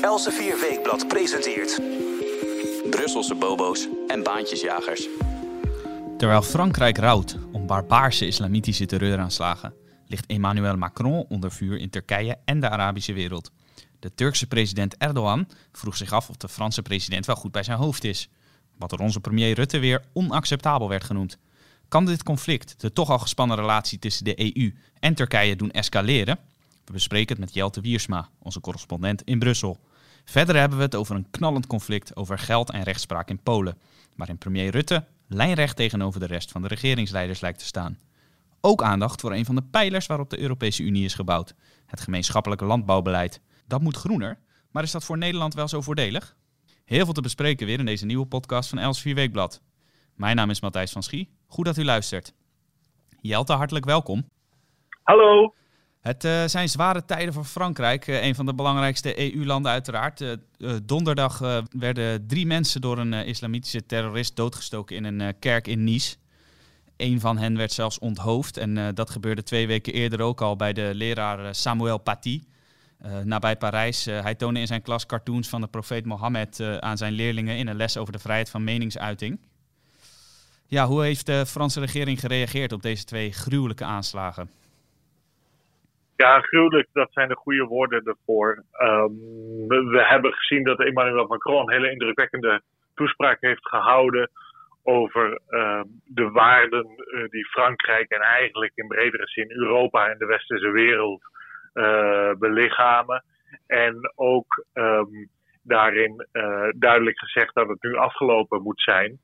Elsevier 0.00 0.60
Weekblad 0.60 1.08
presenteert... 1.08 1.80
Brusselse 2.90 3.34
bobo's 3.34 3.88
en 4.06 4.22
baantjesjagers. 4.22 5.08
Terwijl 6.18 6.42
Frankrijk 6.42 6.98
rouwt 6.98 7.36
om 7.52 7.66
barbaarse 7.66 8.26
islamitische 8.26 8.86
terreuraanslagen, 8.86 9.74
ligt 10.06 10.26
Emmanuel 10.26 10.76
Macron 10.76 11.24
onder 11.28 11.50
vuur 11.52 11.78
in 11.78 11.90
Turkije 11.90 12.38
en 12.44 12.60
de 12.60 12.68
Arabische 12.68 13.12
wereld. 13.12 13.50
De 13.98 14.14
Turkse 14.14 14.46
president 14.46 14.96
Erdogan 14.96 15.48
vroeg 15.72 15.96
zich 15.96 16.12
af 16.12 16.28
of 16.28 16.36
de 16.36 16.48
Franse 16.48 16.82
president 16.82 17.26
wel 17.26 17.36
goed 17.36 17.52
bij 17.52 17.62
zijn 17.62 17.78
hoofd 17.78 18.04
is. 18.04 18.28
Wat 18.78 18.90
door 18.90 18.98
onze 18.98 19.20
premier 19.20 19.54
Rutte 19.54 19.78
weer 19.78 20.04
onacceptabel 20.12 20.88
werd 20.88 21.04
genoemd. 21.04 21.38
Kan 21.88 22.06
dit 22.06 22.22
conflict, 22.22 22.80
de 22.80 22.92
toch 22.92 23.10
al 23.10 23.18
gespannen 23.18 23.56
relatie 23.56 23.98
tussen 23.98 24.24
de 24.24 24.56
EU 24.56 24.74
en 24.98 25.14
Turkije, 25.14 25.56
doen 25.56 25.70
escaleren? 25.70 26.38
We 26.84 26.92
bespreken 26.92 27.36
het 27.36 27.44
met 27.44 27.54
Jelte 27.54 27.80
Wiersma, 27.80 28.28
onze 28.38 28.60
correspondent 28.60 29.22
in 29.22 29.38
Brussel. 29.38 29.78
Verder 30.30 30.56
hebben 30.56 30.78
we 30.78 30.84
het 30.84 30.94
over 30.94 31.16
een 31.16 31.30
knallend 31.30 31.66
conflict 31.66 32.16
over 32.16 32.38
geld 32.38 32.70
en 32.70 32.82
rechtspraak 32.82 33.28
in 33.28 33.42
Polen, 33.42 33.78
waarin 34.16 34.38
premier 34.38 34.70
Rutte 34.70 35.04
lijnrecht 35.28 35.76
tegenover 35.76 36.20
de 36.20 36.26
rest 36.26 36.50
van 36.50 36.62
de 36.62 36.68
regeringsleiders 36.68 37.40
lijkt 37.40 37.58
te 37.58 37.64
staan. 37.64 37.98
Ook 38.60 38.82
aandacht 38.82 39.20
voor 39.20 39.32
een 39.32 39.44
van 39.44 39.54
de 39.54 39.62
pijlers 39.70 40.06
waarop 40.06 40.30
de 40.30 40.40
Europese 40.40 40.82
Unie 40.82 41.04
is 41.04 41.14
gebouwd: 41.14 41.54
het 41.86 42.00
gemeenschappelijke 42.00 42.64
landbouwbeleid. 42.64 43.40
Dat 43.66 43.80
moet 43.80 43.96
groener, 43.96 44.38
maar 44.70 44.82
is 44.82 44.90
dat 44.90 45.04
voor 45.04 45.18
Nederland 45.18 45.54
wel 45.54 45.68
zo 45.68 45.80
voordelig? 45.80 46.36
Heel 46.84 47.04
veel 47.04 47.14
te 47.14 47.20
bespreken 47.20 47.66
weer 47.66 47.78
in 47.78 47.86
deze 47.86 48.06
nieuwe 48.06 48.26
podcast 48.26 48.68
van 48.68 48.78
Els 48.78 49.02
Weekblad. 49.02 49.62
Mijn 50.14 50.36
naam 50.36 50.50
is 50.50 50.60
Matthijs 50.60 50.92
van 50.92 51.02
Schie. 51.02 51.30
Goed 51.46 51.64
dat 51.64 51.76
u 51.76 51.84
luistert. 51.84 52.34
Jelte, 53.20 53.52
hartelijk 53.52 53.84
welkom. 53.84 54.28
Hallo. 55.02 55.54
Het 56.00 56.24
uh, 56.24 56.44
zijn 56.46 56.68
zware 56.68 57.04
tijden 57.04 57.34
voor 57.34 57.44
Frankrijk, 57.44 58.06
uh, 58.06 58.24
een 58.24 58.34
van 58.34 58.46
de 58.46 58.54
belangrijkste 58.54 59.34
EU-landen 59.34 59.72
uiteraard. 59.72 60.20
Uh, 60.20 60.36
donderdag 60.82 61.38
werden 61.70 62.26
drie 62.26 62.46
mensen 62.46 62.80
door 62.80 62.98
een 62.98 63.12
islamitische 63.12 63.86
terrorist 63.86 64.36
doodgestoken 64.36 64.96
in 64.96 65.04
een 65.04 65.38
kerk 65.38 65.66
in 65.66 65.84
Nice. 65.84 66.16
Een 66.96 67.20
van 67.20 67.38
hen 67.38 67.56
werd 67.56 67.72
zelfs 67.72 67.98
onthoofd 67.98 68.56
en 68.56 68.94
dat 68.94 69.10
gebeurde 69.10 69.42
twee 69.42 69.66
weken 69.66 69.92
eerder 69.92 70.20
ook 70.20 70.40
al 70.40 70.56
bij 70.56 70.72
de 70.72 70.90
leraar 70.94 71.54
Samuel 71.54 71.98
Paty. 71.98 72.42
nabij 73.24 73.56
Parijs. 73.56 74.04
hij 74.04 74.34
toonde 74.34 74.60
in 74.60 74.66
zijn 74.66 74.82
klas 74.82 75.06
cartoons 75.06 75.48
van 75.48 75.60
de 75.60 75.66
profeet 75.66 76.04
Mohammed 76.04 76.60
aan 76.80 76.96
zijn 76.96 77.12
leerlingen 77.12 77.56
in 77.56 77.66
een 77.66 77.76
les 77.76 77.96
over 77.96 78.12
de 78.12 78.18
vrijheid 78.18 78.50
van 78.50 78.64
meningsuiting. 78.64 79.38
Ja, 80.66 80.86
hoe 80.86 81.02
heeft 81.02 81.26
de 81.26 81.46
Franse 81.46 81.80
regering 81.80 82.20
gereageerd 82.20 82.72
op 82.72 82.82
deze 82.82 83.04
twee 83.04 83.32
gruwelijke 83.32 83.84
aanslagen? 83.84 84.50
Ja, 86.20 86.40
gruwelijk, 86.40 86.88
dat 86.92 87.12
zijn 87.12 87.28
de 87.28 87.34
goede 87.34 87.64
woorden 87.64 88.04
ervoor. 88.04 88.64
Um, 88.82 89.18
we, 89.66 90.04
hebben 90.08 90.32
gezien 90.32 90.64
dat 90.64 90.80
Emmanuel 90.80 91.26
Macron 91.26 91.60
een 91.60 91.72
hele 91.72 91.90
indrukwekkende 91.90 92.60
toespraak 92.94 93.40
heeft 93.40 93.68
gehouden 93.68 94.30
over 94.82 95.40
uh, 95.48 95.82
de 96.04 96.30
waarden 96.30 96.86
uh, 96.86 97.28
die 97.28 97.46
Frankrijk 97.46 98.10
en 98.10 98.20
eigenlijk 98.20 98.72
in 98.74 98.86
bredere 98.86 99.26
zin 99.26 99.50
Europa 99.50 100.08
en 100.08 100.18
de 100.18 100.26
westerse 100.26 100.70
wereld 100.70 101.22
uh, 101.74 102.32
belichamen. 102.38 103.24
En 103.66 104.12
ook 104.14 104.64
um, 104.74 105.28
daarin 105.62 106.26
duidelijk 106.76 107.18
gezegd 107.18 107.54
dat 107.54 107.68
het 107.68 107.82
nu 107.82 107.96
afgelopen 107.96 108.62
moet 108.62 108.80
zijn. 108.82 109.18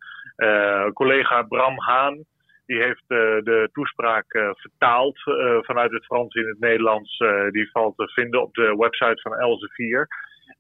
collega 0.93 1.43
Bram 1.43 1.81
Haan 1.81 2.25
die 2.67 2.83
heeft 2.83 3.05
uh, 3.09 3.19
de 3.43 3.69
toespraak 3.73 4.35
uh, 4.35 4.51
vertaald 4.55 5.19
uh, 5.27 5.59
vanuit 5.61 5.93
het 5.93 6.05
Frans 6.05 6.35
in 6.35 6.47
het 6.47 6.61
Nederlands. 6.61 7.19
die 7.51 7.71
valt 7.71 7.97
te 7.97 8.09
vinden 8.09 8.43
op 8.43 8.55
de 8.55 8.77
website 8.77 9.21
van 9.23 9.35
Elsevier. 9.35 10.09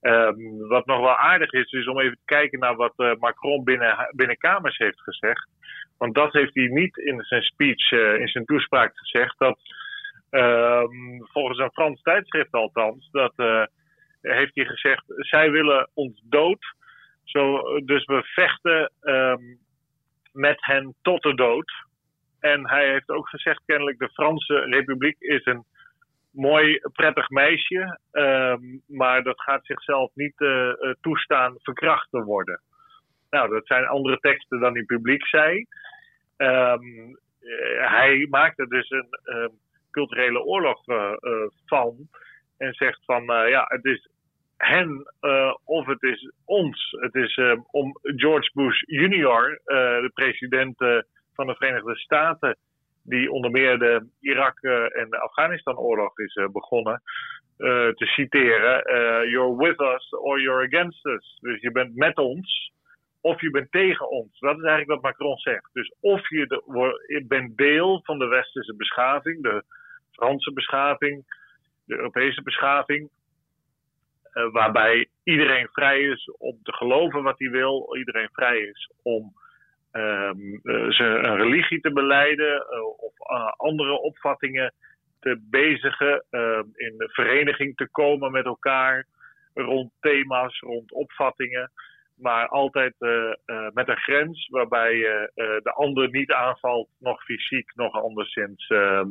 Um, 0.00 0.68
wat 0.68 0.86
nog 0.86 1.00
wel 1.00 1.16
aardig 1.16 1.52
is, 1.52 1.72
is 1.72 1.86
om 1.86 2.00
even 2.00 2.16
te 2.16 2.24
kijken 2.24 2.58
naar 2.58 2.76
wat 2.76 3.16
Macron 3.18 3.64
binnen, 3.64 4.08
binnen 4.10 4.36
kamers 4.36 4.76
heeft 4.76 5.00
gezegd. 5.00 5.48
Want 5.98 6.14
dat 6.14 6.32
heeft 6.32 6.54
hij 6.54 6.66
niet 6.66 6.96
in 6.96 7.22
zijn 7.22 7.42
speech, 7.42 7.90
in 8.20 8.28
zijn 8.28 8.44
toespraak 8.44 8.98
gezegd. 8.98 9.38
Dat 9.38 9.58
um, 10.30 11.26
volgens 11.32 11.58
een 11.58 11.72
Frans 11.72 12.02
tijdschrift 12.02 12.52
althans, 12.52 13.08
dat 13.10 13.32
heeft 14.20 14.54
hij 14.54 14.64
gezegd, 14.64 15.04
zij 15.06 15.50
willen 15.50 15.90
ons 15.94 16.22
dood. 16.24 16.74
Zo, 17.24 17.62
dus 17.84 18.04
we 18.04 18.22
vechten 18.22 18.92
um, 19.02 19.58
met 20.32 20.56
hen 20.64 20.94
tot 21.02 21.22
de 21.22 21.34
dood. 21.34 21.85
En 22.52 22.68
hij 22.68 22.90
heeft 22.90 23.08
ook 23.08 23.28
gezegd, 23.28 23.62
kennelijk, 23.66 23.98
de 23.98 24.08
Franse 24.08 24.54
Republiek 24.54 25.16
is 25.18 25.44
een 25.44 25.64
mooi, 26.30 26.80
prettig 26.92 27.28
meisje. 27.28 27.98
Um, 28.12 28.82
maar 28.86 29.22
dat 29.22 29.40
gaat 29.40 29.66
zichzelf 29.66 30.10
niet 30.14 30.40
uh, 30.40 30.72
toestaan 31.00 31.54
verkracht 31.58 32.10
te 32.10 32.22
worden. 32.22 32.60
Nou, 33.30 33.50
dat 33.50 33.66
zijn 33.66 33.86
andere 33.86 34.18
teksten 34.18 34.60
dan 34.60 34.74
hij 34.74 34.84
publiek 34.84 35.26
zei. 35.26 35.66
Um, 36.36 37.18
hij 37.78 38.26
maakte 38.30 38.66
dus 38.66 38.90
een 38.90 39.18
um, 39.24 39.50
culturele 39.90 40.42
oorlog 40.42 40.84
van. 41.66 42.08
En 42.58 42.72
zegt 42.74 43.04
van, 43.04 43.24
ja, 43.24 43.64
het 43.68 43.84
is 43.84 44.08
hen 44.56 45.12
of 45.64 45.86
het 45.86 46.02
is 46.02 46.32
ons. 46.44 46.96
Het 47.00 47.14
is 47.14 47.40
om 47.70 47.92
George 48.02 48.50
Bush 48.52 48.80
junior, 48.84 49.60
de 49.64 50.10
president 50.14 50.78
van 51.36 51.46
de 51.46 51.54
Verenigde 51.54 51.96
Staten, 51.96 52.56
die 53.02 53.30
onder 53.30 53.50
meer 53.50 53.78
de 53.78 54.06
Irak- 54.20 54.62
eh, 54.62 54.98
en 55.00 55.10
Afghanistan-oorlog 55.10 56.18
is 56.18 56.34
eh, 56.34 56.48
begonnen, 56.48 57.02
uh, 57.58 57.88
te 57.88 58.06
citeren: 58.06 58.82
You're 59.30 59.56
with 59.56 59.80
us 59.80 60.10
or 60.10 60.40
you're 60.40 60.66
against 60.66 61.06
us. 61.06 61.38
Dus 61.40 61.60
je 61.60 61.70
bent 61.70 61.96
met 61.96 62.16
ons 62.16 62.72
of 63.20 63.40
je 63.40 63.50
bent 63.50 63.70
tegen 63.70 64.10
ons. 64.10 64.38
Dat 64.38 64.56
is 64.56 64.64
eigenlijk 64.64 65.00
wat 65.00 65.02
Macron 65.02 65.38
zegt. 65.38 65.68
Dus 65.72 65.94
of 66.00 66.28
je, 66.28 67.24
bent 67.28 67.56
deel 67.56 68.00
van 68.04 68.18
de 68.18 68.26
westerse 68.26 68.76
beschaving, 68.76 69.42
de 69.42 69.64
Franse 70.10 70.52
beschaving, 70.52 71.24
de 71.84 71.96
Europese 71.96 72.42
beschaving, 72.42 73.10
waarbij 74.52 75.08
iedereen 75.24 75.68
vrij 75.72 76.00
is 76.00 76.30
om 76.38 76.58
te 76.62 76.72
geloven 76.72 77.22
wat 77.22 77.38
hij 77.38 77.50
wil, 77.50 77.96
iedereen 77.96 78.28
vrij 78.32 78.58
is 78.58 78.90
om 79.02 79.32
ze 80.88 81.20
een 81.22 81.36
religie 81.36 81.80
te 81.80 81.92
beleiden 81.92 82.54
uh, 82.54 82.86
of 82.86 83.12
uh, 83.30 83.52
andere 83.56 84.00
opvattingen 84.00 84.72
te 85.20 85.40
bezigen, 85.50 86.24
uh, 86.30 86.58
in 86.74 86.94
vereniging 86.96 87.76
te 87.76 87.88
komen 87.90 88.32
met 88.32 88.44
elkaar 88.44 89.06
rond 89.54 89.92
thema's, 90.00 90.58
rond 90.60 90.92
opvattingen. 90.92 91.70
Maar 92.16 92.48
altijd 92.48 92.94
met 93.72 93.88
een 93.88 93.96
grens 93.96 94.48
waarbij 94.48 94.96
je 94.96 95.30
de 95.62 95.72
ander 95.72 96.10
niet 96.10 96.32
aanvalt, 96.32 96.88
nog 96.98 97.24
fysiek, 97.24 97.74
nog 97.74 98.02
anderszins 98.02 98.66
ehm, 98.66 99.08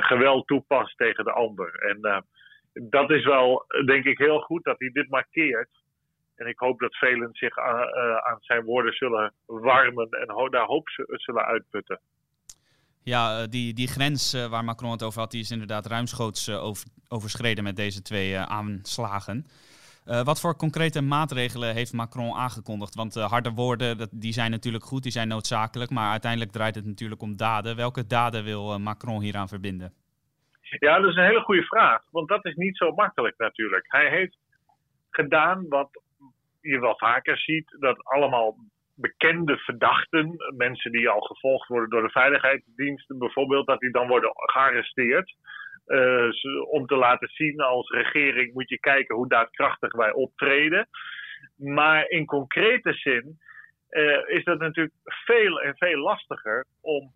geweld 0.00 0.46
toepast 0.46 0.96
tegen 0.96 1.24
de 1.24 1.32
ander. 1.32 1.74
En 1.74 2.24
dat 2.72 3.10
is 3.10 3.24
wel, 3.24 3.64
denk 3.84 4.04
ik, 4.04 4.18
heel 4.18 4.40
goed 4.40 4.64
dat 4.64 4.78
hij 4.78 4.90
dit 4.92 5.08
markeert. 5.08 5.81
En 6.36 6.46
ik 6.46 6.58
hoop 6.58 6.80
dat 6.80 6.96
velen 6.96 7.28
zich 7.32 7.58
aan, 7.58 7.94
aan 8.24 8.38
zijn 8.40 8.64
woorden 8.64 8.92
zullen 8.92 9.32
warmen 9.46 10.08
en 10.10 10.50
daar 10.50 10.66
hoop 10.66 10.88
zullen 11.06 11.44
uitputten. 11.44 12.00
Ja, 13.04 13.38
eh, 13.38 13.48
die, 13.48 13.74
die 13.74 13.88
grens 13.88 14.34
uh, 14.34 14.46
waar 14.46 14.64
Macron 14.64 14.90
het 14.90 15.02
over 15.02 15.20
had, 15.20 15.30
die 15.30 15.40
is 15.40 15.50
inderdaad 15.50 15.86
ruimschoots 15.86 16.50
over, 16.50 16.86
overschreden 17.08 17.64
met 17.64 17.76
deze 17.76 18.02
twee 18.02 18.38
aanslagen. 18.38 19.46
wat 20.04 20.40
voor 20.40 20.56
concrete 20.56 21.02
maatregelen 21.02 21.74
heeft 21.74 21.92
Macron 21.92 22.34
aangekondigd? 22.34 22.94
Want 22.94 23.14
harde 23.14 23.50
woorden, 23.50 23.98
dat, 23.98 24.08
die 24.12 24.32
zijn 24.32 24.50
natuurlijk 24.50 24.84
goed, 24.84 25.02
die 25.02 25.12
zijn 25.12 25.28
noodzakelijk, 25.28 25.90
maar 25.90 26.10
uiteindelijk 26.10 26.52
draait 26.52 26.74
het 26.74 26.86
natuurlijk 26.86 27.22
om 27.22 27.36
daden. 27.36 27.76
Welke 27.76 28.06
daden 28.06 28.44
wil 28.44 28.78
Macron 28.78 29.20
hieraan 29.20 29.48
verbinden? 29.48 29.92
Ja, 30.60 31.00
dat 31.00 31.10
is 31.10 31.16
een 31.16 31.24
hele 31.24 31.40
goede 31.40 31.62
vraag, 31.64 32.02
want 32.10 32.28
dat 32.28 32.44
is 32.44 32.54
niet 32.54 32.76
zo 32.76 32.92
makkelijk 32.92 33.38
natuurlijk. 33.38 33.84
Hij 33.88 34.10
heeft 34.10 34.36
gedaan 35.10 35.68
wat 35.68 36.01
je 36.62 36.80
wel 36.80 36.96
vaker 36.96 37.38
ziet 37.38 37.76
dat 37.78 38.04
allemaal 38.04 38.56
bekende 38.94 39.56
verdachten, 39.56 40.36
mensen 40.56 40.92
die 40.92 41.08
al 41.08 41.20
gevolgd 41.20 41.68
worden 41.68 41.90
door 41.90 42.02
de 42.02 42.10
veiligheidsdiensten 42.10 43.18
bijvoorbeeld, 43.18 43.66
dat 43.66 43.80
die 43.80 43.90
dan 43.90 44.08
worden 44.08 44.30
gearresteerd. 44.34 45.34
Uh, 45.86 46.30
om 46.70 46.86
te 46.86 46.96
laten 46.96 47.28
zien 47.28 47.60
als 47.60 47.90
regering 47.90 48.54
moet 48.54 48.68
je 48.68 48.78
kijken 48.78 49.16
hoe 49.16 49.28
daadkrachtig 49.28 49.92
wij 49.92 50.12
optreden. 50.12 50.88
Maar 51.56 52.08
in 52.08 52.26
concrete 52.26 52.92
zin 52.92 53.38
uh, 53.90 54.28
is 54.28 54.44
dat 54.44 54.58
natuurlijk 54.58 54.94
veel 55.04 55.60
en 55.60 55.76
veel 55.76 55.98
lastiger 55.98 56.66
om 56.80 57.12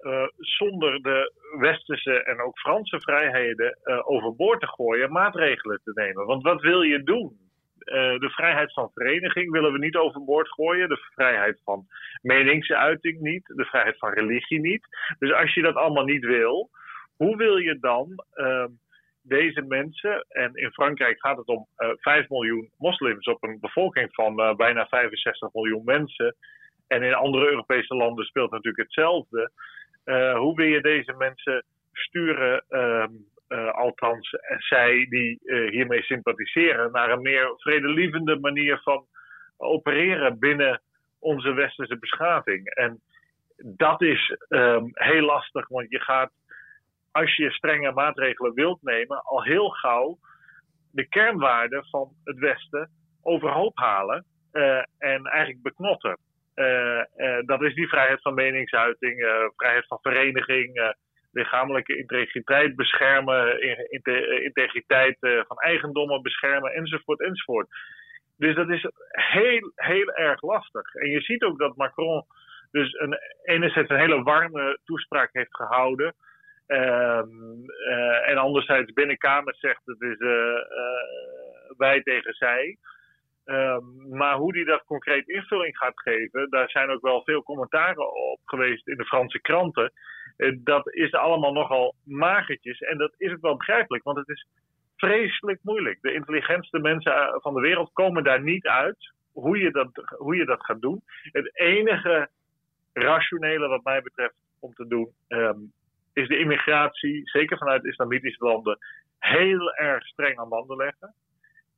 uh, 0.00 0.26
zonder 0.38 1.02
de 1.02 1.32
westerse 1.58 2.22
en 2.22 2.40
ook 2.40 2.58
Franse 2.58 3.00
vrijheden 3.00 3.78
overboord 4.04 4.60
te 4.60 4.66
gooien 4.66 5.12
maatregelen 5.12 5.80
te 5.84 5.92
nemen. 5.94 6.26
Want 6.26 6.42
wat 6.42 6.60
wil 6.60 6.82
je 6.82 7.02
doen? 7.02 7.44
Uh, 7.86 8.18
de 8.18 8.30
vrijheid 8.30 8.72
van 8.72 8.90
vereniging 8.94 9.50
willen 9.50 9.72
we 9.72 9.78
niet 9.78 9.96
overboord 9.96 10.48
gooien. 10.48 10.88
De 10.88 11.08
vrijheid 11.14 11.60
van 11.64 11.86
meningsuiting 12.22 13.20
niet. 13.20 13.46
De 13.46 13.64
vrijheid 13.64 13.98
van 13.98 14.12
religie 14.12 14.60
niet. 14.60 14.86
Dus 15.18 15.32
als 15.32 15.54
je 15.54 15.62
dat 15.62 15.74
allemaal 15.74 16.04
niet 16.04 16.24
wil, 16.24 16.70
hoe 17.16 17.36
wil 17.36 17.56
je 17.56 17.78
dan 17.78 18.24
uh, 18.34 18.64
deze 19.22 19.62
mensen, 19.62 20.26
en 20.28 20.54
in 20.54 20.70
Frankrijk 20.70 21.20
gaat 21.20 21.36
het 21.36 21.46
om 21.46 21.66
uh, 21.78 21.88
5 21.96 22.28
miljoen 22.28 22.70
moslims 22.78 23.26
op 23.26 23.42
een 23.42 23.58
bevolking 23.60 24.08
van 24.12 24.40
uh, 24.40 24.54
bijna 24.54 24.86
65 24.86 25.52
miljoen 25.52 25.84
mensen. 25.84 26.36
En 26.86 27.02
in 27.02 27.14
andere 27.14 27.50
Europese 27.50 27.94
landen 27.94 28.24
speelt 28.24 28.50
natuurlijk 28.50 28.82
hetzelfde. 28.82 29.50
Hoe 30.34 30.54
wil 30.54 30.66
je 30.66 30.80
deze 30.80 31.12
mensen 31.12 31.64
sturen, 31.92 32.64
uh, 32.70 33.06
althans 33.72 34.30
zij 34.58 35.06
die 35.08 35.38
hiermee 35.70 36.02
sympathiseren, 36.02 36.92
naar 36.92 37.10
een 37.10 37.22
meer 37.22 37.52
vredelievende 37.56 38.38
manier 38.40 38.80
van 38.82 39.06
opereren 39.56 40.38
binnen 40.38 40.82
onze 41.18 41.52
westerse 41.52 41.98
beschaving? 41.98 42.74
En 42.74 43.00
dat 43.56 44.02
is 44.02 44.36
um, 44.48 44.90
heel 44.92 45.24
lastig, 45.24 45.68
want 45.68 45.90
je 45.90 46.00
gaat 46.00 46.32
als 47.12 47.36
je 47.36 47.50
strenge 47.50 47.92
maatregelen 47.92 48.54
wilt 48.54 48.82
nemen, 48.82 49.22
al 49.22 49.42
heel 49.42 49.68
gauw 49.68 50.18
de 50.92 51.08
kernwaarden 51.08 51.84
van 51.84 52.08
het 52.24 52.38
Westen 52.38 52.90
overhoop 53.22 53.78
halen 53.78 54.24
en 54.98 55.24
eigenlijk 55.24 55.62
beknotten. 55.62 56.18
Dat 57.46 57.62
is 57.62 57.74
die 57.74 57.88
vrijheid 57.88 58.22
van 58.22 58.34
meningsuiting, 58.34 59.14
vrijheid 59.56 59.86
van 59.86 59.98
vereniging, 60.00 60.94
lichamelijke 61.34 61.96
integriteit 61.96 62.76
beschermen, 62.76 63.60
integriteit 64.44 65.16
van 65.20 65.56
eigendommen 65.56 66.22
beschermen, 66.22 66.72
enzovoort, 66.72 67.20
enzovoort. 67.20 67.68
Dus 68.36 68.54
dat 68.54 68.70
is 68.70 68.86
heel, 69.10 69.72
heel 69.74 70.12
erg 70.12 70.42
lastig. 70.42 70.94
En 70.94 71.10
je 71.10 71.20
ziet 71.20 71.42
ook 71.42 71.58
dat 71.58 71.76
Macron 71.76 72.24
dus 72.70 72.92
een, 72.92 73.18
enerzijds 73.42 73.90
een 73.90 73.98
hele 73.98 74.22
warme 74.22 74.78
toespraak 74.84 75.28
heeft 75.32 75.56
gehouden. 75.56 76.14
Um, 76.66 77.64
uh, 77.88 78.28
en 78.28 78.36
anderzijds 78.36 78.92
binnenkamer 78.92 79.54
zegt 79.54 79.80
het 79.84 80.00
is 80.00 80.18
wij 81.76 82.02
tegen 82.02 82.34
zij. 82.34 82.76
Um, 83.44 84.08
maar 84.08 84.34
hoe 84.34 84.52
die 84.52 84.64
dat 84.64 84.84
concreet 84.84 85.28
invulling 85.28 85.76
gaat 85.78 86.00
geven, 86.00 86.50
daar 86.50 86.70
zijn 86.70 86.90
ook 86.90 87.02
wel 87.02 87.22
veel 87.22 87.42
commentaren 87.42 88.14
op 88.14 88.40
geweest 88.44 88.88
in 88.88 88.96
de 88.96 89.04
Franse 89.04 89.40
kranten. 89.40 89.92
Dat 90.54 90.94
is 90.94 91.12
allemaal 91.12 91.52
nogal 91.52 91.94
magertjes. 92.04 92.78
En 92.78 92.98
dat 92.98 93.14
is 93.16 93.32
ook 93.32 93.40
wel 93.40 93.56
begrijpelijk, 93.56 94.04
want 94.04 94.18
het 94.18 94.28
is 94.28 94.46
vreselijk 94.96 95.58
moeilijk. 95.62 95.98
De 96.00 96.14
intelligentste 96.14 96.78
mensen 96.78 97.38
van 97.42 97.54
de 97.54 97.60
wereld 97.60 97.92
komen 97.92 98.24
daar 98.24 98.42
niet 98.42 98.66
uit 98.66 99.12
hoe 99.32 99.58
je 99.58 99.70
dat, 99.70 99.88
hoe 100.18 100.36
je 100.36 100.44
dat 100.44 100.64
gaat 100.64 100.80
doen. 100.80 101.02
Het 101.22 101.58
enige 101.58 102.28
rationele 102.92 103.68
wat 103.68 103.84
mij 103.84 104.02
betreft 104.02 104.34
om 104.60 104.74
te 104.74 104.86
doen, 104.86 105.12
um, 105.28 105.72
is 106.12 106.28
de 106.28 106.38
immigratie, 106.38 107.20
zeker 107.28 107.58
vanuit 107.58 107.84
islamitische 107.84 108.44
landen, 108.44 108.78
heel 109.18 109.74
erg 109.74 110.06
streng 110.06 110.38
aan 110.38 110.48
banden 110.48 110.76
leggen. 110.76 111.14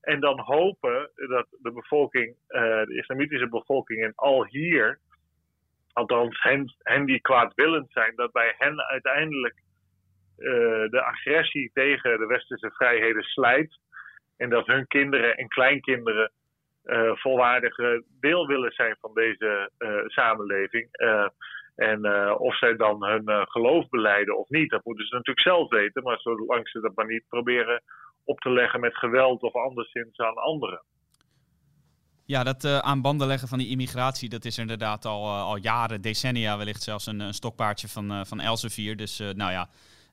En 0.01 0.21
dan 0.21 0.41
hopen 0.41 1.11
dat 1.15 1.47
de 1.63 1.73
bevolking, 1.73 2.35
uh, 2.49 2.61
de 2.61 2.97
islamitische 2.97 3.49
bevolking 3.49 4.03
en 4.03 4.13
al 4.15 4.45
hier, 4.45 4.99
althans 5.97 6.43
hen, 6.43 6.75
hen 6.83 7.05
die 7.05 7.21
kwaadwillend 7.21 7.93
zijn, 7.93 8.13
dat 8.17 8.33
bij 8.33 8.55
hen 8.59 8.81
uiteindelijk 8.81 9.55
uh, 10.39 10.89
de 10.91 11.03
agressie 11.03 11.71
tegen 11.73 12.19
de 12.19 12.27
westerse 12.27 12.71
vrijheden 12.71 13.23
slijt. 13.23 13.79
En 14.37 14.51
dat 14.51 14.67
hun 14.67 14.87
kinderen 14.87 15.37
en 15.37 15.49
kleinkinderen 15.49 16.33
uh, 16.85 17.11
volwaardige 17.15 18.05
deel 18.21 18.47
willen 18.47 18.73
zijn 18.73 18.97
van 19.01 19.15
deze 19.15 19.71
samenleving. 20.07 20.89
En 21.77 22.11
of 22.39 22.57
zij 22.57 22.77
dan 22.77 23.05
hun 23.05 23.47
geloof 23.49 23.89
beleiden 23.89 24.39
of 24.39 24.49
niet, 24.49 24.71
dat 24.71 24.85
moeten 24.85 25.07
ze 25.07 25.15
natuurlijk 25.15 25.47
zelf 25.47 25.71
weten. 25.71 26.03
Maar 26.03 26.19
zolang 26.19 26.69
ze 26.69 26.81
dat 26.81 26.95
maar 26.95 27.07
niet 27.07 27.29
proberen 27.29 27.83
op 28.25 28.41
te 28.41 28.51
leggen 28.51 28.81
met 28.81 28.97
geweld 28.97 29.43
of 29.43 29.55
anderszins 29.55 30.19
aan 30.19 30.35
anderen. 30.35 30.83
Ja, 32.27 32.43
dat 32.45 32.65
uh, 32.65 32.79
aan 32.79 33.01
banden 33.01 33.27
leggen 33.27 33.49
van 33.49 33.59
die 33.59 33.69
immigratie, 33.69 34.29
dat 34.29 34.45
is 34.45 34.59
inderdaad 34.59 35.05
al, 35.05 35.31
al 35.31 35.57
jaren, 35.57 36.01
decennia 36.01 36.57
wellicht 36.57 36.83
zelfs 36.83 37.07
een, 37.07 37.21
een 37.21 37.35
stokpaardje 37.35 37.89
van, 37.89 38.27
van 38.27 38.41
Elsevier. 38.41 38.97
Dus 38.97 39.19
nou 39.19 39.53
ja, 39.53 39.69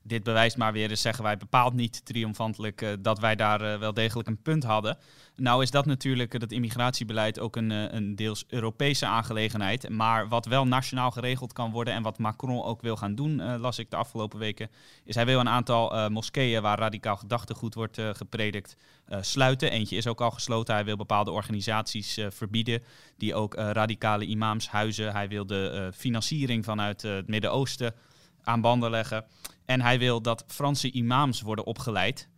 dit 0.06 0.22
bewijst 0.22 0.56
maar 0.56 0.72
weer 0.72 0.90
eens, 0.90 1.00
zeggen 1.00 1.24
wij 1.24 1.36
bepaald 1.36 1.74
niet 1.74 2.04
triomfantelijk 2.04 2.82
uh, 2.82 2.90
dat 3.00 3.18
wij 3.18 3.36
daar 3.36 3.62
uh, 3.62 3.78
wel 3.78 3.94
degelijk 3.94 4.28
een 4.28 4.42
punt 4.42 4.64
hadden. 4.64 4.98
Nou 5.36 5.62
is 5.62 5.70
dat 5.70 5.86
natuurlijk, 5.86 6.40
dat 6.40 6.52
immigratiebeleid, 6.52 7.38
ook 7.38 7.56
een, 7.56 7.70
uh, 7.70 7.92
een 7.92 8.16
deels 8.16 8.44
Europese 8.48 9.06
aangelegenheid. 9.06 9.88
Maar 9.88 10.28
wat 10.28 10.46
wel 10.46 10.66
nationaal 10.66 11.10
geregeld 11.10 11.52
kan 11.52 11.70
worden 11.70 11.94
en 11.94 12.02
wat 12.02 12.18
Macron 12.18 12.62
ook 12.62 12.82
wil 12.82 12.96
gaan 12.96 13.14
doen, 13.14 13.58
las 13.58 13.78
ik 13.78 13.90
de 13.90 13.96
afgelopen 13.96 14.38
weken, 14.38 14.70
is 15.04 15.14
hij 15.14 15.26
wil 15.26 15.40
een 15.40 15.48
aantal 15.48 16.10
moskeeën 16.10 16.62
waar 16.62 16.78
radicaal 16.78 17.16
gedachtegoed 17.16 17.74
wordt 17.74 18.00
gepredikt 18.12 18.76
sluiten. 19.20 19.70
Eentje 19.70 19.96
is 19.96 20.06
ook 20.06 20.20
al 20.20 20.30
gesloten. 20.30 20.74
Hij 20.74 20.84
wil 20.84 20.96
bepaalde 20.96 21.30
organisaties 21.30 22.18
verbieden 22.28 22.82
die 23.16 23.34
ook 23.34 23.54
radicale 23.54 24.24
imams 24.24 24.68
huizen. 24.68 25.12
Hij 25.12 25.28
wil 25.28 25.46
de 25.46 25.90
financiering 25.94 26.64
vanuit 26.64 27.02
het 27.02 27.28
Midden-Oosten 27.28 27.94
aan 28.44 28.60
banden 28.60 28.90
leggen. 28.90 29.24
En 29.66 29.80
hij 29.80 29.98
wil 29.98 30.22
dat 30.22 30.44
Franse 30.48 30.92
imams 30.92 31.42
worden 31.42 31.66
opgeleid. 31.66 32.28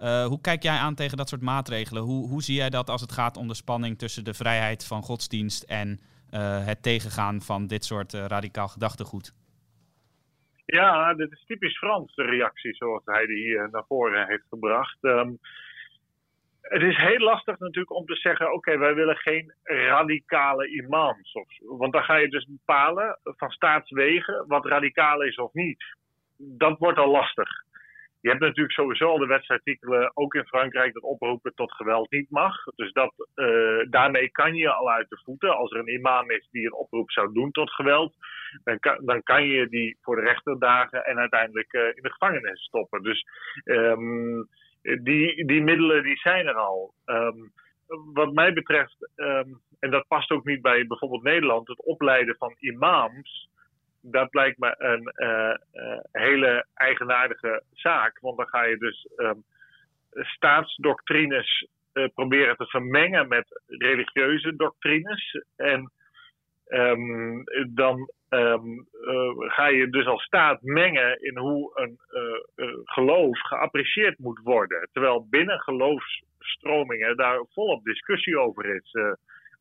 Uh, 0.00 0.26
hoe 0.26 0.40
kijk 0.40 0.62
jij 0.62 0.76
aan 0.76 0.94
tegen 0.94 1.16
dat 1.16 1.28
soort 1.28 1.42
maatregelen? 1.42 2.02
Hoe, 2.02 2.28
hoe 2.28 2.42
zie 2.42 2.56
jij 2.56 2.70
dat 2.70 2.90
als 2.90 3.00
het 3.00 3.12
gaat 3.12 3.36
om 3.36 3.48
de 3.48 3.54
spanning 3.54 3.98
tussen 3.98 4.24
de 4.24 4.34
vrijheid 4.34 4.86
van 4.86 5.02
godsdienst 5.02 5.62
en 5.62 6.00
uh, 6.30 6.64
het 6.64 6.82
tegengaan 6.82 7.40
van 7.40 7.66
dit 7.66 7.84
soort 7.84 8.14
uh, 8.14 8.24
radicaal 8.24 8.68
gedachtegoed? 8.68 9.34
Ja, 10.64 11.14
dit 11.14 11.32
is 11.32 11.44
typisch 11.46 11.78
Frans, 11.78 12.14
de 12.14 12.22
reactie 12.22 12.74
zoals 12.74 13.02
hij 13.04 13.26
die 13.26 13.36
hier 13.36 13.68
naar 13.70 13.84
voren 13.88 14.26
heeft 14.26 14.46
gebracht. 14.48 14.98
Um, 15.00 15.38
het 16.68 16.82
is 16.82 16.96
heel 16.96 17.18
lastig 17.18 17.58
natuurlijk 17.58 17.96
om 17.96 18.06
te 18.06 18.14
zeggen: 18.14 18.52
oké, 18.52 18.78
wij 18.78 18.94
willen 18.94 19.16
geen 19.16 19.54
radicale 19.62 20.68
imams. 20.68 21.32
Of, 21.32 21.48
want 21.78 21.92
dan 21.92 22.02
ga 22.02 22.14
je 22.16 22.28
dus 22.28 22.46
bepalen 22.46 23.18
van 23.22 23.50
staatswegen 23.50 24.44
wat 24.46 24.66
radicaal 24.66 25.22
is 25.22 25.36
of 25.36 25.52
niet. 25.52 25.84
Dat 26.36 26.78
wordt 26.78 26.98
al 26.98 27.10
lastig. 27.10 27.64
Je 28.20 28.32
hebt 28.32 28.44
natuurlijk 28.44 28.74
sowieso 28.74 29.08
al 29.08 29.18
de 29.18 29.26
wetsartikelen, 29.26 30.10
ook 30.14 30.34
in 30.34 30.46
Frankrijk, 30.46 30.92
dat 30.92 31.02
oproepen 31.02 31.54
tot 31.54 31.72
geweld 31.72 32.10
niet 32.10 32.30
mag. 32.30 32.64
Dus 32.76 32.92
dat, 32.92 33.12
uh, 33.34 33.84
daarmee 33.90 34.30
kan 34.30 34.54
je 34.54 34.72
al 34.72 34.90
uit 34.90 35.08
de 35.08 35.20
voeten. 35.24 35.56
Als 35.56 35.72
er 35.72 35.78
een 35.78 35.92
imam 35.92 36.30
is 36.30 36.48
die 36.50 36.66
een 36.66 36.74
oproep 36.74 37.10
zou 37.10 37.32
doen 37.32 37.50
tot 37.50 37.70
geweld, 37.70 38.14
dan 38.64 38.78
kan, 38.78 38.98
dan 39.04 39.22
kan 39.22 39.46
je 39.46 39.68
die 39.68 39.98
voor 40.00 40.16
de 40.16 40.22
rechter 40.22 40.58
dagen 40.58 41.04
en 41.04 41.18
uiteindelijk 41.18 41.72
uh, 41.72 41.82
in 41.82 42.02
de 42.02 42.10
gevangenis 42.10 42.62
stoppen. 42.62 43.02
Dus 43.02 43.26
um, 43.64 44.48
die, 45.02 45.44
die 45.46 45.62
middelen 45.62 46.02
die 46.02 46.16
zijn 46.16 46.46
er 46.46 46.54
al. 46.54 46.94
Um, 47.06 47.52
wat 48.12 48.32
mij 48.32 48.52
betreft, 48.52 49.10
um, 49.16 49.60
en 49.78 49.90
dat 49.90 50.08
past 50.08 50.30
ook 50.30 50.44
niet 50.44 50.62
bij 50.62 50.86
bijvoorbeeld 50.86 51.22
Nederland, 51.22 51.68
het 51.68 51.84
opleiden 51.84 52.36
van 52.36 52.54
imams. 52.58 53.48
Dat 54.00 54.34
lijkt 54.34 54.58
me 54.58 54.74
een 54.78 55.12
uh, 55.16 55.54
uh, 55.82 55.98
hele 56.12 56.66
eigenaardige 56.74 57.62
zaak. 57.72 58.18
Want 58.20 58.36
dan 58.36 58.48
ga 58.48 58.64
je 58.64 58.76
dus 58.76 59.08
um, 59.16 59.44
staatsdoctrines 60.12 61.68
uh, 61.92 62.08
proberen 62.14 62.56
te 62.56 62.66
vermengen 62.66 63.28
met 63.28 63.60
religieuze 63.66 64.56
doctrines. 64.56 65.44
En 65.56 65.92
dan 67.68 68.10
um, 68.28 68.86
uh, 68.92 69.50
ga 69.50 69.66
je 69.66 69.88
dus 69.88 70.06
als 70.06 70.22
staat 70.22 70.62
mengen 70.62 71.22
in 71.22 71.38
hoe 71.38 71.70
een 71.74 71.98
uh, 72.10 72.66
uh, 72.66 72.74
geloof 72.84 73.40
geapprecieerd 73.40 74.18
moet 74.18 74.40
worden. 74.42 74.88
Terwijl 74.92 75.26
binnen 75.30 75.60
geloofsstromingen 75.60 77.16
daar 77.16 77.44
volop 77.52 77.84
discussie 77.84 78.38
over 78.38 78.74
is. 78.74 78.94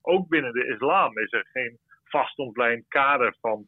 ook 0.01 0.27
binnen 0.27 0.53
de 0.53 0.67
islam 0.67 1.17
is 1.17 1.31
er 1.31 1.47
geen 1.51 1.77
vast 2.03 2.37
ontlijnd 2.37 2.87
kader 2.87 3.35
van 3.41 3.67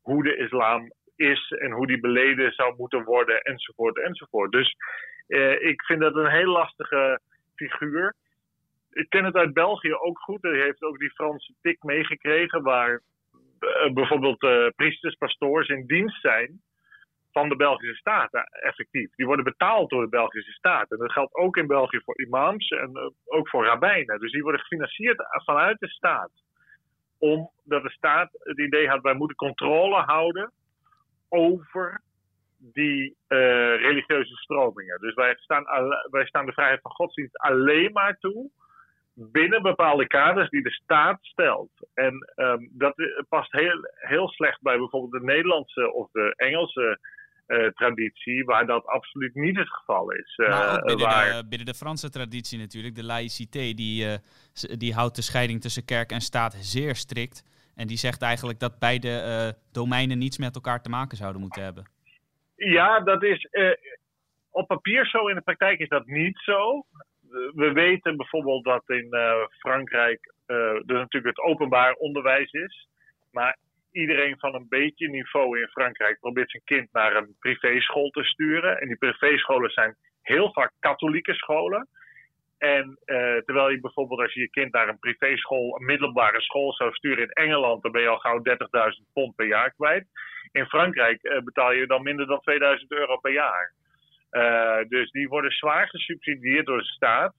hoe 0.00 0.22
de 0.22 0.36
islam 0.36 0.92
is 1.16 1.50
en 1.50 1.70
hoe 1.70 1.86
die 1.86 2.00
beleden 2.00 2.52
zou 2.52 2.74
moeten 2.76 3.04
worden, 3.04 3.40
enzovoort, 3.40 3.98
enzovoort. 3.98 4.52
Dus 4.52 4.76
ik 5.58 5.82
vind 5.82 6.00
dat 6.00 6.16
een 6.16 6.30
heel 6.30 6.50
lastige 6.52 7.20
figuur 7.54 8.14
ik 8.92 9.08
ken 9.08 9.24
het 9.24 9.34
uit 9.34 9.52
België 9.52 9.94
ook 9.94 10.18
goed. 10.18 10.42
Hij 10.42 10.60
heeft 10.60 10.82
ook 10.82 10.98
die 10.98 11.10
Franse 11.10 11.54
tik 11.60 11.82
meegekregen, 11.82 12.62
waar 12.62 13.02
bijvoorbeeld 13.92 14.42
uh, 14.42 14.66
priesters, 14.76 15.14
pastoors 15.14 15.68
in 15.68 15.86
dienst 15.86 16.20
zijn 16.20 16.60
van 17.32 17.48
de 17.48 17.56
Belgische 17.56 17.94
staat, 17.94 18.30
effectief. 18.50 19.14
Die 19.14 19.26
worden 19.26 19.44
betaald 19.44 19.90
door 19.90 20.02
de 20.02 20.08
Belgische 20.08 20.52
staat. 20.52 20.90
En 20.90 20.98
dat 20.98 21.12
geldt 21.12 21.34
ook 21.34 21.56
in 21.56 21.66
België 21.66 22.00
voor 22.04 22.20
imams 22.20 22.68
en 22.68 23.12
ook 23.24 23.48
voor 23.48 23.64
rabbijnen. 23.64 24.20
Dus 24.20 24.32
die 24.32 24.42
worden 24.42 24.60
gefinancierd 24.60 25.24
vanuit 25.28 25.78
de 25.78 25.88
staat. 25.88 26.30
Omdat 27.18 27.82
de 27.82 27.90
staat 27.90 28.28
het 28.32 28.58
idee 28.58 28.88
had, 28.88 29.02
wij 29.02 29.14
moeten 29.14 29.36
controle 29.36 29.96
houden 29.96 30.52
over 31.28 32.02
die 32.58 33.16
religieuze 33.28 34.36
stromingen. 34.36 35.00
Dus 35.00 35.14
wij 35.14 35.34
staan, 35.36 35.64
wij 36.10 36.26
staan 36.26 36.46
de 36.46 36.52
vrijheid 36.52 36.80
van 36.80 36.90
godsdienst 36.90 37.38
alleen 37.38 37.92
maar 37.92 38.18
toe 38.18 38.50
binnen 39.30 39.62
bepaalde 39.62 40.06
kaders 40.06 40.50
die 40.50 40.62
de 40.62 40.70
staat 40.70 41.18
stelt. 41.20 41.70
En 41.94 42.32
um, 42.36 42.68
dat 42.72 42.94
past 43.28 43.52
heel, 43.52 43.88
heel 43.92 44.28
slecht 44.28 44.62
bij 44.62 44.78
bijvoorbeeld 44.78 45.12
de 45.12 45.26
Nederlandse 45.32 45.92
of 45.92 46.10
de 46.10 46.34
Engelse 46.36 46.98
traditie, 47.74 48.44
waar 48.44 48.66
dat 48.66 48.86
absoluut 48.86 49.34
niet 49.34 49.56
het 49.56 49.68
geval 49.68 50.10
is. 50.10 50.38
ook 50.38 50.84
binnen, 50.84 51.06
waar... 51.06 51.42
de, 51.42 51.48
binnen 51.48 51.66
de 51.66 51.74
Franse 51.74 52.10
traditie 52.10 52.58
natuurlijk, 52.58 52.94
de 52.94 53.04
laïcité, 53.04 53.72
die, 53.72 54.18
die 54.76 54.94
houdt 54.94 55.16
de 55.16 55.22
scheiding 55.22 55.60
tussen 55.60 55.84
kerk 55.84 56.10
en 56.10 56.20
staat 56.20 56.54
zeer 56.54 56.96
strikt. 56.96 57.44
En 57.74 57.86
die 57.86 57.96
zegt 57.96 58.22
eigenlijk 58.22 58.58
dat 58.60 58.78
beide 58.78 59.56
domeinen 59.72 60.18
niets 60.18 60.38
met 60.38 60.54
elkaar 60.54 60.82
te 60.82 60.88
maken 60.88 61.16
zouden 61.16 61.40
moeten 61.40 61.62
hebben. 61.62 61.84
Ja, 62.56 63.00
dat 63.00 63.22
is 63.22 63.48
op 64.50 64.66
papier 64.66 65.06
zo, 65.06 65.26
in 65.26 65.34
de 65.34 65.40
praktijk 65.40 65.78
is 65.78 65.88
dat 65.88 66.06
niet 66.06 66.38
zo. 66.38 66.86
We 67.54 67.72
weten 67.72 68.16
bijvoorbeeld 68.16 68.64
dat 68.64 68.82
in 68.86 69.14
Frankrijk 69.58 70.32
uh, 70.46 70.72
dus 70.72 70.98
natuurlijk 70.98 71.36
het 71.36 71.44
openbaar 71.44 71.92
onderwijs 71.92 72.52
is. 72.52 72.88
Maar 73.30 73.56
iedereen 73.92 74.38
van 74.38 74.54
een 74.54 74.66
beetje 74.68 75.08
niveau 75.08 75.60
in 75.60 75.68
Frankrijk 75.68 76.20
probeert 76.20 76.50
zijn 76.50 76.62
kind 76.64 76.92
naar 76.92 77.16
een 77.16 77.36
privéschool 77.38 78.10
te 78.10 78.24
sturen. 78.24 78.80
En 78.80 78.86
die 78.86 78.96
privéscholen 78.96 79.70
zijn 79.70 79.96
heel 80.22 80.52
vaak 80.52 80.72
katholieke 80.78 81.34
scholen. 81.34 81.88
En 82.58 82.98
uh, 83.06 83.36
terwijl 83.36 83.70
je 83.70 83.80
bijvoorbeeld 83.80 84.20
als 84.20 84.32
je 84.32 84.40
je 84.40 84.50
kind 84.50 84.72
naar 84.72 84.88
een 84.88 84.98
privéschool, 84.98 85.76
een 85.76 85.84
middelbare 85.84 86.40
school 86.40 86.72
zou 86.72 86.92
sturen 86.92 87.24
in 87.24 87.30
Engeland, 87.30 87.82
dan 87.82 87.92
ben 87.92 88.02
je 88.02 88.08
al 88.08 88.18
gauw 88.18 88.42
30.000 88.98 89.12
pond 89.12 89.34
per 89.34 89.46
jaar 89.46 89.72
kwijt. 89.72 90.06
In 90.52 90.66
Frankrijk 90.66 91.40
betaal 91.44 91.72
je 91.72 91.86
dan 91.86 92.02
minder 92.02 92.26
dan 92.26 92.40
2000 92.40 92.92
euro 92.92 93.16
per 93.16 93.32
jaar. 93.32 93.72
Uh, 94.32 94.78
dus 94.88 95.10
die 95.10 95.28
worden 95.28 95.50
zwaar 95.50 95.88
gesubsidieerd 95.88 96.66
door 96.66 96.78
de 96.78 96.84
staat. 96.84 97.34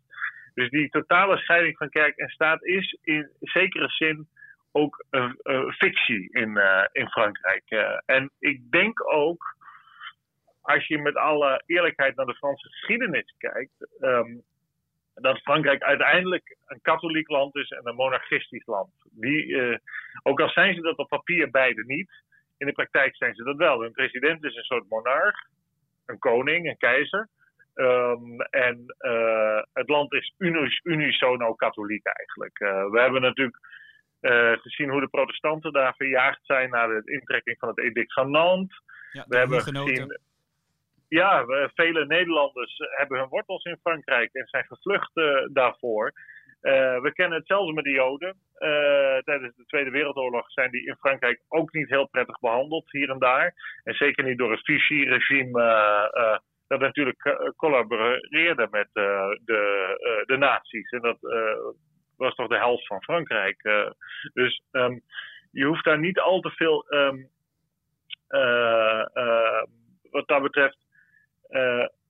Dus 0.54 0.70
die 0.70 0.90
totale 0.90 1.38
scheiding 1.38 1.78
van 1.78 1.90
kerk 1.90 2.18
en 2.18 2.30
staat 2.30 2.64
is 2.64 2.98
in 3.02 3.30
zekere 3.40 3.90
zin 3.90 4.28
ook 4.72 5.06
een, 5.10 5.38
fictie 5.74 6.30
in, 6.32 6.50
uh, 6.50 6.86
in 6.92 7.10
Frankrijk. 7.10 7.64
Uh, 7.70 8.00
en 8.06 8.32
ik 8.40 8.72
denk 8.72 9.14
ook, 9.14 9.56
als 10.62 10.88
je 10.88 10.98
met 10.98 11.16
alle 11.16 11.64
eerlijkheid 11.66 12.16
naar 12.16 12.26
de 12.26 12.36
Franse 12.36 12.70
geschiedenis 12.70 13.36
kijkt, 13.38 13.88
um, 14.00 14.44
dat 15.14 15.42
Frankrijk 15.42 15.84
uiteindelijk 15.84 16.58
een 16.66 16.82
katholiek 16.82 17.30
land 17.30 17.56
is 17.56 17.70
en 17.70 17.88
een 17.88 17.96
monarchistisch 17.96 18.66
land. 18.66 18.92
Die, 19.12 19.80
ook 20.24 20.42
al 20.42 20.50
zijn 20.50 20.76
ze 20.76 20.82
dat 20.82 20.98
op 20.98 21.08
papier 21.08 21.50
beide 21.50 21.84
niet, 21.86 22.12
in 22.58 22.68
de 22.68 22.74
praktijk 22.74 23.16
zijn 23.16 23.36
ze 23.36 23.44
dat 23.44 23.58
wel. 23.58 23.82
Hun 23.82 23.92
president 23.92 24.44
is 24.44 24.56
een 24.56 24.64
soort 24.64 24.90
monarch, 24.90 25.48
een 26.06 26.20
koning, 26.20 26.68
een 26.68 26.78
keizer. 26.78 27.30
Um, 27.76 28.42
en 28.42 28.96
uh, 29.00 29.62
het 29.74 29.90
land 29.90 30.14
is 30.14 30.34
unis, 30.38 30.80
unisono 30.84 31.54
katholiek 31.54 32.06
eigenlijk. 32.06 32.60
Uh, 32.60 32.92
we 32.92 33.00
hebben 33.00 33.22
natuurlijk 33.22 33.60
uh, 34.22 34.52
gezien 34.52 34.90
hoe 34.90 35.00
de 35.00 35.08
protestanten 35.08 35.74
daar 35.74 35.96
verjaagd 35.96 36.40
zijn 36.46 36.70
na 36.70 36.88
de 36.88 37.02
intrekking 37.06 37.58
van 37.60 37.70
het 37.70 37.80
edict 37.80 38.14
van 38.14 38.32
Nantes. 38.32 38.82
Ja, 39.12 39.26
we 39.28 39.38
hebben 39.38 39.62
gezien. 39.62 40.20
Ja, 41.08 41.46
we, 41.46 41.72
vele 41.74 42.06
Nederlanders 42.06 42.78
hebben 42.78 43.20
hun 43.20 43.30
wortels 43.30 43.64
in 43.64 43.80
Frankrijk 43.82 44.34
en 44.34 44.48
zijn 44.48 44.66
gevlucht 44.66 45.12
daarvoor. 45.54 46.12
We 47.02 47.12
kennen 47.14 47.38
het 47.38 47.48
zelfs 47.48 47.72
met 47.72 47.84
de 47.84 47.92
Joden. 47.92 48.36
tijdens 49.24 49.56
de 49.56 49.66
Tweede 49.66 49.90
Wereldoorlog 49.90 50.52
zijn 50.52 50.72
die 50.72 50.86
in 50.86 50.96
Frankrijk 50.96 51.42
ook 51.48 51.74
niet 51.74 51.90
heel 51.90 52.08
prettig 52.08 52.40
behandeld, 52.40 52.92
hier 52.92 53.10
en 53.10 53.20
daar. 53.20 53.54
En 53.84 53.94
zeker 53.94 54.24
niet 54.24 54.38
door 54.38 54.52
het 54.52 54.64
Vichy-regime 54.64 55.62
dat 56.74 56.80
natuurlijk 56.80 57.26
eh, 57.26 57.50
collaboreerde 57.56 58.68
met 58.72 58.90
eh, 58.94 59.30
de, 59.46 59.62
eh, 60.00 60.26
de 60.26 60.38
nazi's. 60.38 60.90
En 60.90 61.02
dat 61.02 61.18
was 62.18 62.36
toch 62.36 62.48
de 62.48 62.58
helft 62.58 62.88
van 62.88 63.04
Frankrijk. 63.04 63.62
dus 64.34 64.62
um, 64.72 65.02
je 65.52 65.66
hoeft 65.66 65.84
daar 65.84 66.00
niet 66.00 66.20
al 66.20 66.40
te 66.40 66.50
veel, 66.50 66.86
um, 66.94 67.30
wat 70.12 70.28
dat 70.28 70.42
betreft, 70.42 70.78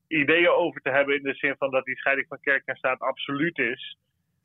ideeën 0.07 0.50
over 0.50 0.81
te 0.81 0.89
hebben. 0.89 1.15
In 1.15 1.24
de 1.24 1.33
zin 1.33 1.55
van 1.57 1.72
dat 1.72 1.86
die 1.86 1.98
scheiding 1.98 2.27
van 2.27 2.39
kerk 2.39 2.65
en 2.65 2.75
staat 2.75 3.00
absoluut 3.00 3.57
is. 3.57 3.98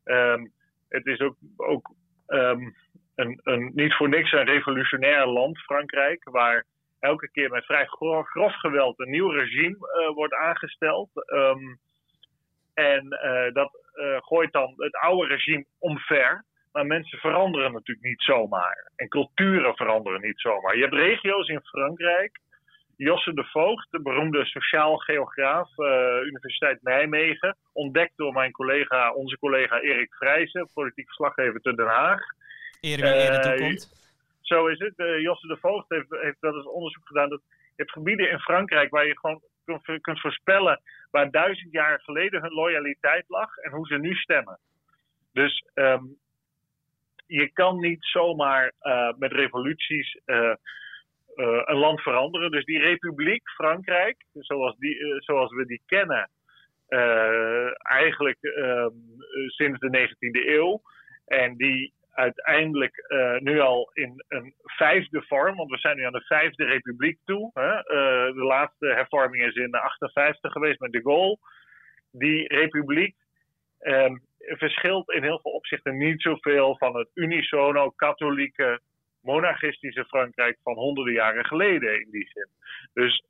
Um, 0.08 0.52
het 0.88 1.06
is 1.06 1.20
ook, 1.20 1.36
ook 1.56 1.90
een, 2.26 3.40
een, 3.42 3.70
niet 3.74 3.94
voor 3.94 4.08
niks 4.08 4.32
een 4.32 4.44
revolutionair 4.44 5.26
land, 5.26 5.58
Frankrijk, 5.58 6.24
waar 6.30 6.64
elke 7.00 7.30
keer 7.30 7.50
met 7.50 7.64
vrij 7.64 7.86
grof, 7.86 8.54
geweld 8.54 8.98
een 8.98 9.10
nieuw 9.10 9.30
regime 9.30 9.76
uh, 9.76 10.14
wordt 10.14 10.34
aangesteld. 10.34 11.10
Um, 11.26 11.78
en 12.74 13.04
uh, 13.04 13.52
dat 13.52 13.70
uh, 13.94 14.16
gooit 14.20 14.52
dan 14.52 14.74
het 14.76 14.94
oude 14.96 15.26
regime 15.26 15.64
omver. 15.78 16.44
Maar 16.72 16.86
mensen 16.86 17.18
veranderen 17.18 17.72
natuurlijk 17.72 18.06
niet 18.06 18.22
zomaar. 18.22 18.90
En 18.96 19.08
culturen 19.08 19.76
veranderen 19.76 20.20
niet 20.20 20.40
zomaar. 20.40 20.76
Je 20.76 20.82
hebt 20.82 20.94
regio's 20.94 21.48
in 21.48 21.60
Frankrijk. 21.60 22.38
Josse 22.98 23.34
de 23.34 23.44
Voogd, 23.44 23.90
de 23.90 24.02
beroemde 24.02 24.44
sociaal 24.44 24.96
geograaf, 24.96 25.78
Universiteit 26.24 26.82
Nijmegen. 26.82 27.56
Ontdekt 27.72 28.12
door 28.16 28.32
mijn 28.32 28.52
collega, 28.52 29.12
onze 29.12 29.38
collega 29.38 29.80
Erik 29.80 30.14
Vrijzen, 30.14 30.70
politiek 30.74 31.06
verslaggever 31.06 31.60
te 31.60 31.74
Den 31.74 31.86
Haag. 31.86 32.20
Erik 32.80 33.04
eerder 33.04 33.40
toekomt. 33.40 33.96
Zo 34.40 34.66
is 34.66 34.78
het. 34.78 34.92
Uh, 34.96 35.20
Josse 35.20 35.46
de 35.46 35.56
Voogd 35.56 35.88
heeft, 35.88 36.06
heeft 36.10 36.40
dat 36.40 36.54
eens 36.54 36.66
onderzoek 36.66 37.06
gedaan. 37.06 37.28
Dat 37.28 37.42
je 37.48 37.72
hebt 37.76 37.92
gebieden 37.92 38.30
in 38.30 38.38
Frankrijk 38.38 38.90
waar 38.90 39.06
je 39.06 39.18
gewoon 39.18 39.42
kunt, 39.64 40.00
kunt 40.00 40.20
voorspellen 40.20 40.80
waar 41.10 41.30
duizend 41.30 41.72
jaar 41.72 42.00
geleden 42.00 42.42
hun 42.42 42.52
loyaliteit 42.52 43.24
lag 43.28 43.56
en 43.56 43.70
hoe 43.70 43.86
ze 43.86 43.98
nu 43.98 44.14
stemmen. 44.14 44.58
Dus 45.32 45.64
um, 45.74 46.16
je 47.26 47.52
kan 47.52 47.78
niet 47.78 48.04
zomaar 48.04 48.72
uh, 48.82 49.12
met 49.18 49.32
revoluties 49.32 50.20
uh, 50.26 50.54
een 51.42 51.76
land 51.76 52.00
veranderen. 52.00 52.50
Dus 52.50 52.64
die 52.64 52.78
republiek 52.78 53.50
Frankrijk, 53.50 54.24
zoals, 54.32 54.76
die, 54.76 54.96
zoals 55.18 55.54
we 55.54 55.66
die 55.66 55.82
kennen, 55.86 56.30
eigenlijk 57.78 58.38
um, 58.42 58.92
sinds 59.46 59.80
de 59.80 60.08
19e 60.08 60.46
eeuw. 60.48 60.82
En 61.26 61.56
die 61.56 61.92
uiteindelijk 62.10 63.04
nu 63.38 63.60
al 63.60 63.90
in 63.92 64.24
een 64.28 64.54
vijfde 64.62 65.22
vorm, 65.22 65.56
want 65.56 65.70
we 65.70 65.78
zijn 65.78 65.96
nu 65.96 66.02
aan 66.04 66.12
de 66.12 66.24
vijfde 66.24 66.64
republiek 66.64 67.18
toe. 67.24 67.50
Hè? 67.54 67.82
De 68.32 68.44
laatste 68.44 68.86
hervorming 68.86 69.44
is 69.44 69.54
in 69.54 69.74
58 69.74 70.52
geweest 70.52 70.80
met 70.80 70.92
de 70.92 71.02
Gaulle. 71.02 71.38
Die 72.10 72.54
republiek 72.54 73.16
um, 73.80 74.22
verschilt 74.38 75.10
in 75.10 75.22
heel 75.22 75.40
veel 75.40 75.52
opzichten 75.52 75.96
niet 75.96 76.22
zoveel 76.22 76.76
van 76.76 76.96
het 76.96 77.08
unisono 77.14 77.90
katholieke 77.90 78.80
monarchistische 79.22 80.04
Frankrijk 80.04 80.58
van 80.62 80.74
honderden 80.74 81.14
jaren 81.14 81.44
geleden 81.44 82.00
in 82.00 82.10
die 82.10 82.30
zin. 82.32 82.48
Dus 82.92 83.24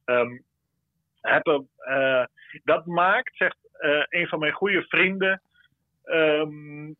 hebben, 1.20 1.68
uh, 1.88 2.24
dat 2.64 2.86
maakt, 2.86 3.36
zegt 3.36 3.56
een 4.08 4.28
van 4.28 4.38
mijn 4.38 4.52
goede 4.52 4.82
vrienden, 4.82 5.42
um, 6.04 6.96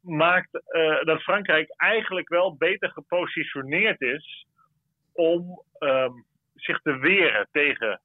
maakt 0.00 0.48
uh, 0.54 1.02
dat 1.02 1.22
Frankrijk 1.22 1.74
eigenlijk 1.76 2.28
wel 2.28 2.56
beter 2.56 2.90
gepositioneerd 2.90 4.00
is 4.00 4.46
om 5.12 5.62
um, 5.78 6.24
zich 6.54 6.80
te 6.80 6.98
weren 6.98 7.48
tegen 7.52 8.00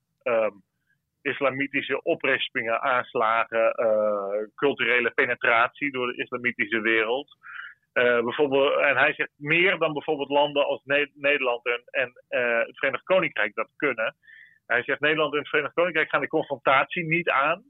islamitische 1.22 2.02
oprispingen, 2.02 2.82
aanslagen, 2.82 3.72
culturele 4.56 5.12
penetratie 5.12 5.92
door 5.92 6.08
de 6.08 6.22
islamitische 6.24 6.82
wereld. 6.82 7.38
Uh, 7.96 8.24
bijvoorbeeld, 8.24 8.80
en 8.80 8.98
hij 8.98 9.14
zegt 9.14 9.32
meer 9.38 9.78
dan 9.78 9.94
bijvoorbeeld 9.94 10.30
landen 10.30 10.66
als 10.66 10.82
ne 10.84 11.12
Nederland 11.14 11.66
en, 11.66 11.82
en 11.90 12.12
het 12.68 12.78
Verenigd 12.78 13.04
Koninkrijk 13.04 13.54
dat 13.54 13.70
kunnen. 13.76 14.16
Hij 14.66 14.84
zegt 14.84 15.00
Nederland 15.00 15.34
en 15.34 15.40
het 15.40 15.50
Verenigd 15.50 15.74
Koninkrijk 15.74 16.10
gaan 16.10 16.22
de 16.22 16.28
confrontatie 16.28 17.04
niet 17.04 17.30
aan. 17.30 17.64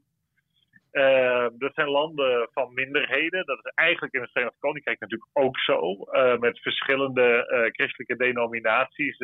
Uh, 0.92 1.46
dat 1.58 1.74
zijn 1.74 1.88
landen 1.88 2.48
van 2.52 2.74
minderheden. 2.74 3.46
Dat 3.46 3.58
is 3.58 3.72
eigenlijk 3.74 4.14
in 4.14 4.20
het 4.20 4.30
Verenigd 4.30 4.58
Koninkrijk 4.58 5.00
natuurlijk 5.00 5.30
ook 5.32 5.58
zo. 5.58 5.96
Met 6.38 6.60
verschillende 6.60 7.44
christelijke 7.72 8.16
denominaties. 8.16 9.16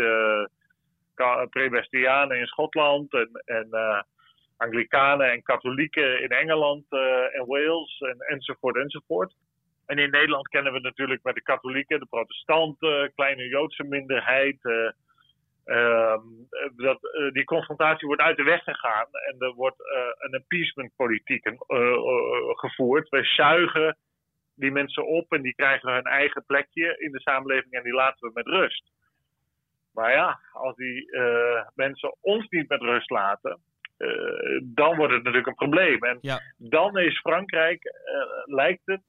Presbyterianen 1.50 2.38
in 2.38 2.46
Schotland 2.46 3.12
en, 3.14 3.30
en 3.44 3.68
Anglikanen 4.56 5.32
en 5.32 5.42
katholieken 5.42 6.22
in 6.22 6.28
Engeland 6.28 6.84
en 7.32 7.46
Wales 7.46 8.00
en, 8.00 8.18
enzovoort 8.18 8.76
enzovoort. 8.76 9.34
En 9.92 9.98
in 9.98 10.10
Nederland 10.10 10.48
kennen 10.48 10.72
we 10.72 10.80
natuurlijk 10.80 11.22
met 11.22 11.34
de 11.34 11.42
katholieken, 11.42 12.00
de 12.00 12.06
protestanten, 12.06 13.12
kleine 13.14 13.48
Joodse 13.48 13.84
minderheid. 13.84 14.58
Uh, 15.64 16.16
dat, 16.76 16.98
uh, 17.02 17.32
die 17.32 17.44
confrontatie 17.44 18.06
wordt 18.06 18.22
uit 18.22 18.36
de 18.36 18.42
weg 18.42 18.62
gegaan 18.62 19.06
en 19.12 19.36
er 19.38 19.52
wordt 19.52 19.80
uh, 19.80 20.02
een 20.18 20.34
appeasement-politiek 20.34 21.50
gevoerd. 22.46 23.08
Wij 23.08 23.24
zuigen 23.24 23.96
die 24.54 24.70
mensen 24.70 25.06
op 25.06 25.32
en 25.32 25.42
die 25.42 25.54
krijgen 25.54 25.92
hun 25.92 26.04
eigen 26.04 26.44
plekje 26.46 26.96
in 26.98 27.12
de 27.12 27.20
samenleving 27.20 27.72
en 27.72 27.82
die 27.82 27.94
laten 27.94 28.28
we 28.28 28.30
met 28.34 28.46
rust. 28.46 28.90
Maar 29.94 30.12
ja, 30.12 30.38
als 30.52 30.76
die 30.76 31.10
mensen 31.74 32.16
ons 32.20 32.48
niet 32.48 32.68
met 32.68 32.80
rust 32.80 33.10
laten, 33.10 33.58
dan 34.62 34.96
wordt 34.96 35.12
het 35.12 35.22
natuurlijk 35.22 35.46
een 35.46 35.68
probleem. 35.68 36.02
En 36.02 36.18
ja. 36.20 36.40
dan 36.56 36.98
is 36.98 37.20
Frankrijk, 37.20 37.82
lijkt 38.44 38.82
het, 38.84 39.02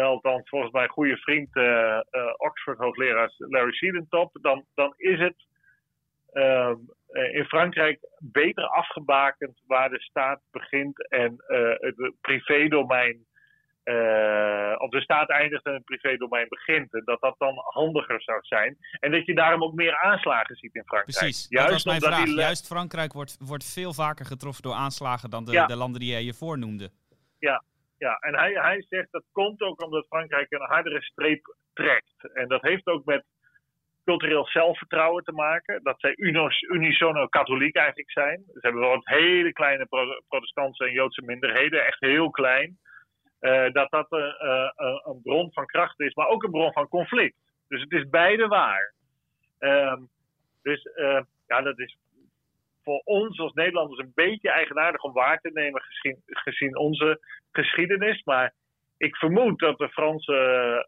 althans 0.00 0.48
volgens 0.48 0.72
mijn 0.72 0.88
goede 0.88 1.16
vriend 1.16 1.56
uh, 1.56 1.64
uh, 1.64 2.32
Oxford-hoogleraar 2.36 3.32
Larry 3.36 3.72
Siedentop, 3.72 4.38
dan, 4.40 4.64
dan 4.74 4.94
is 4.96 5.18
het 5.18 5.36
ehm, 6.32 6.76
in 7.32 7.44
Frankrijk 7.44 7.98
beter 8.18 8.64
afgebakend 8.64 9.62
waar 9.66 9.90
de 9.90 10.00
staat 10.00 10.40
begint 10.50 11.08
en 11.08 11.34
het 11.80 12.12
privédomein 12.20 13.26
uh, 13.84 14.74
of 14.78 14.90
de 14.90 15.00
staat 15.00 15.28
eindigt 15.30 15.64
en 15.64 15.72
het 15.72 15.84
privédomein 15.84 16.46
begint. 16.48 16.94
En 16.94 17.02
dat 17.04 17.20
dat 17.20 17.34
dan 17.38 17.54
handiger 17.56 18.22
zou 18.22 18.38
zijn. 18.42 18.76
En 19.00 19.10
dat 19.10 19.26
je 19.26 19.34
daarom 19.34 19.62
ook 19.62 19.74
meer 19.74 20.00
aanslagen 20.00 20.56
ziet 20.56 20.74
in 20.74 20.84
Frankrijk. 20.84 21.18
Precies, 21.18 21.46
Juist 21.48 21.68
dat 21.68 21.82
was 21.82 21.84
mijn 21.84 22.12
vraag. 22.12 22.26
Juist 22.26 22.66
Frankrijk 22.66 23.12
wordt, 23.12 23.36
wordt 23.38 23.64
veel 23.64 23.92
vaker 23.92 24.26
getroffen 24.26 24.62
door 24.62 24.74
aanslagen 24.74 25.30
dan 25.30 25.44
de, 25.44 25.64
de 25.66 25.76
landen 25.76 26.00
die 26.00 26.10
jij 26.10 26.22
je 26.22 26.34
voornoemde. 26.34 26.90
Ja, 27.38 27.62
ja. 28.02 28.16
en 28.20 28.34
hij, 28.34 28.52
hij 28.52 28.84
zegt 28.88 29.12
dat 29.12 29.24
komt 29.32 29.60
ook 29.60 29.82
omdat 29.82 30.06
Frankrijk 30.06 30.50
een 30.50 30.60
hardere 30.60 31.02
streep 31.02 31.56
trekt. 31.72 32.32
En 32.32 32.48
dat 32.48 32.62
heeft 32.62 32.86
ook 32.86 33.04
met 33.04 33.24
cultureel 34.04 34.46
zelfvertrouwen 34.46 35.24
te 35.24 35.32
maken. 35.32 35.82
Dat 35.82 36.00
zij 36.00 36.14
unisono 36.68 37.26
katholiek 37.26 37.76
eigenlijk 37.76 38.10
zijn. 38.10 38.42
Ze 38.46 38.58
hebben 38.60 38.80
wel 38.80 38.90
wat 38.90 39.06
hele 39.06 39.52
kleine 39.52 39.86
protestantse 40.28 40.84
en 40.84 40.92
Joodse 40.92 41.22
minderheden, 41.22 41.86
echt 41.86 42.00
heel 42.00 42.30
klein. 42.30 42.78
Uh, 43.40 43.72
dat 43.72 43.90
dat 43.90 44.12
uh, 44.12 44.70
een 45.02 45.20
bron 45.22 45.52
van 45.52 45.66
kracht 45.66 46.00
is, 46.00 46.14
maar 46.14 46.28
ook 46.28 46.42
een 46.42 46.50
bron 46.50 46.72
van 46.72 46.88
conflict. 46.88 47.36
Dus 47.68 47.80
het 47.80 47.92
is 47.92 48.08
beide 48.08 48.46
waar. 48.46 48.94
Um, 49.58 50.08
dus 50.62 50.88
ja, 51.46 51.60
dat 51.60 51.78
is 51.78 51.96
voor 52.82 53.00
ons 53.04 53.38
als 53.38 53.52
Nederlanders 53.52 53.98
een 53.98 54.12
beetje 54.14 54.50
eigenaardig 54.50 55.02
om 55.02 55.12
waar 55.12 55.40
te 55.40 55.50
nemen 55.52 55.82
gezien, 56.26 56.76
onze 56.76 57.20
geschiedenis. 57.50 58.22
Maar 58.24 58.54
ik 58.96 59.16
vermoed 59.16 59.58
dat 59.58 59.78
de 59.78 59.88
Fransen 59.88 60.86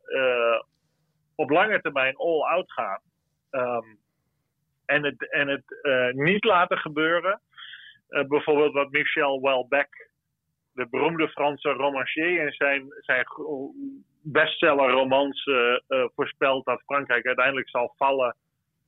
op 1.35 1.51
lange 1.51 1.81
termijn 1.81 2.17
all-out 2.17 2.73
gaan. 2.73 3.01
Um, 3.51 3.99
en 4.87 5.05
het, 5.05 5.31
en 5.31 5.49
het 5.49 5.65
niet 6.15 6.45
laten 6.45 6.79
gebeuren. 6.79 7.41
bijvoorbeeld 8.09 8.73
wat 8.73 8.91
Michel 8.91 9.41
Welbeck 9.41 10.05
de 10.75 10.87
beroemde 10.91 11.29
Franse 11.29 11.69
romancier 11.69 12.47
in 12.47 12.53
zijn, 12.53 12.87
zijn 13.01 13.27
bestsellerromans 14.23 15.47
uh, 15.47 15.57
uh, 15.89 16.05
voorspelt 16.15 16.65
dat 16.65 16.83
Frankrijk 16.87 17.27
uiteindelijk 17.27 17.69
zal 17.69 17.95
vallen 17.97 18.37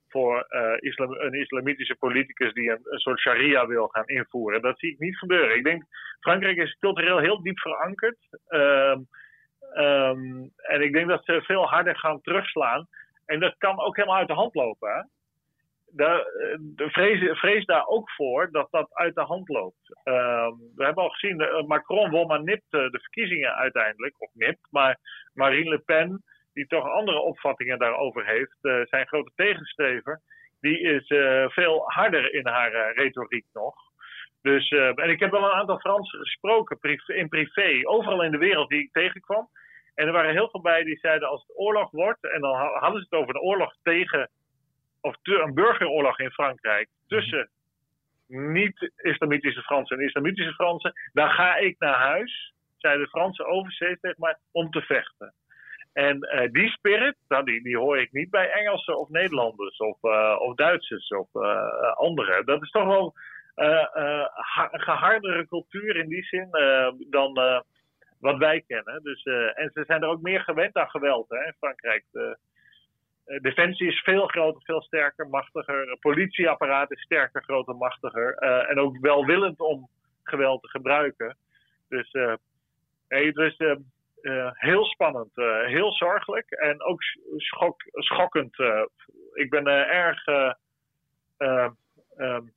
voor 0.09 0.47
uh, 0.51 0.77
islam, 0.79 1.13
een 1.13 1.33
islamitische 1.33 1.95
politicus 1.95 2.53
die 2.53 2.71
een, 2.71 2.99
soort 2.99 3.19
sharia 3.19 3.67
wil 3.67 3.87
gaan 3.87 4.07
invoeren. 4.07 4.63
Dat 4.63 4.79
zie 4.79 4.93
ik 4.93 4.99
niet 4.99 5.19
gebeuren. 5.19 5.57
Ik 5.57 5.65
denk, 5.65 5.85
Frankrijk 6.21 6.57
is 6.57 6.77
cultureel 6.79 7.19
heel 7.19 7.43
diep 7.43 7.59
verankerd. 7.59 8.19
Um, 8.49 9.09
um, 9.75 10.53
en 10.57 10.83
ik 10.83 10.93
denk 10.93 11.09
dat 11.09 11.25
ze 11.25 11.43
veel 11.43 11.69
harder 11.69 11.99
gaan 11.99 12.21
terugslaan. 12.21 12.87
En 13.27 13.41
dat 13.41 13.55
kan 13.59 13.81
ook 13.81 13.97
helemaal 13.97 14.19
uit 14.19 14.29
de 14.29 14.35
hand 14.35 14.55
lopen. 14.55 14.95
Hè? 14.95 15.03
de, 15.97 16.89
vrees, 17.35 17.65
daar 17.65 17.87
ook 17.87 18.11
voor 18.11 18.51
dat 18.51 18.69
dat 18.71 18.95
uit 18.95 19.15
de 19.15 19.21
hand 19.21 19.49
loopt. 19.49 20.01
Ehm, 20.05 20.53
we 20.75 20.85
hebben 20.85 21.05
al 21.05 21.11
gezien, 21.11 21.41
uh, 21.41 21.63
Macron 21.63 22.11
won 22.11 22.27
maar 22.27 22.43
nipt 22.43 22.71
de 22.71 22.89
verkiezingen 22.91 23.55
uiteindelijk, 23.55 24.15
of 24.19 24.31
nipt, 24.33 24.67
maar 24.71 24.99
Marine 25.33 25.71
Le 25.71 25.79
Pen, 25.79 26.23
die 26.57 26.67
toch 26.67 26.89
andere 26.89 27.19
opvattingen 27.19 27.79
daarover 27.79 28.27
heeft, 28.27 28.57
uh, 28.63 28.81
zijn 28.85 29.07
grote 29.07 29.33
tegenstrever, 29.35 30.21
die 30.61 30.81
is 30.81 31.07
veel 31.53 31.83
harder 31.87 32.35
in 32.35 32.47
haar 32.47 32.93
retoriek 32.95 33.45
nog. 33.53 33.75
Dus, 34.43 34.69
en 34.71 35.11
ik 35.11 35.21
heb 35.21 35.31
wel 35.31 35.45
een 35.45 35.59
aantal 35.61 35.79
Fransen 35.79 36.19
gesproken 36.19 36.79
in 37.07 37.29
privé, 37.29 37.81
overal 37.83 38.23
in 38.23 38.31
de 38.31 38.39
wereld 38.39 38.69
die 38.69 38.83
ik 38.83 38.93
tegenkwam. 38.93 39.49
En 39.95 40.07
er 40.07 40.13
waren 40.13 40.33
heel 40.33 40.51
veel 40.51 40.61
bij 40.61 40.85
die 40.85 40.99
zeiden 40.99 41.29
als 41.29 41.41
het 41.47 41.57
oorlog 41.57 41.91
wordt, 41.91 42.33
en 42.33 42.41
dan 42.41 42.55
hadden 42.55 43.01
ze 43.01 43.07
het 43.11 43.21
over 43.21 43.35
een 43.35 43.41
oorlog 43.41 43.75
tegen 43.83 44.31
of 45.01 45.17
een 45.23 45.55
burgeroorlog 45.55 46.19
in 46.19 46.31
Frankrijk 46.31 46.89
tussen 47.09 47.51
niet-islamitische 48.27 49.63
Fransen 49.63 49.99
en 49.99 50.05
islamitische 50.05 50.53
Fransen, 50.53 50.93
dan 51.13 51.31
ga 51.31 51.57
ik 51.57 51.79
naar 51.79 51.99
huis, 51.99 52.55
zei 52.77 52.99
de 52.99 53.09
Franse 53.09 53.45
overzee 53.45 53.99
tegen 54.01 54.21
mij, 54.21 54.37
om 54.53 54.71
te 54.71 54.81
vechten. 54.81 55.35
En 55.97 56.17
uh, 56.17 56.53
die 56.53 56.69
spirit, 56.69 57.17
nou, 57.29 57.45
die, 57.45 57.77
hoor 57.77 57.99
ik 57.99 58.13
niet 58.13 58.31
bij 58.31 58.51
Engelsen 58.51 58.99
of 58.99 59.09
Nederlanders 59.09 59.77
of, 59.77 60.03
uh, 60.03 60.37
of 60.39 60.55
Duitsers 60.55 61.09
of 61.09 61.29
uh, 61.35 61.93
anderen. 61.93 62.47
Dat 62.47 62.63
is 62.63 62.71
toch 62.71 62.87
wel 62.87 63.15
een 63.55 64.81
gehardere 64.81 65.47
cultuur 65.47 65.97
in 65.97 66.09
die 66.09 66.25
zin 66.25 66.49
dan 67.11 67.63
wat 68.21 68.37
wij 68.39 68.65
kennen. 68.67 69.03
Dus, 69.03 69.23
en 69.55 69.71
ze 69.75 69.85
zijn 69.87 70.03
er 70.03 70.09
ook 70.09 70.21
meer 70.21 70.41
gewend 70.41 70.77
aan 70.77 70.91
geweld 70.91 71.29
hè, 71.29 71.47
in 71.47 71.55
Frankrijk. 71.59 72.05
Eh, 73.27 73.41
defensie 73.41 73.89
is 73.89 74.01
veel 74.01 74.27
groter, 74.27 74.63
veel 74.63 74.83
sterker, 74.83 75.29
machtiger. 75.29 75.97
Politieapparaat 76.01 76.91
is 76.91 77.01
sterker, 77.01 77.43
groter, 77.43 77.77
machtiger. 77.77 78.35
En 78.69 78.79
ook 78.79 78.99
welwillend 79.01 79.61
om 79.61 79.89
geweld 80.23 80.63
te 80.63 80.69
gebruiken. 80.69 81.37
Dus 81.89 82.13
het 83.09 83.37
is 83.37 83.57
uh, 84.27 84.51
heel 84.53 84.85
spannend, 84.85 85.31
heel 85.67 85.93
zorgelijk 85.93 86.51
en 86.51 86.83
ook 86.83 87.03
schok, 87.37 87.83
schokkend. 87.91 88.57
ik 89.33 89.51
ben 89.51 89.67
erg, 89.67 90.25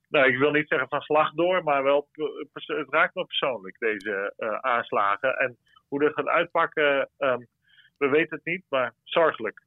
nou, 0.08 0.28
ik 0.28 0.38
wil 0.38 0.50
niet 0.50 0.68
zeggen 0.68 0.88
van 0.88 1.00
slag 1.00 1.32
door, 1.32 1.62
maar 1.62 1.82
wel, 1.82 2.08
het 2.52 2.88
raakt 2.90 3.14
me 3.14 3.24
persoonlijk, 3.24 3.78
deze 3.78 4.32
aanslagen. 4.60 5.38
En 5.38 5.56
hoe 5.88 6.00
dat 6.00 6.14
gaat 6.14 6.26
uitpakken, 6.26 7.08
um, 7.18 7.46
we 7.98 8.08
weten 8.08 8.36
het 8.36 8.44
niet, 8.44 8.64
maar 8.68 8.92
zorgelijk. 9.04 9.62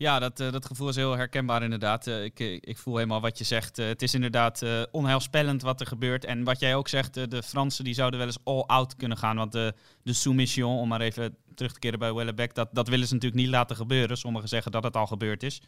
Ja, 0.00 0.18
dat, 0.18 0.40
uh, 0.40 0.52
dat 0.52 0.66
gevoel 0.66 0.88
is 0.88 0.96
heel 0.96 1.16
herkenbaar 1.16 1.62
inderdaad. 1.62 2.06
Uh, 2.06 2.24
ik, 2.24 2.38
ik 2.60 2.78
voel 2.78 2.96
helemaal 2.96 3.20
wat 3.20 3.38
je 3.38 3.44
zegt. 3.44 3.78
Uh, 3.78 3.86
het 3.86 4.02
is 4.02 4.14
inderdaad 4.14 4.64
onheilspellend 4.90 5.62
wat 5.62 5.80
er 5.80 5.86
gebeurt. 5.86 6.24
En 6.24 6.44
wat 6.44 6.60
jij 6.60 6.74
ook 6.74 6.88
zegt, 6.88 7.14
de 7.14 7.42
Fransen 7.42 7.84
die 7.84 7.94
zouden 7.94 8.18
wel 8.18 8.28
eens 8.28 8.44
all-out 8.44 8.96
kunnen 8.96 9.18
gaan. 9.18 9.36
Want 9.36 9.52
de, 9.52 9.74
de 10.02 10.12
soumission, 10.12 10.78
om 10.78 10.88
maar 10.88 11.00
even 11.00 11.36
terug 11.54 11.72
te 11.72 11.78
keren 11.78 11.98
bij 11.98 12.14
Wellebeck, 12.14 12.54
dat, 12.54 12.68
dat 12.72 12.88
willen 12.88 13.06
ze 13.06 13.14
natuurlijk 13.14 13.42
niet 13.42 13.50
laten 13.50 13.76
gebeuren. 13.76 14.16
Sommigen 14.16 14.48
zeggen 14.48 14.72
dat 14.72 14.84
het 14.84 14.96
al 14.96 15.06
gebeurd 15.06 15.42
is. 15.42 15.62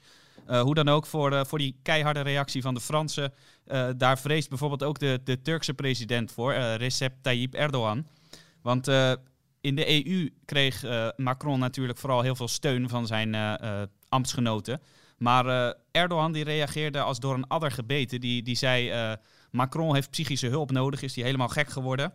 hoe 0.47 0.75
dan 0.75 0.88
ook, 0.88 1.07
voor, 1.07 1.47
voor 1.47 1.59
die 1.59 1.77
keiharde 1.83 2.21
reactie 2.21 2.62
van 2.62 2.75
de 2.75 2.81
Fransen, 2.81 3.33
daar 3.97 4.18
vreest 4.18 4.49
bijvoorbeeld 4.49 4.83
ook 4.83 4.99
de, 4.99 5.21
de 5.25 5.42
Turkse 5.42 5.75
president 5.75 6.33
voor, 6.33 6.53
Recep 6.55 7.14
Tayyip 7.23 7.55
Erdogan. 7.55 8.07
Want 8.62 8.88
in 9.61 9.75
de 9.75 10.07
EU 10.07 10.31
kreeg 10.45 10.85
Macron 11.16 11.59
natuurlijk 11.59 11.99
vooral 11.99 12.23
heel 12.23 12.37
veel 12.37 12.49
steun 12.49 12.88
van 12.88 13.07
zijn 13.07 13.35
ambtsgenoten. 14.12 14.81
Maar 15.22 15.46
uh, 15.46 15.72
Erdogan 15.90 16.33
die 16.33 16.44
reageerde 16.44 17.01
als 17.01 17.20
door 17.20 17.35
een 17.35 17.46
adder 17.46 17.70
gebeten. 17.70 18.20
Die, 18.20 18.42
die 18.42 18.57
zei, 18.57 18.92
uh, 18.92 19.12
Macron 19.51 19.94
heeft 19.94 20.11
psychische 20.11 20.46
hulp 20.46 20.70
nodig, 20.70 21.03
is 21.03 21.12
die 21.12 21.25
helemaal 21.25 21.48
gek 21.48 21.68
geworden. 21.68 22.12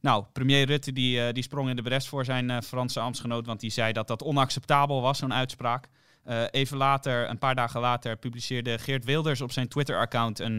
Nou, 0.00 0.24
premier 0.32 0.66
Rutte 0.66 0.92
die, 0.92 1.18
uh, 1.18 1.32
die 1.32 1.42
sprong 1.42 1.68
in 1.68 1.76
de 1.76 1.82
bres 1.82 2.08
voor 2.08 2.24
zijn 2.24 2.62
Franse 2.62 3.00
ambtsgenoot, 3.00 3.46
want 3.46 3.60
die 3.60 3.70
zei 3.70 3.92
dat 3.92 4.08
dat 4.08 4.22
onacceptabel 4.22 5.00
was, 5.00 5.18
zo'n 5.18 5.34
uitspraak. 5.34 5.88
even 6.50 6.76
later, 6.76 7.28
een 7.28 7.38
paar 7.38 7.54
dagen 7.54 7.80
later, 7.80 8.16
publiceerde 8.16 8.78
Geert 8.78 9.04
Wilders 9.04 9.40
op 9.40 9.52
zijn 9.52 9.68
Twitter-account 9.68 10.38
een, 10.38 10.58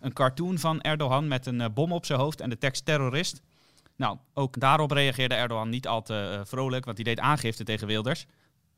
een 0.00 0.12
cartoon 0.12 0.58
van 0.58 0.80
Erdogan 0.80 1.28
met 1.28 1.46
een 1.46 1.72
bom 1.74 1.92
op 1.92 2.04
zijn 2.04 2.18
hoofd 2.18 2.40
en 2.40 2.50
de 2.50 2.58
tekst 2.58 2.84
terrorist. 2.84 3.40
Nou, 3.96 4.18
ook 4.34 4.60
daarop 4.60 4.90
reageerde 4.90 5.34
Erdogan 5.34 5.68
niet 5.68 5.86
al 5.86 6.02
te 6.02 6.40
vrolijk, 6.44 6.84
want 6.84 6.96
hij 6.96 7.06
deed 7.06 7.20
aangifte 7.20 7.64
tegen 7.64 7.86
Wilders. 7.86 8.26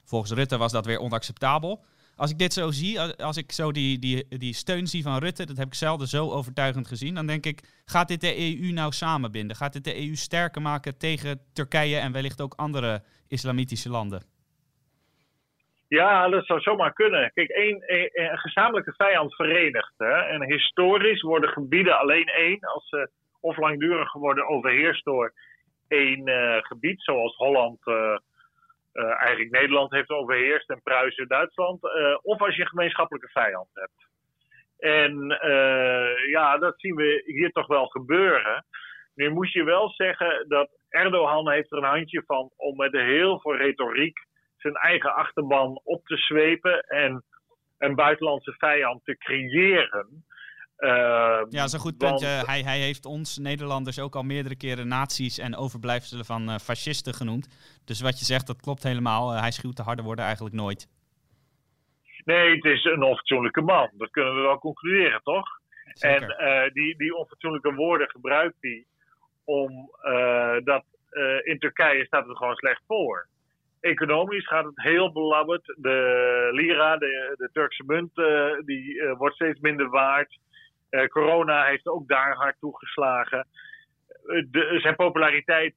Volgens 0.04 0.32
Rutte 0.32 0.58
was 0.58 0.72
dat 0.72 0.86
weer 0.86 0.98
onacceptabel. 0.98 1.84
Als 2.16 2.30
ik 2.30 2.38
dit 2.38 2.52
zo 2.52 2.70
zie, 2.70 3.00
als 3.00 3.36
ik 3.36 3.52
zo 3.52 3.72
die, 3.72 3.98
die, 3.98 4.38
die 4.38 4.54
steun 4.54 4.86
zie 4.86 5.02
van 5.02 5.18
Rutte, 5.18 5.46
dat 5.46 5.56
heb 5.56 5.66
ik 5.66 5.74
zelden 5.74 6.06
zo 6.06 6.30
overtuigend 6.30 6.88
gezien, 6.88 7.14
dan 7.14 7.26
denk 7.26 7.46
ik, 7.46 7.60
gaat 7.84 8.08
dit 8.08 8.20
de 8.20 8.36
EU 8.36 8.72
nou 8.72 8.92
samenbinden? 8.92 9.56
Gaat 9.56 9.72
dit 9.72 9.84
de 9.84 9.96
EU 9.96 10.14
sterker 10.14 10.62
maken 10.62 10.98
tegen 10.98 11.40
Turkije 11.52 11.98
en 11.98 12.12
wellicht 12.12 12.40
ook 12.40 12.54
andere 12.54 13.02
islamitische 13.28 13.90
landen? 13.90 14.22
Ja, 15.88 16.28
dat 16.28 16.46
zou 16.46 16.60
zomaar 16.60 16.92
kunnen. 16.92 17.30
Kijk, 17.34 17.48
één, 17.48 17.82
een, 17.86 18.38
gezamenlijke 18.38 18.94
vijand 18.96 19.34
verenigt. 19.34 19.92
Hè? 19.96 20.12
En 20.12 20.42
historisch 20.42 21.22
worden 21.22 21.50
gebieden 21.50 21.98
alleen 21.98 22.28
één 22.28 22.60
als 22.60 22.88
ze 22.88 23.10
of 23.40 23.56
langdurig 23.56 24.12
worden 24.12 24.48
overheerst 24.48 25.04
door 25.04 25.32
één 25.88 26.28
uh, 26.28 26.56
gebied, 26.60 27.02
zoals 27.02 27.36
Holland, 27.36 27.86
uh, 27.86 28.16
eigenlijk 29.02 29.50
Nederland 29.50 29.90
heeft 29.90 30.10
overheerst 30.10 30.70
en 30.70 30.82
Pruisen 30.82 31.28
Duitsland. 31.28 31.84
Uh, 31.84 32.18
of 32.22 32.40
als 32.40 32.56
je 32.56 32.62
een 32.62 32.68
gemeenschappelijke 32.68 33.28
vijand 33.28 33.68
hebt. 33.72 34.12
En 34.78 35.40
uh, 35.44 36.28
ja, 36.30 36.58
dat 36.58 36.80
zien 36.80 36.94
we 36.94 37.22
hier 37.26 37.50
toch 37.50 37.66
wel 37.66 37.86
gebeuren. 37.86 38.64
Nu 39.14 39.30
moet 39.30 39.52
je 39.52 39.64
wel 39.64 39.90
zeggen 39.90 40.44
dat 40.48 40.70
Erdogan 40.88 41.50
heeft 41.50 41.72
er 41.72 41.78
een 41.78 41.84
handje 41.84 42.22
van 42.26 42.50
om 42.56 42.76
met 42.76 42.92
heel 42.92 43.40
veel 43.40 43.56
retoriek 43.56 44.18
zijn 44.56 44.74
eigen 44.74 45.14
achterban 45.14 45.80
op 45.84 46.06
te 46.06 46.16
zwepen 46.16 46.80
en 46.80 47.24
een 47.78 47.94
buitenlandse 47.94 48.54
vijand 48.58 49.04
te 49.04 49.16
creëren. 49.16 50.24
Uh, 50.78 50.90
ja, 50.90 51.44
dat 51.48 51.64
is 51.64 51.72
een 51.72 51.78
goed 51.78 51.98
punt. 51.98 52.20
hij, 52.20 52.62
hij 52.62 52.78
heeft 52.78 53.04
ons 53.04 53.38
Nederlanders 53.38 53.98
ook 53.98 54.14
al 54.14 54.22
meerdere 54.22 54.56
keren 54.56 54.88
nazi's 54.88 55.38
en 55.38 55.56
overblijfselen 55.56 56.24
van 56.24 56.48
uh, 56.48 56.56
fascisten 56.56 57.14
genoemd. 57.14 57.48
Dus 57.84 58.00
wat 58.00 58.18
je 58.18 58.24
zegt, 58.24 58.46
dat 58.46 58.60
klopt 58.60 58.82
helemaal. 58.82 59.34
Uh, 59.34 59.40
hij 59.40 59.50
schuwt 59.50 59.76
de 59.76 59.82
harde 59.82 60.02
woorden 60.02 60.24
eigenlijk 60.24 60.54
nooit. 60.54 60.88
Nee, 62.24 62.54
het 62.54 62.64
is 62.64 62.84
een 62.84 63.02
onfatsoenlijke 63.02 63.60
man. 63.60 63.90
Dat 63.92 64.10
kunnen 64.10 64.34
we 64.34 64.40
wel 64.40 64.58
concluderen, 64.58 65.20
toch? 65.22 65.46
En 65.98 66.20
die, 66.72 66.96
die 66.96 67.16
onfatsoenlijke 67.16 67.74
woorden 67.74 68.10
gebruikt 68.10 68.56
hij 68.60 68.84
om 69.44 69.90
dat 70.64 70.84
in 71.42 71.58
Turkije 71.58 72.04
staat 72.04 72.26
het 72.26 72.36
gewoon 72.36 72.54
slecht 72.54 72.82
voor. 72.86 73.28
Economisch 73.80 74.46
gaat 74.46 74.64
het 74.64 74.82
heel 74.82 75.12
belabberd. 75.12 75.74
De 75.76 76.48
lira, 76.52 76.96
de, 76.96 77.34
de 77.36 77.48
Turkse 77.52 77.84
munt, 77.86 78.14
die 78.66 79.02
wordt 79.16 79.34
steeds 79.34 79.60
minder 79.60 79.88
waard. 79.88 80.38
Corona 81.08 81.64
heeft 81.64 81.86
ook 81.86 82.08
daar 82.08 82.34
hard 82.34 82.58
toegeslagen. 82.58 83.46
De, 84.50 84.78
zijn 84.80 84.96
populariteit 84.96 85.74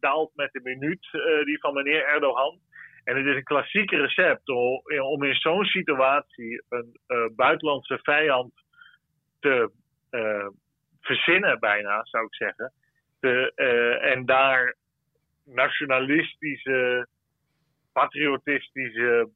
daalt 0.00 0.30
met 0.34 0.52
de 0.52 0.60
minuut, 0.62 1.08
die 1.44 1.58
van 1.58 1.74
meneer 1.74 2.04
Erdogan. 2.04 2.58
En 3.04 3.16
het 3.16 3.26
is 3.26 3.34
een 3.34 3.44
klassiek 3.44 3.90
recept 3.90 4.48
om, 4.48 5.24
in 5.24 5.34
zo'n 5.34 5.64
situatie 5.64 6.62
een 6.68 6.98
buitenlandse 7.36 7.98
vijand 8.02 8.52
te 9.40 9.70
verzinnen, 11.00 11.58
bijna 11.58 12.04
zou 12.04 12.24
ik 12.24 12.34
zeggen. 12.34 12.72
en 14.00 14.26
daar 14.26 14.76
nationalistische, 15.44 17.08
patriotistische 17.92 19.30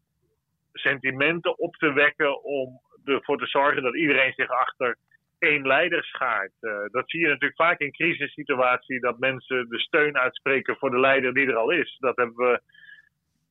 sentimenten 0.72 1.58
op 1.58 1.76
te 1.76 1.92
wekken 1.92 2.44
om 2.44 2.80
ervoor 3.04 3.38
te 3.38 3.46
zorgen 3.46 3.82
dat 3.82 3.96
iedereen 3.96 4.32
zich 4.32 4.48
achter 4.48 4.96
één 5.42 5.66
leider 5.66 6.04
schaart. 6.04 6.52
Uh, 6.60 6.84
dat 6.90 7.10
zie 7.10 7.20
je 7.20 7.26
natuurlijk 7.26 7.60
vaak 7.60 7.80
in 7.80 7.92
crisissituaties, 7.92 9.00
dat 9.00 9.18
mensen 9.18 9.68
de 9.68 9.78
steun 9.78 10.18
uitspreken 10.18 10.76
voor 10.76 10.90
de 10.90 11.00
leider 11.00 11.34
die 11.34 11.46
er 11.46 11.56
al 11.56 11.70
is. 11.70 11.96
Dat 11.98 12.16
hebben 12.16 12.36
we 12.36 12.60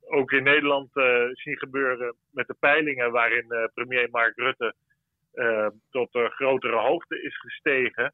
ook 0.07 0.31
in 0.31 0.43
Nederland 0.43 0.95
uh, 0.95 1.27
zien 1.31 1.57
gebeuren 1.57 2.15
met 2.31 2.47
de 2.47 2.55
peilingen, 2.59 3.11
waarin 3.11 3.45
uh, 3.49 3.63
premier 3.73 4.07
Mark 4.11 4.35
Rutte 4.35 4.73
tot 5.91 6.15
een 6.15 6.31
grotere 6.31 6.75
hoogte 6.75 7.21
is 7.21 7.37
gestegen. 7.37 8.13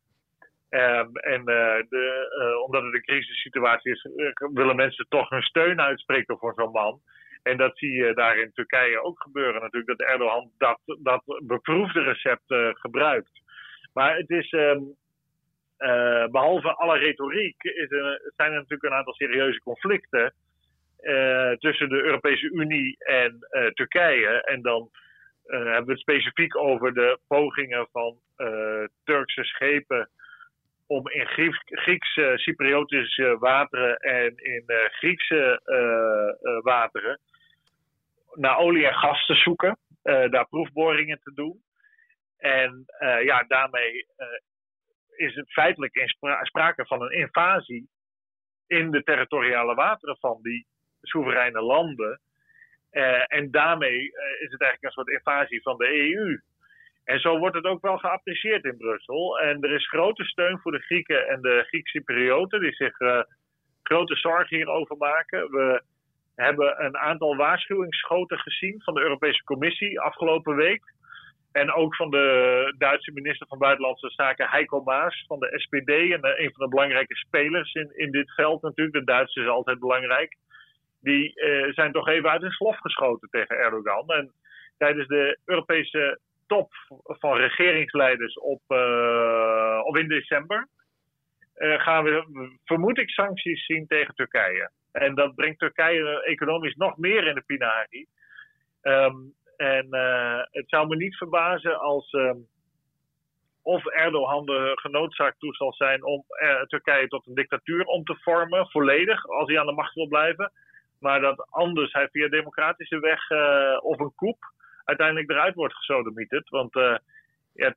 Um, 0.70 1.16
en 1.16 1.46
de, 1.46 2.62
omdat 2.66 2.84
het 2.84 2.94
een 2.94 3.02
crisissituatie 3.02 3.92
is, 3.92 4.10
willen 4.54 4.76
mensen 4.76 5.06
toch 5.10 5.30
hun 5.30 5.42
steun 5.42 5.82
uitspreken 5.82 6.38
voor 6.38 6.54
zo'n 6.56 6.72
man. 6.72 7.00
En 7.44 7.58
dat 7.58 7.78
zie 7.78 7.92
je 7.92 8.14
daar 8.14 8.38
in 8.38 8.52
Turkije 8.54 9.04
ook 9.04 9.22
gebeuren 9.22 9.62
natuurlijk, 9.62 9.98
dat 9.98 10.08
Erdogan 10.08 10.52
dat, 10.58 10.80
dat 11.00 11.24
beproefde 11.48 12.02
recept 12.02 12.54
gebruikt. 12.80 13.46
Maar 13.98 14.18
het 14.18 14.30
is, 14.30 14.52
um, 14.52 14.96
uh, 15.80 16.28
behalve 16.28 16.74
alle 16.74 16.98
retoriek, 16.98 17.64
is 17.64 17.92
er, 17.92 18.32
zijn 18.36 18.52
er 18.52 18.58
natuurlijk 18.58 18.84
een 18.84 18.98
aantal 18.98 19.14
serieuze 19.14 19.60
conflicten 19.60 20.34
uh, 21.02 21.52
tussen 21.52 21.90
de 21.90 22.04
Europese 22.04 22.50
Unie 22.50 22.96
en 22.98 23.48
uh, 23.52 23.68
Turkije. 23.68 24.44
En 24.44 24.62
dan 24.62 24.90
hebben 25.46 25.86
we 25.86 25.92
het 25.92 26.00
specifiek 26.00 26.58
over 26.58 26.94
de 26.94 27.20
pogingen 27.28 27.88
van 27.92 28.18
Turkse 29.04 29.44
schepen 29.44 30.10
om 30.88 31.10
in 31.10 31.26
Griekse 31.70 32.34
Cypriotische 32.36 33.38
wateren 33.40 33.98
en 33.98 34.34
in 34.36 34.64
Griekse 34.92 35.62
wateren 36.64 37.20
naar 38.34 38.58
olie 38.58 38.88
en 38.88 38.94
gas 38.94 39.26
te 39.26 39.36
zoeken, 39.36 39.78
daar 40.02 40.48
proefboringen 40.50 41.20
te 41.24 41.32
doen. 41.34 41.62
En 42.38 42.86
uh, 43.00 43.24
ja, 43.24 43.44
daarmee 43.48 43.94
uh, 43.94 44.28
is 45.28 45.36
het 45.36 45.52
feitelijk 45.52 45.96
in 45.96 46.08
spra 46.08 46.44
sprake 46.44 46.86
van 46.86 47.02
een 47.02 47.12
invasie 47.12 47.90
in 48.68 48.92
de 48.92 49.04
territoriale 49.04 49.76
wateren 49.76 50.18
van 50.20 50.40
die 50.42 50.68
soevereine 51.02 51.62
landen. 51.62 52.20
Uh, 52.92 53.24
en 53.28 53.52
daarmee 53.52 54.02
is 54.40 54.52
het 54.52 54.62
eigenlijk 54.62 54.84
een 54.84 54.92
soort 54.92 55.10
invasie 55.10 55.62
van 55.62 55.78
de 55.78 55.88
EU. 55.88 56.42
En 57.04 57.20
zo 57.20 57.38
wordt 57.40 57.56
het 57.56 57.66
ook 57.66 57.82
wel 57.82 57.98
geapprecieerd 57.98 58.64
in 58.64 58.78
Brussel. 58.78 59.40
En 59.40 59.62
er 59.62 59.72
is 59.72 59.88
grote 59.88 60.24
steun 60.24 60.60
voor 60.60 60.72
de 60.72 60.82
Grieken 60.82 61.28
en 61.28 61.42
de 61.42 61.64
Griekse 61.68 61.98
Cyprioten, 61.98 62.60
die 62.60 62.74
zich 62.74 62.98
grote 63.84 64.16
zorgen 64.16 64.56
hierover 64.58 64.98
maken. 64.98 65.52
We 65.52 65.82
hebben 66.36 66.86
een 66.86 66.98
aantal 66.98 67.36
waarschuwingsschoten 67.36 68.40
gezien 68.40 68.82
van 68.84 68.94
de 68.94 69.02
Europese 69.02 69.44
Commissie 69.44 70.00
afgelopen 70.00 70.56
week. 70.56 70.84
En 71.52 71.74
ook 71.74 71.96
van 71.96 72.10
de 72.10 72.74
Duitse 72.78 73.12
minister 73.12 73.48
van 73.48 73.58
Buitenlandse 73.58 74.10
Zaken 74.10 74.50
Heiko 74.50 74.82
Maas 74.82 75.24
van 75.28 75.40
de 75.40 75.60
SPD. 75.60 75.90
En 75.90 76.22
eh, 76.22 76.44
een 76.44 76.52
van 76.54 76.66
de 76.66 76.70
belangrijke 76.70 77.16
spelers 77.16 77.74
in, 77.74 77.92
in 77.96 78.12
dit 78.12 78.34
veld 78.34 78.62
natuurlijk. 78.62 78.96
De 78.96 79.04
Duitsers 79.04 79.46
is 79.46 79.52
altijd 79.52 79.80
belangrijk. 79.80 80.38
Die 81.02 81.32
uh, 81.36 81.74
zijn 81.74 81.92
toch 81.92 82.08
even 82.08 82.30
uit 82.30 82.42
hun 82.42 82.52
slof 82.52 82.78
geschoten 82.80 83.30
tegen 83.30 83.58
Erdogan. 83.58 84.10
En 84.10 84.32
tijdens 84.78 85.08
de 85.08 85.38
Europese 85.46 86.20
top 86.48 86.72
van 87.04 87.38
regeringsleiders 87.38 88.40
op, 88.40 88.62
uh, 88.68 89.82
of 89.84 89.98
in 89.98 90.08
december 90.08 90.68
gaan 91.58 92.04
we, 92.04 92.24
vermoed 92.66 92.98
ik, 92.98 93.10
sancties 93.10 93.66
zien 93.66 93.88
tegen 93.88 94.16
Turkije. 94.16 94.72
En 94.92 95.16
dat 95.16 95.36
brengt 95.36 95.60
Turkije 95.60 96.24
economisch 96.24 96.76
nog 96.76 96.98
meer 96.98 97.28
in 97.28 97.36
de 97.36 97.44
pinarie. 97.46 98.08
Um, 98.82 99.34
en 99.58 99.88
uh, 99.90 100.40
het 100.52 100.70
zou 100.70 100.88
me 100.88 100.96
niet 100.96 101.18
verbazen 101.18 101.80
als 101.80 102.12
uh, 102.12 102.32
of 103.62 103.86
Erdogan 103.86 104.50
er 104.50 104.80
genoodzaakt 104.80 105.40
toe 105.40 105.56
zal 105.56 105.74
zijn 105.74 106.04
om 106.04 106.24
uh, 106.44 106.62
Turkije 106.62 107.08
tot 107.08 107.28
een 107.28 107.36
dictatuur 107.36 107.86
om 107.86 108.04
te 108.04 108.16
vormen, 108.20 108.70
volledig, 108.70 109.28
als 109.28 109.50
hij 109.50 109.60
aan 109.60 109.66
de 109.66 109.72
macht 109.72 109.94
wil 109.94 110.08
blijven. 110.08 110.52
Maar 111.00 111.22
dat 111.22 111.48
anders 111.50 111.94
hij 111.94 112.10
via 112.12 112.28
democratische 112.28 113.00
weg 113.00 113.30
eh, 113.30 113.78
of 113.80 114.00
een 114.00 114.16
coup 114.16 114.38
uiteindelijk 114.84 115.30
eruit 115.30 115.56
wordt 115.56 115.76
gesodemieterd. 115.76 116.50
Want 116.50 116.74
ja, 117.54 117.74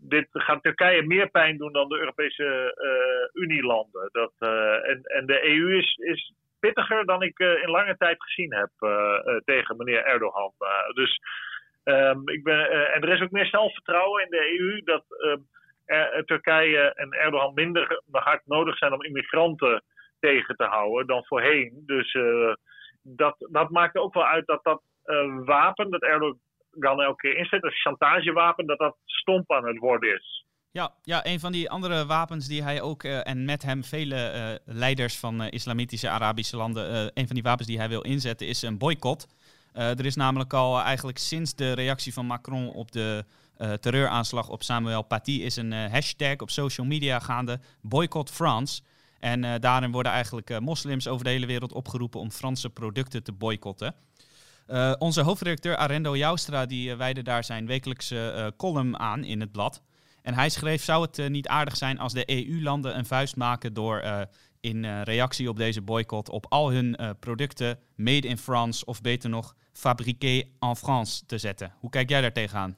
dit 0.00 0.26
gaat 0.30 0.62
Turkije 0.62 1.02
meer 1.02 1.30
pijn 1.30 1.56
doen 1.56 1.72
dan 1.72 1.88
de 1.88 1.98
Europese 1.98 2.74
Unielanden. 3.32 4.08
Dat, 4.12 4.32
en, 4.82 5.02
en 5.02 5.26
de 5.26 5.48
EU 5.48 5.76
is, 5.76 5.96
is 5.96 6.34
pittiger 6.64 7.04
dan 7.04 7.22
ik 7.22 7.38
uh, 7.38 7.62
in 7.62 7.70
lange 7.70 7.96
tijd 7.96 8.22
gezien 8.22 8.54
heb 8.54 8.70
uh, 8.80 9.18
tegen 9.44 9.76
meneer 9.76 10.04
Erdogan. 10.04 10.52
dus 10.94 11.20
um, 11.84 12.28
ik 12.28 12.42
ben, 12.42 12.70
en 12.92 13.02
er 13.02 13.08
is 13.08 13.20
ook 13.20 13.30
meer 13.30 13.46
zelfvertrouwen 13.46 14.22
in 14.24 14.30
de 14.30 14.58
EU 14.58 14.82
dat 14.84 15.04
er, 15.86 16.24
Turkije 16.24 16.94
en 16.94 17.12
Erdogan 17.12 17.54
minder 17.54 18.02
hard 18.10 18.46
nodig 18.46 18.76
zijn 18.76 18.92
om 18.92 19.02
immigranten 19.02 19.82
tegen 20.20 20.56
te 20.56 20.64
houden 20.64 21.06
dan 21.06 21.24
voorheen. 21.24 21.82
Dus 21.86 22.16
dat, 23.02 23.36
dat 23.50 23.70
maakt 23.70 23.96
ook 23.96 24.14
wel 24.14 24.26
uit 24.26 24.46
dat 24.46 24.64
dat 24.64 24.82
wapen 25.44 25.90
dat 25.90 26.02
Erdogan 26.02 27.02
elke 27.02 27.16
keer 27.16 27.36
inzet, 27.36 27.62
dat 27.62 27.74
chantagewapen, 27.74 28.66
dat 28.66 28.78
dat 28.78 28.96
stomp 29.04 29.52
aan 29.52 29.66
het 29.66 29.78
worden 29.78 30.14
is. 30.14 30.44
Ja, 30.72 30.92
ja, 31.02 31.26
een 31.26 31.40
van 31.40 31.52
die 31.52 31.70
andere 31.70 32.06
wapens 32.06 32.46
die 32.46 32.62
hij 32.62 32.82
ook 32.82 33.02
uh, 33.02 33.26
en 33.26 33.44
met 33.44 33.62
hem 33.62 33.84
vele 33.84 34.32
uh, 34.66 34.74
leiders 34.74 35.18
van 35.18 35.42
uh, 35.42 35.46
islamitische 35.50 36.08
Arabische 36.08 36.56
landen, 36.56 37.10
een 37.14 37.26
van 37.26 37.34
die 37.34 37.42
wapens 37.42 37.68
die 37.68 37.78
hij 37.78 37.88
wil 37.88 38.00
inzetten 38.00 38.46
is 38.46 38.62
een 38.62 38.78
boycott. 38.78 39.26
er 39.72 40.06
is 40.06 40.16
namelijk 40.16 40.52
al 40.52 40.80
eigenlijk 40.80 41.18
sinds 41.18 41.54
de 41.54 41.72
reactie 41.72 42.12
van 42.12 42.26
Macron 42.26 42.72
op 42.72 42.92
de 42.92 43.24
terreuraanslag 43.80 44.48
op 44.48 44.62
Samuel 44.62 45.02
Paty 45.02 45.30
is 45.30 45.56
een 45.56 45.72
hashtag 45.72 46.36
op 46.36 46.50
social 46.50 46.86
media 46.86 47.18
gaande, 47.18 47.60
boycott 47.80 48.30
France. 48.30 48.82
En 49.20 49.60
daarin 49.60 49.92
worden 49.92 50.12
eigenlijk 50.12 50.60
moslims 50.60 51.08
over 51.08 51.24
de 51.24 51.30
hele 51.30 51.46
wereld 51.46 51.72
opgeroepen 51.72 52.20
om 52.20 52.30
Franse 52.30 52.70
producten 52.70 53.22
te 53.22 53.32
boycotten. 53.32 53.94
onze 54.98 55.20
hoofdredacteur 55.20 55.76
Arendo 55.76 56.16
Joustra 56.16 56.66
die 56.66 56.94
wijde 56.94 57.22
daar 57.22 57.44
zijn 57.44 57.66
wekelijkse 57.66 58.52
column 58.56 58.98
aan 58.98 59.24
in 59.24 59.40
het 59.40 59.52
blad. 59.52 59.82
En 60.22 60.34
hij 60.34 60.48
schreef: 60.48 60.82
Zou 60.82 61.02
het 61.02 61.18
uh, 61.18 61.26
niet 61.26 61.48
aardig 61.48 61.76
zijn 61.76 61.98
als 61.98 62.12
de 62.12 62.30
EU-landen 62.30 62.96
een 62.96 63.04
vuist 63.04 63.36
maken 63.36 63.74
door 63.74 64.02
uh, 64.02 64.20
in 64.60 64.84
uh, 64.84 65.02
reactie 65.02 65.48
op 65.48 65.56
deze 65.56 65.82
boycott 65.82 66.30
op 66.30 66.46
al 66.48 66.72
hun 66.72 66.96
producten 67.20 67.78
made 67.96 68.28
in 68.28 68.36
France 68.36 68.84
of 68.84 69.00
beter 69.00 69.30
nog 69.30 69.54
fabriqué 69.72 70.42
en 70.60 70.76
France 70.76 71.26
te 71.26 71.38
zetten? 71.38 71.72
Hoe 71.80 71.90
kijk 71.90 72.08
jij 72.08 72.20
daar 72.20 72.32
tegenaan? 72.32 72.76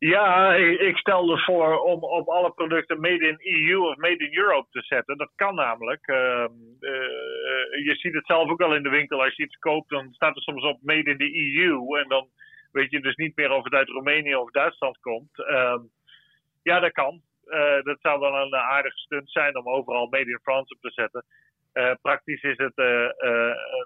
Ja, 0.00 0.54
ik 0.90 0.96
stel 0.96 1.30
ervoor 1.30 1.78
om 1.78 2.02
op 2.02 2.28
alle 2.28 2.50
producten 2.50 3.00
made 3.00 3.28
in 3.28 3.38
EU 3.40 3.78
of 3.78 3.96
made 3.96 4.24
in 4.24 4.36
Europe 4.36 4.68
te 4.70 4.82
zetten. 4.82 5.16
Dat 5.16 5.30
kan 5.34 5.54
namelijk. 5.54 6.08
Uh, 6.08 6.44
je 7.84 7.94
ziet 7.94 8.14
het 8.14 8.26
zelf 8.26 8.50
ook 8.50 8.60
al 8.60 8.74
in 8.74 8.82
de 8.82 8.88
winkel. 8.88 9.22
Als 9.22 9.36
je 9.36 9.42
iets 9.42 9.58
koopt, 9.58 9.90
dan 9.90 10.12
staat 10.12 10.36
er 10.36 10.42
soms 10.42 10.64
op 10.64 10.78
made 10.82 11.10
in 11.10 11.18
the 11.18 11.34
EU. 11.34 11.98
En 11.98 12.08
dan 12.08 12.28
weet 12.72 12.90
je 12.90 13.00
dus 13.00 13.16
niet 13.16 13.36
meer 13.36 13.50
of 13.50 13.64
het 13.64 13.72
uit 13.72 13.88
Roemenië 13.88 14.34
of 14.34 14.50
Duitsland 14.50 14.98
komt. 14.98 15.38
Uh, 15.38 15.76
ja, 16.62 16.80
dat 16.80 16.92
kan. 16.92 17.22
Uh, 17.46 17.82
dat 17.82 17.98
zou 18.00 18.20
wel 18.20 18.34
een 18.34 18.54
aardige 18.54 18.98
stunt 18.98 19.30
zijn 19.30 19.56
om 19.56 19.68
overal 19.68 20.06
Made 20.06 20.30
in 20.30 20.40
France 20.42 20.74
op 20.74 20.80
te 20.80 20.90
zetten. 20.90 21.24
Uh, 21.72 21.92
praktisch 22.02 22.42
is 22.42 22.56
het 22.56 22.78
uh, 22.78 23.08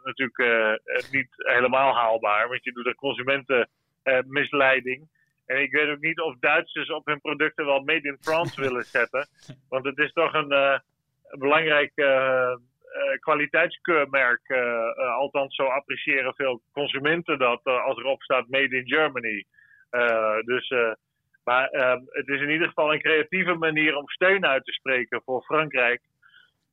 natuurlijk 0.03 0.81
niet 1.11 1.29
helemaal 1.37 1.95
haalbaar, 1.95 2.49
want 2.49 2.65
je 2.65 2.73
doet 2.73 2.87
er 2.87 2.95
consumentenmisleiding. 2.95 5.09
en 5.47 5.63
ik 5.63 5.73
weet 5.73 5.89
ook 5.89 6.01
niet 6.01 6.21
of 6.21 6.39
Duitsers 6.39 6.91
op 6.91 7.07
hun 7.07 7.21
producten 7.21 7.67
wel 7.67 7.81
Made 7.81 8.09
in 8.09 8.19
France 8.21 8.61
willen 8.61 8.85
zetten. 8.85 9.29
Want 9.69 9.85
het 9.85 9.99
is 9.99 10.13
toch 10.13 10.35
een, 10.35 10.81
belangrijk 11.39 11.93
kwaliteitskeurmerk. 13.21 14.51
althans, 14.97 15.55
zo 15.55 15.65
appreciëren 15.65 16.35
veel 16.35 16.61
consumenten 16.73 17.39
dat 17.39 17.65
als 17.65 17.99
erop 17.99 18.23
staat 18.23 18.49
Made 18.49 18.77
in 18.77 18.89
Germany. 18.89 19.45
dus, 20.45 20.75
maar 21.45 21.69
ehm, 21.69 22.01
het 22.07 22.29
is 22.29 22.41
in 22.41 22.51
ieder 22.51 22.69
geval 22.69 22.93
een 22.93 23.01
creatieve 23.01 23.55
manier 23.55 23.97
om 23.97 24.09
steun 24.09 24.47
uit 24.47 24.65
te 24.65 24.73
spreken 24.73 25.23
voor 25.25 25.43
Frankrijk. 25.43 26.01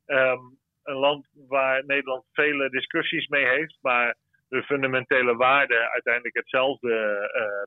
Ehm, 0.05 0.39
een 0.83 0.95
land 0.95 1.27
waar 1.47 1.85
Nederland 1.85 2.23
vele 2.33 2.69
discussies 2.69 3.27
mee 3.27 3.45
heeft, 3.45 3.77
maar 3.81 4.15
de 4.49 4.63
fundamentele 4.63 5.35
waarden 5.35 5.89
uiteindelijk 5.91 6.35
hetzelfde 6.35 7.19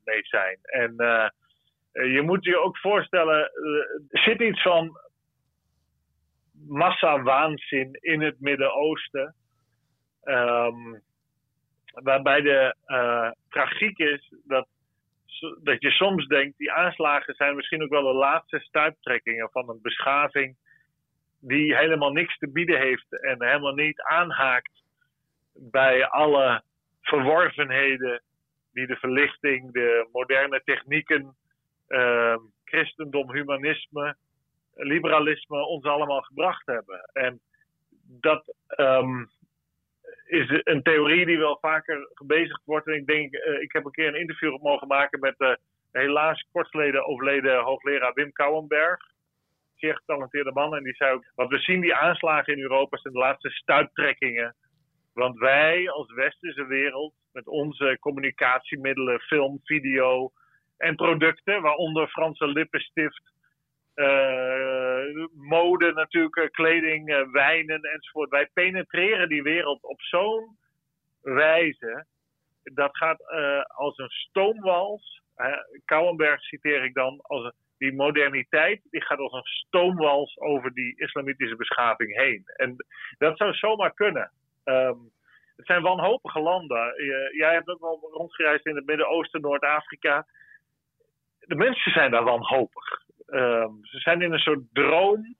mee 0.04 0.20
zijn. 0.22 0.58
En 0.62 0.94
je 1.94 2.22
moet 2.22 2.44
je 2.44 2.58
ook 2.58 2.78
voorstellen, 2.78 3.40
er 4.08 4.18
zit 4.18 4.40
iets 4.40 4.62
van 4.62 4.98
massa-waanzin 6.68 7.98
in 8.00 8.22
het 8.22 8.40
Midden-Oosten. 8.40 9.34
Um, 10.24 11.02
waarbij 11.94 12.40
de 12.40 12.74
uh, 12.86 13.30
tragiek 13.48 13.98
is 13.98 14.34
dat, 14.44 14.68
dat 15.62 15.82
je 15.82 15.90
soms 15.90 16.26
denkt, 16.26 16.58
die 16.58 16.72
aanslagen 16.72 17.34
zijn 17.34 17.56
misschien 17.56 17.82
ook 17.82 17.90
wel 17.90 18.02
de 18.02 18.18
laatste 18.18 18.58
stuiptrekkingen 18.58 19.48
van 19.50 19.68
een 19.68 19.78
beschaving 19.82 20.56
die 21.40 21.76
helemaal 21.76 22.12
niks 22.12 22.38
te 22.38 22.50
bieden 22.50 22.80
heeft 22.80 23.22
en 23.22 23.44
helemaal 23.44 23.74
niet 23.74 24.00
aanhaakt 24.00 24.82
bij 25.54 26.06
alle 26.06 26.62
verworvenheden 27.00 28.22
die 28.72 28.86
de 28.86 28.96
verlichting, 28.96 29.72
de 29.72 30.08
moderne 30.12 30.62
technieken, 30.64 31.36
uh, 31.88 32.36
christendom, 32.64 33.32
humanisme, 33.32 34.16
liberalisme 34.74 35.66
ons 35.66 35.84
allemaal 35.84 36.22
gebracht 36.22 36.66
hebben. 36.66 37.10
En 37.12 37.40
dat 38.20 38.54
um, 38.76 39.30
is 40.26 40.60
een 40.64 40.82
theorie 40.82 41.26
die 41.26 41.38
wel 41.38 41.58
vaker 41.60 42.10
gebezigd 42.14 42.62
wordt. 42.64 42.86
En 42.86 42.94
ik 42.94 43.06
denk, 43.06 43.34
uh, 43.34 43.60
ik 43.60 43.72
heb 43.72 43.84
een 43.84 43.90
keer 43.90 44.08
een 44.08 44.20
interview 44.20 44.58
mogen 44.62 44.88
maken 44.88 45.20
met 45.20 45.34
de 45.38 45.58
helaas 45.92 46.46
kort 46.52 46.68
geleden 46.68 47.06
overleden 47.06 47.62
hoogleraar 47.62 48.12
Wim 48.12 48.32
Kouwenberg. 48.32 49.00
Zeer 49.74 49.94
getalenteerde 49.94 50.52
man. 50.52 50.76
En 50.76 50.82
die 50.82 50.94
zei 50.94 51.12
ook, 51.12 51.32
wat 51.34 51.48
we 51.48 51.58
zien 51.58 51.80
die 51.80 51.94
aanslagen 51.94 52.52
in 52.52 52.62
Europa 52.62 52.96
zijn 52.96 53.14
de 53.14 53.20
laatste 53.20 53.50
stuiptrekkingen. 53.50 54.54
Want 55.12 55.38
wij 55.38 55.90
als 55.90 56.12
westerse 56.12 56.66
wereld, 56.66 57.14
met 57.32 57.46
onze 57.46 57.96
communicatiemiddelen, 58.00 59.20
film, 59.20 59.60
video 59.64 60.32
en 60.76 60.96
producten, 60.96 61.62
waaronder 61.62 62.08
Franse 62.08 62.46
lippenstift, 62.46 63.33
uh, 63.94 65.26
mode 65.34 65.92
natuurlijk, 65.92 66.36
eh, 66.36 66.50
kleding, 66.50 67.08
uh, 67.08 67.32
wijnen 67.32 67.80
enzovoort. 67.80 68.30
Wij 68.30 68.50
penetreren 68.52 69.28
die 69.28 69.42
wereld 69.42 69.82
op 69.82 70.00
zo'n 70.00 70.58
wijze. 71.20 72.06
Dat 72.62 72.96
gaat 72.96 73.22
als 73.66 73.98
een 73.98 74.08
stoomwals. 74.08 75.22
Kouwenberg 75.84 76.40
citeer 76.40 76.84
ik 76.84 76.94
dan. 76.94 77.20
Als 77.22 77.52
die 77.78 77.94
moderniteit 77.94 78.80
die 78.90 79.04
gaat 79.04 79.18
als 79.18 79.32
een 79.32 79.44
stoomwals 79.44 80.38
over 80.38 80.74
die 80.74 81.00
islamitische 81.00 81.56
beschaving 81.56 82.16
heen. 82.16 82.42
En 82.56 82.76
dat 83.18 83.36
zou 83.36 83.52
zomaar 83.52 83.94
kunnen. 83.94 84.30
Um, 84.64 85.12
het 85.56 85.66
zijn 85.66 85.82
wanhopige 85.82 86.40
landen. 86.40 86.94
jij 87.36 87.52
hebt 87.52 87.68
ook 87.68 87.80
wel 87.80 88.10
rondgereisd 88.12 88.66
in 88.66 88.76
het 88.76 88.86
Midden-Oosten, 88.86 89.40
Noord-Afrika. 89.40 90.26
De 91.40 91.54
mensen 91.54 91.92
zijn 91.92 92.10
daar 92.10 92.24
wanhopig. 92.24 93.03
Ehm, 93.34 93.72
ze 93.82 93.98
zijn 93.98 94.22
in 94.22 94.32
een 94.32 94.38
soort 94.38 94.62
droom 94.72 95.36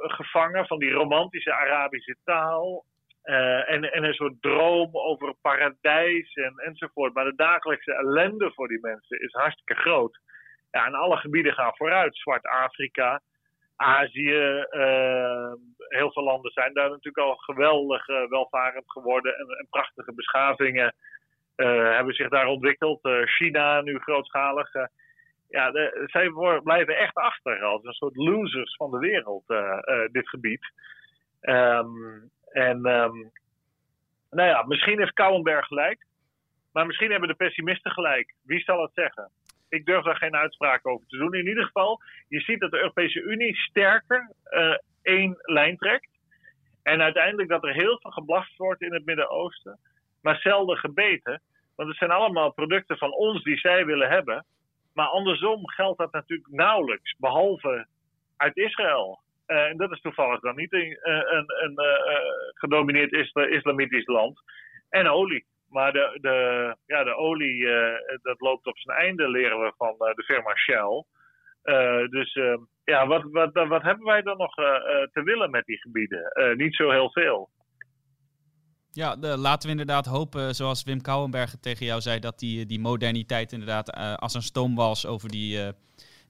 gevangen 0.00 0.66
van 0.66 0.78
die 0.78 0.90
romantische 0.90 1.52
Arabische 1.52 2.16
taal. 2.24 2.84
Uh, 3.24 3.70
en, 3.70 3.92
en, 3.92 4.04
een 4.04 4.14
soort 4.14 4.34
droom 4.40 4.90
over 4.92 5.34
paradijs 5.40 6.34
en, 6.34 6.52
enzovoort. 6.56 7.14
Maar 7.14 7.24
de 7.24 7.34
dagelijkse 7.34 7.92
ellende 7.92 8.50
voor 8.54 8.68
die 8.68 8.78
mensen 8.80 9.20
is 9.20 9.32
hartstikke 9.32 9.74
groot. 9.74 10.18
Ja, 10.70 10.86
en 10.86 10.94
alle 10.94 11.16
gebieden 11.16 11.52
gaan 11.52 11.76
vooruit. 11.76 12.16
Zwart-Afrika, 12.16 13.20
Azië, 13.76 14.64
uh, 14.70 15.52
heel 15.76 16.12
veel 16.12 16.22
landen 16.22 16.50
zijn 16.50 16.72
daar 16.72 16.88
natuurlijk 16.88 17.26
al 17.26 17.34
geweldig 17.34 18.08
uh, 18.08 18.28
welvarend 18.28 18.90
geworden. 18.90 19.38
En, 19.38 19.46
en 19.46 19.66
prachtige 19.70 20.14
beschavingen 20.14 20.94
eh, 21.56 21.94
hebben 21.94 22.14
zich 22.14 22.28
daar 22.28 22.46
ontwikkeld. 22.46 23.00
China 23.24 23.80
nu 23.80 23.98
grootschalig 23.98 24.70
ja, 25.48 25.70
de, 25.70 26.02
zij 26.06 26.30
blijven 26.62 26.96
echt 26.96 27.14
achter 27.14 27.62
als 27.62 27.84
een 27.84 27.92
soort 27.92 28.16
losers 28.16 28.76
van 28.76 28.90
de 28.90 28.98
wereld, 28.98 29.44
uh, 29.46 29.78
uh, 29.84 30.08
dit 30.12 30.28
gebied. 30.28 30.72
Um, 31.40 32.30
en 32.52 32.76
um, 32.76 33.30
nou 34.30 34.48
ja, 34.48 34.62
misschien 34.66 34.98
heeft 34.98 35.12
Kouwenberg 35.12 35.66
gelijk, 35.66 36.06
maar 36.72 36.86
misschien 36.86 37.10
hebben 37.10 37.28
de 37.28 37.34
pessimisten 37.34 37.90
gelijk. 37.90 38.34
Wie 38.42 38.60
zal 38.60 38.82
het 38.82 38.94
zeggen? 38.94 39.30
Ik 39.68 39.86
durf 39.86 40.04
daar 40.04 40.16
geen 40.16 40.36
uitspraak 40.36 40.86
over 40.86 41.06
te 41.06 41.16
doen. 41.16 41.34
In 41.34 41.46
ieder 41.46 41.64
geval, 41.64 42.00
je 42.28 42.40
ziet 42.40 42.60
dat 42.60 42.70
de 42.70 42.78
Europese 42.78 43.20
Unie 43.20 43.56
sterker 43.56 44.32
uh, 44.50 44.76
één 45.02 45.36
lijn 45.42 45.76
trekt. 45.76 46.08
En 46.82 47.02
uiteindelijk 47.02 47.48
dat 47.48 47.64
er 47.64 47.72
heel 47.72 47.98
veel 48.00 48.10
geblaft 48.10 48.56
wordt 48.56 48.82
in 48.82 48.92
het 48.92 49.04
Midden-Oosten, 49.04 49.78
maar 50.22 50.36
zelden 50.36 50.76
gebeten. 50.76 51.42
Want 51.76 51.88
het 51.88 51.98
zijn 51.98 52.10
allemaal 52.10 52.52
producten 52.52 52.98
van 52.98 53.12
ons 53.12 53.42
die 53.42 53.58
zij 53.58 53.84
willen 53.84 54.08
hebben. 54.08 54.44
Maar 54.96 55.06
andersom 55.06 55.68
geldt 55.68 55.98
dat 55.98 56.12
natuurlijk 56.12 56.50
nauwelijks, 56.50 57.16
behalve 57.18 57.86
uit 58.36 58.56
Israël. 58.56 59.20
Uh, 59.46 59.64
en 59.64 59.76
dat 59.76 59.92
is 59.92 60.00
toevallig 60.00 60.40
dan 60.40 60.56
niet 60.56 60.72
een, 60.72 60.98
eh, 61.02 61.42
een, 61.58 61.72
uh, 61.76 61.88
gedomineerd 62.54 63.12
isla 63.12 63.46
islamitisch 63.46 64.06
land. 64.06 64.40
En 64.88 65.08
olie. 65.08 65.46
Maar 65.68 65.92
de, 65.92 66.18
de, 66.20 66.76
ja, 66.86 67.04
de 67.04 67.14
olie, 67.14 67.66
dat 68.22 68.40
loopt 68.40 68.66
op 68.66 68.78
zijn 68.78 68.98
einde, 68.98 69.28
leren 69.28 69.60
we 69.60 69.72
van 69.76 69.94
de 69.98 70.22
firma 70.26 70.54
Shell. 70.56 71.04
dus 72.10 72.38
ja, 72.84 73.06
wat, 73.06 73.22
wat, 73.22 73.52
wat 73.52 73.82
hebben 73.82 74.06
wij 74.06 74.22
dan 74.22 74.36
nog 74.36 74.54
te 74.54 75.22
willen 75.24 75.50
met 75.50 75.64
die 75.64 75.80
gebieden? 75.80 76.56
niet 76.56 76.74
zo 76.74 76.90
heel 76.90 77.10
veel. 77.10 77.48
Ja, 78.96 79.16
laten 79.16 79.62
we 79.62 79.70
inderdaad 79.70 80.06
hopen, 80.06 80.54
zoals 80.54 80.82
Wim 80.82 81.00
Kouwenberg 81.00 81.54
tegen 81.60 81.86
jou 81.86 82.00
zei, 82.00 82.18
dat 82.18 82.38
die, 82.38 82.66
die 82.66 82.80
moderniteit 82.80 83.52
inderdaad 83.52 83.96
uh, 83.96 84.14
als 84.14 84.34
een 84.34 84.42
stoomwals 84.42 85.06
over 85.06 85.28
die, 85.28 85.72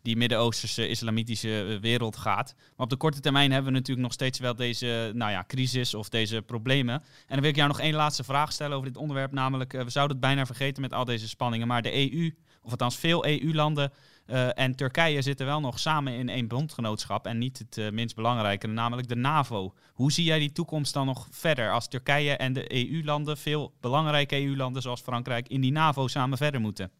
die 0.07 0.17
Midden-Oosterse 0.17 0.89
islamitische 0.89 1.65
eh, 1.65 1.81
wereld 1.81 2.17
gaat. 2.17 2.55
Maar 2.57 2.87
op 2.87 2.91
de 2.91 2.97
korte 2.97 3.21
termijn 3.21 3.53
hebben 3.53 3.73
we 3.73 3.79
natuurlijk 3.79 4.07
nog 4.07 4.13
steeds 4.13 4.39
wel 4.39 4.55
deze 4.55 5.11
nou 5.15 5.31
ja, 5.31 5.45
crisis 5.47 5.95
of 5.95 6.09
deze 6.09 6.43
problemen. 6.43 6.95
En 6.95 7.03
dan 7.29 7.41
wil 7.41 7.49
ik 7.49 7.57
jou 7.57 7.69
nog 7.69 7.81
één 7.81 7.95
laatste 7.95 8.25
vraag 8.25 8.53
stellen 8.53 8.77
over 8.77 8.89
dit 8.89 8.97
onderwerp, 8.97 9.33
namelijk 9.33 9.73
we 9.73 9.91
zouden 9.91 10.17
het 10.17 10.27
bijna 10.27 10.47
vergeten 10.47 10.83
met 10.83 10.93
al 10.93 11.05
deze 11.05 11.29
spanningen, 11.29 11.67
maar 11.67 11.83
de 11.83 12.13
EU, 12.13 12.35
of 12.63 12.71
althans 12.71 12.97
veel 12.97 13.27
EU-landen 13.27 13.93
uh, 14.31 14.59
en 14.59 14.77
Turkije 14.77 15.23
zitten 15.23 15.47
wel 15.47 15.61
nog 15.61 15.79
samen 15.79 16.13
in 16.13 16.29
één 16.29 16.49
bondgenootschap 16.49 17.27
en 17.27 17.39
niet 17.39 17.59
het 17.59 17.77
uh, 17.77 17.91
minst 17.91 18.17
belangrijke, 18.17 18.67
namelijk 18.67 19.09
de 19.09 19.17
NAVO. 19.17 19.73
Hoe 19.93 20.13
zie 20.13 20.25
jij 20.25 20.39
die 20.39 20.53
toekomst 20.53 20.95
dan 20.95 21.07
nog 21.07 21.27
verder 21.31 21.71
als 21.71 21.89
Turkije 21.89 22.37
en 22.37 22.53
de 22.53 22.65
EU-landen, 22.75 23.37
veel 23.37 23.73
belangrijke 23.81 24.37
EU-landen 24.37 24.83
zoals 24.83 25.03
Frankrijk, 25.03 25.49
in 25.49 25.61
die 25.61 25.73
NAVO 25.73 26.07
samen 26.07 26.39
verder 26.39 26.61
moeten? 26.61 26.91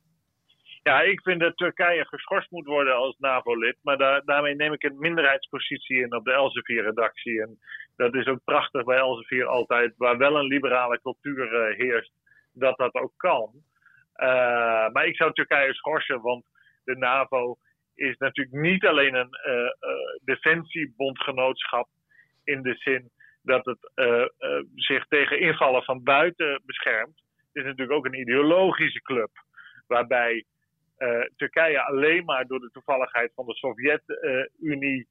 Ja, 0.83 1.01
ik 1.01 1.21
vind 1.23 1.41
dat 1.41 1.57
Turkije 1.57 2.05
geschorst 2.05 2.51
moet 2.51 2.67
worden 2.67 2.97
als 2.97 3.17
NAVO-lid, 3.19 3.77
maar 3.83 3.97
daar, 3.97 4.23
daarmee 4.25 4.55
neem 4.55 4.73
ik 4.73 4.83
een 4.83 4.99
minderheidspositie 4.99 6.01
in 6.01 6.15
op 6.15 6.25
de 6.25 6.33
Elsevier-redactie. 6.33 7.43
En 7.43 7.59
dat 7.97 8.15
is 8.15 8.27
ook 8.27 8.45
prachtig 8.45 8.85
bij 8.85 8.99
Elsevier 8.99 9.47
altijd, 9.47 9.95
waar 9.97 10.19
wel 10.19 10.37
een 10.37 10.47
liberale 10.47 11.01
cultuur 11.01 11.53
uh, 11.53 11.77
heerst, 11.77 12.13
dat 12.53 12.77
dat 12.77 12.95
ook 12.95 13.13
kan. 13.17 13.51
maar 14.93 15.07
ik 15.07 15.17
zou 15.17 15.33
Turkije 15.33 15.75
schorsen, 15.75 16.21
want 16.21 16.45
de 16.87 16.97
NAVO 16.97 17.57
is 17.95 18.17
natuurlijk 18.17 18.57
niet 18.57 18.87
alleen 18.87 19.15
een 19.15 19.39
uh, 19.47 19.55
uh, 19.55 19.71
defensiebondgenootschap 20.25 21.89
in 22.45 22.63
de 22.63 22.75
zin 22.75 23.11
dat 23.43 23.65
het 23.65 23.91
uh, 23.95 24.25
zich 24.75 25.07
tegen 25.07 25.41
invallen 25.41 25.83
van 25.83 26.03
buiten 26.03 26.63
beschermt. 26.65 27.23
Het 27.53 27.65
is 27.65 27.65
natuurlijk 27.65 27.99
ook 27.99 28.07
een 28.07 28.21
ideologische 28.21 29.03
club 29.03 29.31
waarbij 29.87 30.45
Turkije 31.37 31.83
alleen 31.83 32.25
maar 32.25 32.47
door 32.47 32.61
de 32.61 32.71
toevalligheid 32.73 33.33
van 33.35 33.47
de 33.47 33.55
Sovjet-Unie 33.55 35.09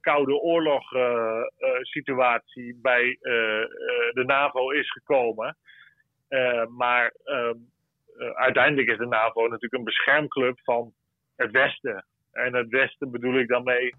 Koude 0.00 0.34
Oorlog 0.34 0.90
situatie 1.80 2.78
bij 2.82 3.18
de 4.12 4.22
NAVO 4.26 4.70
is 4.70 4.90
gekomen. 4.90 5.56
maar 6.68 7.14
ehm, 7.24 7.56
uiteindelijk 8.20 8.88
is 8.88 8.98
de 8.98 9.06
NAVO 9.06 9.42
natuurlijk 9.42 9.74
een 9.74 9.84
beschermclub 9.84 10.60
van 10.62 10.92
het 11.36 11.50
Westen. 11.50 12.04
En 12.32 12.54
het 12.54 12.68
Westen 12.68 13.10
bedoel 13.10 13.38
ik 13.38 13.48
dan 13.48 13.62
mee 13.62 13.94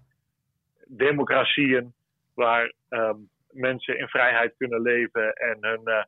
democratieën 0.86 1.92
waar 2.34 2.72
um, 2.88 3.28
mensen 3.50 3.98
in 3.98 4.08
vrijheid 4.08 4.54
kunnen 4.56 4.82
leven 4.82 5.32
en 5.32 5.56
hun, 5.60 5.80
uh, 5.84 6.02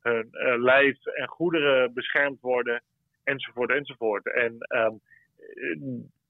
hun 0.00 0.28
uh, 0.32 0.62
lijf 0.62 1.06
en 1.06 1.28
goederen 1.28 1.92
beschermd 1.94 2.40
worden, 2.40 2.82
enzovoort, 3.24 3.70
enzovoort. 3.70 4.32
En 4.32 4.56
um, 4.68 5.00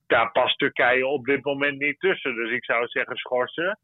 daar 0.07 0.31
past 0.31 0.57
Turkije 0.57 1.07
op 1.07 1.25
dit 1.25 1.43
moment 1.43 1.79
niet 1.79 1.99
tussen. 1.99 2.35
Dus 2.35 2.51
ik 2.51 2.65
zou 2.65 2.87
zeggen 2.87 3.15
schorsen. 3.15 3.79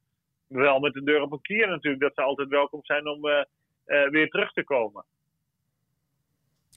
wel 0.47 0.79
met 0.79 0.93
de 0.93 1.03
deur 1.03 1.21
op 1.21 1.31
een 1.31 1.41
kier 1.41 1.67
natuurlijk. 1.67 2.01
Dat 2.01 2.13
ze 2.15 2.21
altijd 2.21 2.47
welkom 2.47 2.79
zijn 2.83 3.07
om 3.07 3.21
weer 4.11 4.29
terug 4.29 4.53
te 4.53 4.63
komen. 4.63 5.05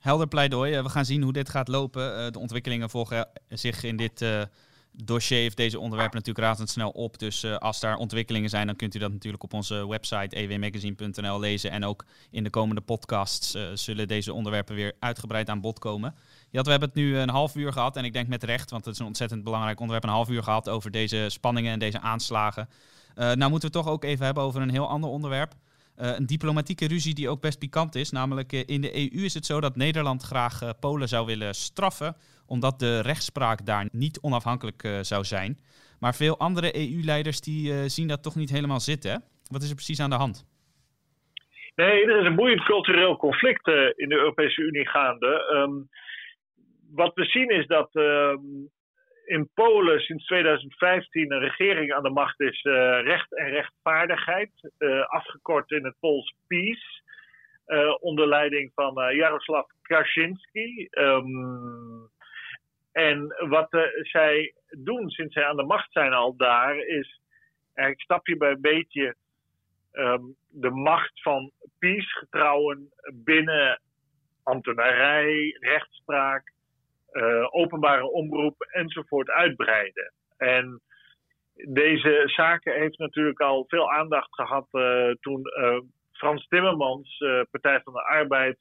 Helder 0.02 0.28
pleidooi. 0.28 0.80
We 0.80 0.88
gaan 0.88 1.04
zien 1.04 1.22
hoe 1.22 1.32
dit 1.32 1.48
gaat 1.48 1.68
lopen. 1.68 2.32
De 2.32 2.38
ontwikkelingen 2.38 2.90
volgen 2.90 3.28
zich 3.48 3.82
in 3.82 3.96
dit 3.96 4.24
dossier 4.92 5.38
heeft 5.38 5.56
deze 5.56 5.78
onderwerpen 5.78 6.18
natuurlijk 6.18 6.46
razendsnel 6.46 6.90
op. 6.90 7.18
Dus 7.18 7.44
als 7.58 7.80
daar 7.80 7.96
ontwikkelingen 7.96 8.50
zijn, 8.50 8.66
dan 8.66 8.76
kunt 8.76 8.94
u 8.94 8.98
dat 8.98 9.12
natuurlijk 9.12 9.42
op 9.42 9.52
onze 9.52 9.88
website 9.88 10.36
ewmagazine.nl 10.36 11.40
lezen. 11.40 11.70
En 11.70 11.84
ook 11.84 12.04
in 12.30 12.44
de 12.44 12.50
komende 12.50 12.80
podcasts 12.80 13.56
zullen 13.74 14.08
deze 14.08 14.32
onderwerpen 14.32 14.74
weer 14.74 14.92
uitgebreid 14.98 15.48
aan 15.48 15.60
bod 15.60 15.78
komen. 15.78 16.14
Ja, 16.50 16.62
we 16.62 16.70
hebben 16.70 16.88
het 16.88 16.98
nu 16.98 17.18
een 17.18 17.30
half 17.30 17.54
uur 17.56 17.72
gehad 17.72 17.96
en 17.96 18.04
ik 18.04 18.12
denk 18.12 18.28
met 18.28 18.44
recht, 18.44 18.70
want 18.70 18.84
het 18.84 18.94
is 18.94 19.00
een 19.00 19.06
ontzettend 19.06 19.44
belangrijk 19.44 19.80
onderwerp, 19.80 20.04
een 20.04 20.14
half 20.14 20.28
uur 20.28 20.42
gehad 20.42 20.68
over 20.68 20.90
deze 20.90 21.26
spanningen 21.28 21.72
en 21.72 21.78
deze 21.78 22.00
aanslagen. 22.00 22.68
Uh, 23.16 23.32
nou 23.32 23.50
moeten 23.50 23.68
we 23.68 23.74
toch 23.74 23.88
ook 23.88 24.04
even 24.04 24.24
hebben 24.24 24.42
over 24.42 24.62
een 24.62 24.70
heel 24.70 24.88
ander 24.88 25.10
onderwerp. 25.10 25.54
Uh, 26.00 26.16
een 26.16 26.26
diplomatieke 26.26 26.87
ruzie 26.87 27.14
die 27.14 27.28
ook 27.28 27.40
best 27.40 27.59
pikant 27.59 27.94
is. 27.94 28.11
Namelijk 28.11 28.52
uh, 28.52 28.61
in 28.66 28.81
de 28.81 28.94
EU 28.94 29.24
is 29.24 29.35
het 29.35 29.46
zo 29.46 29.61
dat 29.61 29.76
Nederland 29.76 30.22
graag 30.22 30.62
uh, 30.62 30.70
Polen 30.81 31.09
zou 31.09 31.26
willen 31.26 31.55
straffen 31.55 32.16
omdat 32.46 32.78
de 32.78 33.00
rechtspraak 33.00 33.66
daar 33.66 33.88
niet 33.92 34.20
onafhankelijk 34.20 34.98
zou 35.00 35.24
zijn. 35.24 35.59
Maar 36.00 36.14
veel 36.14 36.38
andere 36.38 36.76
EU-leiders 36.76 37.40
die 37.40 37.88
zien 37.88 38.09
dat 38.09 38.22
toch 38.22 38.35
niet 38.35 38.50
helemaal 38.50 38.81
zitten. 38.81 39.22
Wat 39.50 39.62
is 39.62 39.68
er 39.68 39.74
precies 39.74 40.00
aan 40.00 40.11
de 40.11 40.16
hand? 40.16 40.46
Nee, 41.74 42.05
er 42.07 42.20
is 42.20 42.26
een 42.26 42.37
boeiend 42.37 42.64
cultureel 42.64 43.16
conflict 43.16 43.66
in 43.96 44.09
de 44.09 44.14
Europese 44.14 44.61
Unie 44.61 44.88
gaande. 44.88 45.52
Um, 45.55 45.88
wat 46.94 47.14
we 47.14 47.24
zien 47.24 47.48
is 47.48 47.66
dat 47.66 47.94
um, 47.94 48.70
in 49.24 49.50
Polen 49.54 50.00
sinds 50.00 50.26
2015 50.26 51.32
een 51.32 51.38
regering 51.38 51.92
aan 51.92 52.02
de 52.02 52.11
macht 52.11 52.40
is, 52.40 52.62
recht 53.02 53.37
en 53.37 53.48
rechtvaardigheid, 53.48 54.50
afgekort 55.06 55.70
in 55.70 55.85
het 55.85 55.94
Pools 56.00 56.35
PiS. 56.46 57.02
onder 58.00 58.28
leiding 58.28 58.72
van 58.74 59.14
Jaroslav 59.14 59.66
Kaczynski. 59.82 60.88
Um, 60.90 62.11
en 62.92 63.35
wat 63.48 63.72
uh, 63.74 63.82
zij 64.02 64.54
doen 64.70 65.11
sinds 65.11 65.35
zij 65.35 65.44
aan 65.44 65.56
de 65.56 65.62
macht 65.62 65.92
zijn 65.92 66.12
al 66.12 66.37
daar, 66.37 66.76
is 66.76 67.20
eigenlijk 67.74 68.00
stapje 68.00 68.37
bij 68.37 68.61
beetje 68.61 69.16
um, 69.92 70.37
de 70.48 70.70
macht 70.70 71.22
van 71.22 71.50
peace-getrouwen 71.78 72.92
binnen 73.14 73.80
ambtenarij, 74.42 75.56
rechtspraak, 75.61 76.52
uh, 77.12 77.46
openbare 77.51 78.11
omroep 78.11 78.55
enzovoort 78.59 79.31
uitbreiden. 79.31 80.12
En 80.37 80.81
deze 81.55 82.22
zaken 82.27 82.75
heeft 82.75 82.98
natuurlijk 82.98 83.40
al 83.40 83.64
veel 83.68 83.92
aandacht 83.92 84.35
gehad 84.35 84.68
uh, 84.72 85.11
toen 85.20 85.42
Frans 86.12 86.46
Timmermans, 86.48 87.25
Partij 87.51 87.81
van 87.81 87.92
de 87.92 88.03
Arbeid, 88.03 88.59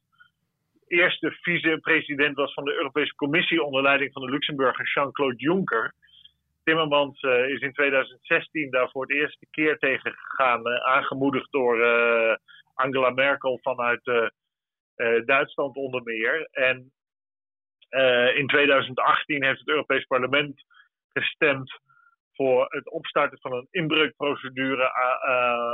eerste 0.87 1.31
vice-president 1.31 2.35
was 2.35 2.53
van 2.53 2.63
de 2.63 2.73
Europese 2.73 3.15
Commissie 3.15 3.63
onder 3.63 3.81
leiding 3.81 4.11
van 4.11 4.21
de 4.21 4.31
Luxemburger 4.31 4.89
Jean-Claude 4.93 5.37
Juncker. 5.37 5.93
Timmermans 6.63 7.21
is 7.21 7.59
in 7.59 7.73
2016 7.73 8.71
daar 8.71 8.89
voor 8.89 9.01
het 9.01 9.11
eerste 9.11 9.47
keer 9.51 9.77
tegen 9.77 10.13
gegaan, 10.13 10.67
aangemoedigd 10.67 11.51
door 11.51 11.77
Angela 12.73 13.09
Merkel 13.09 13.59
vanuit 13.61 14.31
Duitsland 15.25 15.75
onder 15.75 16.03
meer. 16.03 16.47
En 16.51 16.91
in 18.35 18.47
2018 18.47 19.43
heeft 19.43 19.59
het 19.59 19.67
Europees 19.67 20.05
Parlement 20.05 20.63
gestemd 21.13 21.79
voor 22.33 22.65
het 22.69 22.89
opstarten 22.89 23.39
van 23.41 23.53
een 23.53 23.67
inbreukprocedure 23.71 24.91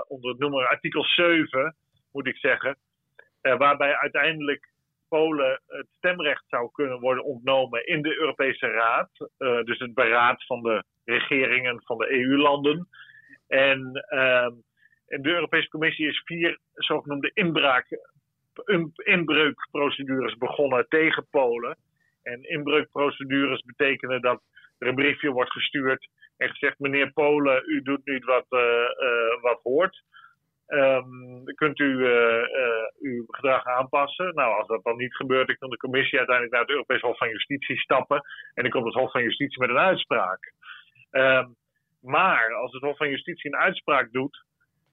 onder 0.08 0.30
het 0.30 0.39
nummer 0.39 0.67
artikel 0.67 1.03
7, 1.03 1.75
moet 2.12 2.27
ik 2.27 2.38
zeggen. 2.38 2.77
waarbij 3.41 3.97
uiteindelijk 3.97 4.69
Polen 5.10 5.62
het 5.67 5.88
stemrecht 5.97 6.43
zou 6.47 6.71
kunnen 6.71 6.99
worden 6.99 7.23
ontnomen 7.23 7.88
in 7.88 8.01
de 8.01 8.19
Europese 8.19 8.67
Raad. 8.67 9.10
Dus 9.65 9.80
het 9.80 9.93
beraad 9.93 10.45
van 10.45 10.62
de 10.62 10.84
regeringen 11.06 11.82
van 11.84 11.97
de 11.97 12.12
EU-landen. 12.12 12.88
En 13.47 14.06
uh, 14.10 14.49
de 15.06 15.30
Europese 15.30 15.69
Commissie 15.69 16.08
is 16.08 16.21
vier 16.25 16.60
zogenoemde 16.73 17.32
inbreukprocedures 19.03 20.38
begonnen 20.38 20.86
tegen 20.89 21.27
Polen. 21.30 21.77
En 22.28 22.44
inbreukprocedures 22.44 23.62
betekenen 23.62 24.22
dat 24.22 24.42
er 24.78 24.88
een 24.88 24.96
briefje 24.96 25.32
wordt 25.32 25.52
gestuurd 25.52 26.08
en 26.38 26.50
gezegd: 26.50 26.80
meneer 26.80 27.12
Polen, 27.12 27.63
u 27.66 27.82
doet 27.82 28.06
niet 28.06 28.24
wat, 28.24 28.46
uh, 28.50 29.42
wat 29.42 29.60
hoort. 29.63 30.04
Um, 30.68 31.44
kunt 31.56 31.80
u 31.80 31.86
uh, 31.86 32.44
uw 33.00 33.24
gedrag 33.28 33.66
aanpassen? 33.66 34.34
Nou, 34.34 34.58
als 34.58 34.68
dat 34.68 34.84
dan 34.84 34.98
niet 34.98 35.16
gebeurt, 35.16 35.48
dan 35.48 35.56
kan 35.56 35.70
de 35.70 35.78
commissie 35.78 36.18
uiteindelijk 36.18 36.56
naar 36.56 36.66
het 36.66 36.76
Europees 36.76 37.02
Hof 37.02 37.18
van 37.18 37.30
Justitie 37.30 37.80
stappen. 37.80 38.22
En 38.54 38.63
dan 38.63 38.72
komt 38.72 38.86
het 38.86 38.94
Hof 38.94 39.12
van 39.12 39.24
Justitie 39.24 39.60
met 39.60 39.70
een 39.70 39.78
uitspraak. 39.78 40.54
Um, 41.12 41.56
maar 42.02 42.54
als 42.54 42.74
het 42.74 42.82
Hof 42.82 42.98
van 42.98 43.10
Justitie 43.10 43.54
een 43.54 43.60
uitspraak 43.60 44.12
doet, 44.12 44.46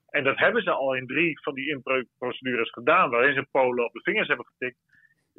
en 0.08 0.24
dat 0.24 0.38
hebben 0.38 0.62
ze 0.62 0.70
al 0.70 0.94
in 0.94 1.06
drie 1.06 1.40
van 1.42 1.54
die 1.54 1.70
inbreukprocedures 1.70 2.70
gedaan, 2.70 3.10
waarin 3.10 3.34
ze 3.34 3.46
Polen 3.50 3.84
op 3.84 3.92
de 3.92 4.02
vingers 4.02 4.28
hebben 4.28 4.46
getikt, 4.46 4.78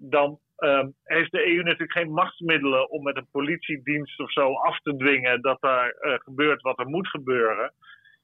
dan 0.10 0.40
um, 0.58 0.94
heeft 1.04 1.32
de 1.32 1.48
EU 1.48 1.64
natuurlijk 1.64 1.92
geen 1.92 2.12
machtsmiddelen 2.12 2.90
om 2.90 3.04
met 3.04 3.18
een 3.18 3.28
politiedienst 3.32 4.20
of 4.20 4.32
zo 4.32 4.54
af 4.54 4.80
te 4.80 4.96
dwingen 4.96 5.42
dat 5.42 5.62
daar 5.62 5.96
uh, 6.02 6.14
gebeurt 6.18 6.62
wat 6.62 6.80
er 6.80 6.88
moet 6.88 7.08
gebeuren. 7.08 7.74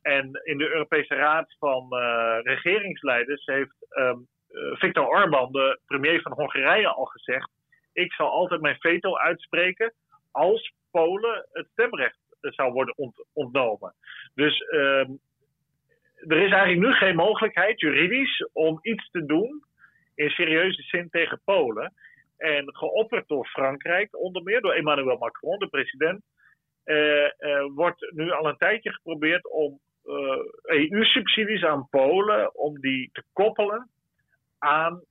En 0.02 0.30
in 0.44 0.58
de 0.58 0.70
Europese 0.70 1.15
Raad 1.15 1.56
van 1.60 1.88
uh, 1.89 2.38
Regeringsleiders 2.41 3.46
heeft 3.46 3.76
um, 3.89 4.28
Viktor 4.74 5.08
Orban, 5.08 5.52
de 5.52 5.80
premier 5.86 6.22
van 6.22 6.32
Hongarije, 6.32 6.88
al 6.88 7.06
gezegd: 7.06 7.50
Ik 7.94 8.13
zal 8.13 8.30
altijd 8.30 8.62
mijn 8.62 8.80
veto 8.80 9.17
uitspreken 9.17 9.94
als 10.32 10.74
Polen 10.91 11.48
het 11.52 11.67
stemrecht 11.72 12.20
zou 12.39 12.72
worden 12.72 12.98
ont 12.98 13.26
ontnomen. 13.34 13.94
Dus 14.34 14.60
um, 14.72 15.20
er 16.28 16.38
is 16.38 16.52
eigenlijk 16.52 16.80
nu 16.80 16.91
geen 16.94 17.15
mogelijkheid 17.15 17.80
juridisch 17.80 18.50
om 18.54 18.80
iets 18.82 19.10
te 19.10 19.26
doen 19.26 19.63
in 20.15 20.30
serieuze 20.30 20.82
zin 20.82 21.10
tegen 21.10 21.41
Polen. 21.43 21.93
En 22.38 22.76
geopperd 22.76 23.28
door 23.28 23.45
Frankrijk, 23.45 24.17
onder 24.17 24.43
meer 24.43 24.62
door 24.62 24.74
Emmanuel 24.74 25.17
Macron, 25.17 25.60
de 25.60 25.67
president, 25.67 26.21
uh, 26.86 27.30
uh, 27.39 27.65
wordt 27.76 28.12
nu 28.13 28.32
al 28.32 28.45
een 28.45 28.58
tijdje 28.58 28.93
geprobeerd 28.93 29.52
om 29.52 29.80
EU-subsidies 30.62 31.62
eh, 31.62 31.67
e 31.67 31.71
aan 31.71 31.88
Polen 31.89 32.56
om 32.56 32.80
die 32.80 33.10
te 33.13 33.24
koppelen 33.34 33.89
aan 34.58 35.04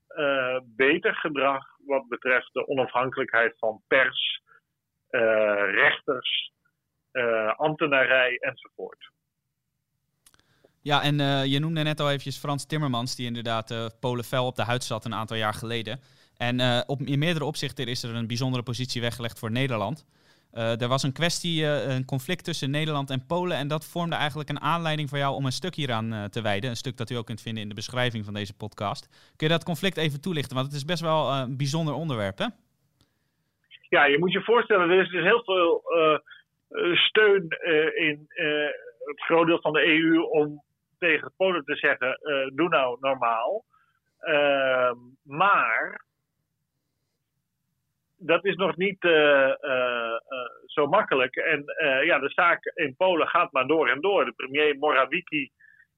beter 0.65 1.15
gedrag 1.15 1.65
wat 1.87 2.09
betreft 2.09 2.53
de 2.53 2.69
onafhankelijkheid 2.69 3.59
van 3.59 3.83
pers, 3.89 4.43
rechters, 5.71 6.53
ambtenarij 7.57 8.37
enzovoort. 8.37 9.11
Ja, 10.83 11.03
en 11.03 11.49
je 11.49 11.59
noemde 11.59 11.83
net 11.83 12.01
al 12.01 12.09
eventjes 12.09 12.39
Frans 12.39 12.67
Timmermans, 12.67 13.17
die 13.17 13.27
inderdaad 13.27 13.97
Polen 14.01 14.25
fel 14.25 14.47
op 14.47 14.57
de 14.57 14.63
huid 14.63 14.85
zat 14.85 15.05
een 15.05 15.15
aantal 15.15 15.37
jaar 15.37 15.55
geleden. 15.55 16.01
En 16.37 16.85
op, 16.87 17.01
in 17.01 17.19
meerdere 17.19 17.45
opzichten 17.45 17.87
is 17.87 18.03
er 18.03 18.15
een 18.15 18.27
bijzondere 18.27 18.63
positie 18.63 19.01
weggelegd 19.01 19.39
voor 19.39 19.51
Nederland. 19.51 20.07
Uh, 20.55 20.81
er 20.81 20.89
was 20.89 21.03
een 21.03 21.13
kwestie, 21.13 21.63
uh, 21.63 21.95
een 21.95 22.05
conflict 22.05 22.45
tussen 22.45 22.71
Nederland 22.71 23.11
en 23.11 23.27
Polen. 23.27 23.57
En 23.57 23.69
dat 23.69 23.91
vormde 23.93 24.17
eigenlijk 24.17 24.49
een 24.49 24.61
aanleiding 24.61 25.09
voor 25.09 25.19
jou 25.19 25.35
om 25.35 25.45
een 25.45 25.53
stuk 25.53 25.75
hieraan 25.75 26.13
uh, 26.13 26.25
te 26.25 26.43
wijden. 26.43 26.71
Een 26.71 26.77
stuk 26.77 26.97
dat 26.97 27.11
u 27.11 27.15
ook 27.15 27.27
kunt 27.27 27.43
vinden 27.43 27.63
in 27.63 27.69
de 27.69 27.75
beschrijving 27.75 28.25
van 28.25 28.35
deze 28.35 28.57
podcast. 28.57 29.33
Kun 29.37 29.47
je 29.47 29.53
dat 29.53 29.65
conflict 29.65 29.97
even 29.97 30.21
toelichten? 30.21 30.55
Want 30.55 30.67
het 30.67 30.77
is 30.77 30.85
best 30.85 31.01
wel 31.01 31.33
een 31.33 31.57
bijzonder 31.57 31.95
onderwerp, 31.95 32.39
hè? 32.39 32.47
Ja, 33.89 34.05
je 34.05 34.19
moet 34.19 34.33
je 34.33 34.43
voorstellen, 34.43 34.91
er 34.91 35.01
is 35.01 35.11
dus 35.11 35.23
heel 35.23 35.43
veel 35.45 35.83
steun 36.95 37.49
in 37.95 38.27
het 39.05 39.21
groot 39.21 39.47
deel 39.47 39.61
van 39.61 39.73
de 39.73 39.87
EU 39.87 40.21
om 40.21 40.63
tegen 41.01 41.33
Polen 41.37 41.65
te 41.65 41.77
zeggen: 41.77 42.19
doe 42.55 42.69
nou 42.69 42.97
normaal. 43.01 43.65
Ehm, 44.21 44.97
maar 45.23 46.05
dat 48.19 48.45
is 48.45 48.55
nog 48.55 48.77
niet 48.77 49.05
uh, 49.05 49.53
uh, 49.61 50.17
zo 50.67 50.87
makkelijk. 50.87 51.37
En 51.37 51.65
ja, 52.05 52.19
de 52.19 52.31
zaak 52.31 52.65
in 52.75 52.97
Polen 52.97 53.29
gaat 53.29 53.53
maar 53.53 53.67
door 53.67 53.89
en 53.89 54.01
door. 54.01 54.25
De 54.25 54.33
premier 54.33 54.79
Morawiecki 54.79 55.51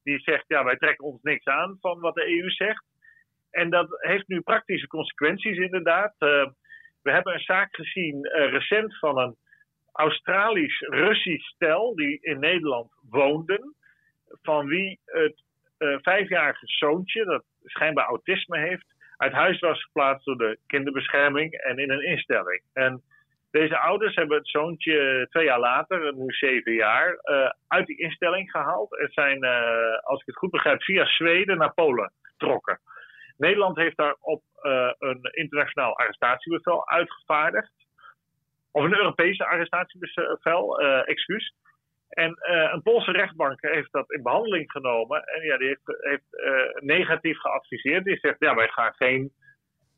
die 0.02 0.18
zegt, 0.18 0.44
ja, 0.48 0.64
wij 0.64 0.76
trekken 0.76 1.06
ons 1.06 1.22
niks 1.22 1.44
aan 1.44 1.76
van 1.80 2.00
wat 2.00 2.14
de 2.14 2.38
EU 2.38 2.50
zegt. 2.50 2.84
En 3.50 3.70
dat 3.70 3.86
heeft 4.00 4.28
nu 4.28 4.40
praktische 4.40 4.86
consequenties 4.86 5.58
inderdaad. 5.58 6.14
we 6.18 7.10
hebben 7.10 7.34
een 7.34 7.40
zaak 7.40 7.74
gezien 7.74 8.28
recent 8.28 8.98
van 8.98 9.18
een 9.18 9.36
Australisch-Russisch 9.92 11.46
stel 11.46 11.94
die 11.94 12.18
in 12.20 12.38
Nederland 12.38 12.92
woonden. 13.10 13.74
Van 14.42 14.66
wie 14.66 15.00
het 15.04 15.42
vijfjarige 16.02 16.66
zoontje, 16.66 17.24
dat 17.24 17.44
schijnbaar 17.64 18.06
autisme 18.06 18.58
heeft, 18.58 18.86
uit 19.16 19.32
huis 19.32 19.60
was 19.60 19.82
geplaatst 19.82 20.24
door 20.24 20.38
de 20.38 20.58
kinderbescherming 20.66 21.52
en 21.52 21.78
in 21.78 21.90
een 21.90 22.04
instelling. 22.04 22.62
En 22.72 23.02
Deze 23.52 23.78
ouders 23.78 24.14
hebben 24.14 24.36
het 24.36 24.48
zoontje 24.48 25.26
twee 25.30 25.44
jaar 25.44 25.58
later, 25.58 26.14
nu 26.14 26.32
zeven 26.32 26.72
jaar, 26.72 27.18
uit 27.68 27.86
die 27.86 27.98
instelling 27.98 28.50
gehaald. 28.50 28.98
En 28.98 29.08
zijn, 29.12 29.44
als 30.02 30.20
ik 30.20 30.26
het 30.26 30.36
goed 30.36 30.50
begrijp, 30.50 30.82
via 30.82 31.06
Zweden 31.06 31.58
naar 31.58 31.74
Polen 31.74 32.12
getrokken. 32.22 32.80
Nederland 33.36 33.76
heeft 33.76 33.96
daarop 33.96 34.42
een 34.98 35.20
internationaal 35.22 35.98
arrestatiebevel 35.98 36.88
uitgevaardigd. 36.88 37.72
Of 38.70 38.84
een 38.84 38.96
Europese 38.96 39.44
arrestatiebevel, 39.44 40.80
excuus. 41.04 41.54
En 42.12 42.30
uh, 42.30 42.72
een 42.72 42.82
Poolse 42.82 43.10
rechtbank 43.10 43.60
heeft 43.60 43.92
dat 43.92 44.10
in 44.10 44.22
behandeling 44.22 44.70
genomen. 44.70 45.24
En 45.24 45.42
ja, 45.42 45.56
die 45.56 45.66
heeft, 45.66 45.80
heeft 46.00 46.26
uh, 46.30 46.82
negatief 46.82 47.38
geadviseerd. 47.38 48.04
Die 48.04 48.18
zegt, 48.18 48.36
ja, 48.38 48.54
wij 48.54 48.68
gaan 48.68 48.92
geen 48.94 49.32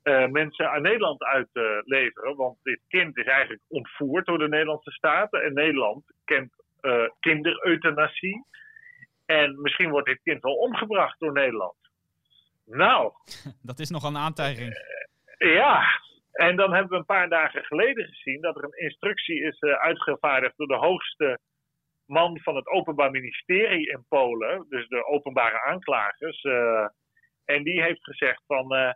uh, 0.03 0.27
mensen 0.27 0.71
aan 0.71 0.83
Nederland 0.83 1.23
uitleveren. 1.23 2.37
want 2.37 2.59
dit 2.63 2.81
kind 2.89 3.17
is 3.17 3.27
eigenlijk 3.27 3.63
ontvoerd 3.69 4.27
door 4.27 4.39
de 4.39 4.49
Nederlandse 4.49 4.91
staat. 4.91 5.33
En 5.33 5.55
Nederland 5.55 6.05
kent 6.25 6.63
kindereuthanasie. 7.21 8.45
En 9.27 9.61
misschien 9.61 9.91
wordt 9.91 10.07
dit 10.07 10.21
kind 10.23 10.43
wel 10.43 10.55
omgebracht 10.55 11.19
door 11.19 11.33
Nederland. 11.33 11.77
Nou. 12.67 13.13
Dat 13.63 13.79
is 13.79 13.91
nog 13.91 14.03
een 14.03 14.17
aantijging. 14.17 14.75
ja, 15.39 15.83
en 16.33 16.57
dan 16.57 16.73
hebben 16.73 16.91
we 16.91 16.97
een 16.97 17.05
paar 17.05 17.29
dagen 17.29 17.65
geleden 17.65 18.07
gezien 18.07 18.41
dat 18.41 18.57
er 18.57 18.65
een 18.65 18.85
instructie 18.85 19.43
is 19.43 19.61
uitgevaardigd 19.61 20.57
door 20.57 20.67
de 20.67 20.87
hoogste 20.87 21.39
man 22.15 22.41
van 22.41 22.57
het 22.57 22.67
Openbaar 22.67 23.11
Ministerie 23.11 23.91
in 23.91 24.05
Polen, 24.09 24.67
dus 24.69 24.89
de 24.89 25.07
openbare 25.07 25.61
aanklagers. 25.63 26.45
Uh, 26.45 26.87
en 27.45 27.63
die 27.63 27.83
heeft 27.83 28.05
gezegd 28.05 28.43
van. 28.47 28.75
Uh, 28.75 28.93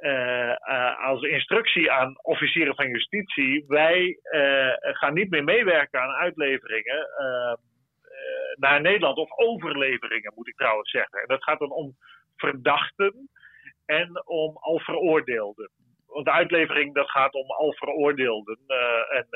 uh, 0.00 1.06
als 1.06 1.22
instructie 1.22 1.90
aan 1.90 2.18
officieren 2.22 2.74
van 2.74 2.88
justitie: 2.88 3.64
wij 3.68 4.18
gaan 4.80 5.14
niet 5.14 5.30
meer 5.30 5.44
meewerken 5.44 6.00
aan 6.00 6.14
uitleveringen 6.14 7.08
naar 8.54 8.80
Nederland, 8.80 9.16
of 9.16 9.38
overleveringen 9.38 10.32
moet 10.34 10.48
ik 10.48 10.56
trouwens 10.56 10.90
zeggen. 10.90 11.20
En 11.20 11.26
dat 11.26 11.44
gaat 11.44 11.58
dan 11.58 11.70
om 11.70 11.96
verdachten 12.36 13.28
en 13.86 14.26
om 14.26 14.56
al 14.56 14.78
veroordeelden. 14.78 15.70
Want 16.06 16.24
de 16.24 16.32
uitlevering 16.32 16.94
dat 16.94 17.10
gaat 17.10 17.34
om 17.34 17.50
al 17.50 17.72
veroordeelden. 17.72 18.58
en 19.10 19.26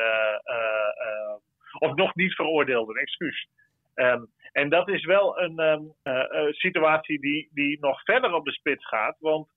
of 1.85 1.95
nog 1.95 2.15
niet 2.15 2.35
veroordeelden, 2.35 2.97
excuus. 2.97 3.49
Um, 3.95 4.27
en 4.53 4.69
dat 4.69 4.89
is 4.89 5.05
wel 5.05 5.41
een 5.41 5.59
um, 5.59 5.95
uh, 6.05 6.53
situatie 6.53 7.21
die, 7.21 7.51
die 7.53 7.79
nog 7.81 8.03
verder 8.03 8.33
op 8.33 8.45
de 8.45 8.53
spits 8.53 8.87
gaat. 8.87 9.17
Want 9.19 9.49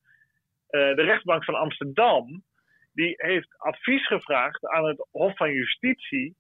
uh, 0.70 0.96
de 0.96 1.04
rechtbank 1.04 1.44
van 1.44 1.56
Amsterdam 1.56 2.44
die 2.94 3.14
heeft 3.18 3.58
advies 3.58 4.08
gevraagd 4.08 4.68
aan 4.68 4.86
het 4.86 5.08
Hof 5.12 5.38
van 5.38 5.52
Justitie. 5.52 6.36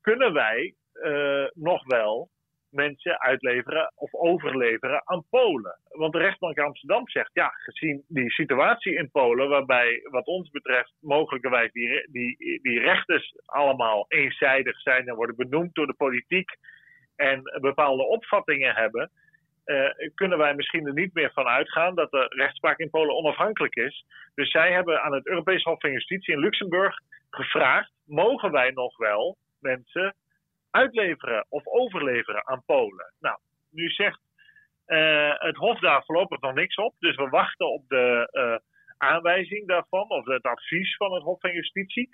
Kunnen 0.00 0.32
wij 0.32 0.74
uh, 0.94 1.46
nog 1.52 1.84
wel 1.84 2.30
mensen 2.70 3.20
uitleveren 3.20 3.92
of 3.94 4.14
overleveren 4.14 5.02
aan 5.04 5.24
Polen. 5.30 5.78
Want 5.88 6.12
de 6.12 6.18
rechtbank 6.18 6.58
Amsterdam 6.58 7.08
zegt, 7.08 7.30
ja, 7.32 7.48
gezien 7.48 8.04
die 8.08 8.30
situatie 8.30 8.94
in 8.94 9.10
Polen, 9.10 9.48
waarbij 9.48 10.00
wat 10.10 10.26
ons 10.26 10.50
betreft 10.50 10.92
mogelijkerwijs 11.00 11.72
die, 11.72 12.08
die, 12.10 12.62
die 12.62 12.80
rechters 12.80 13.34
allemaal 13.44 14.04
eenzijdig 14.08 14.80
zijn 14.80 15.08
en 15.08 15.14
worden 15.14 15.36
benoemd 15.36 15.74
door 15.74 15.86
de 15.86 15.94
politiek 15.94 16.50
en 17.16 17.42
bepaalde 17.60 18.06
opvattingen 18.06 18.74
hebben, 18.74 19.10
uh, 19.68 19.90
kunnen 20.14 20.38
wij 20.38 20.54
misschien 20.54 20.86
er 20.86 20.92
niet 20.92 21.14
meer 21.14 21.30
van 21.32 21.46
uitgaan 21.46 21.94
dat 21.94 22.10
de 22.10 22.26
rechtspraak 22.28 22.78
in 22.78 22.90
Polen 22.90 23.16
onafhankelijk 23.16 23.74
is. 23.74 24.04
Dus 24.34 24.50
zij 24.50 24.72
hebben 24.72 25.02
aan 25.02 25.12
het 25.12 25.26
Europees 25.26 25.62
Hof 25.62 25.80
van 25.80 25.92
Justitie 25.92 26.34
in 26.34 26.40
Luxemburg 26.40 26.98
gevraagd: 27.30 27.92
mogen 28.04 28.50
wij 28.50 28.70
nog 28.70 28.96
wel 28.96 29.36
mensen 29.60 30.14
uitleveren 30.78 31.46
of 31.48 31.66
overleveren 31.66 32.46
aan 32.46 32.62
Polen. 32.66 33.12
Nou, 33.20 33.38
nu 33.70 33.88
zegt 33.88 34.20
uh, 34.86 35.34
het 35.38 35.56
Hof 35.56 35.78
daar 35.80 36.04
voorlopig 36.04 36.40
nog 36.40 36.54
niks 36.54 36.76
op. 36.76 36.94
Dus 36.98 37.16
we 37.16 37.28
wachten 37.28 37.72
op 37.72 37.88
de 37.88 38.28
uh, 38.32 38.56
aanwijzing 38.98 39.66
daarvan, 39.66 40.08
of 40.08 40.24
het 40.24 40.42
advies 40.42 40.96
van 40.96 41.12
het 41.12 41.22
Hof 41.22 41.40
van 41.40 41.52
Justitie. 41.52 42.08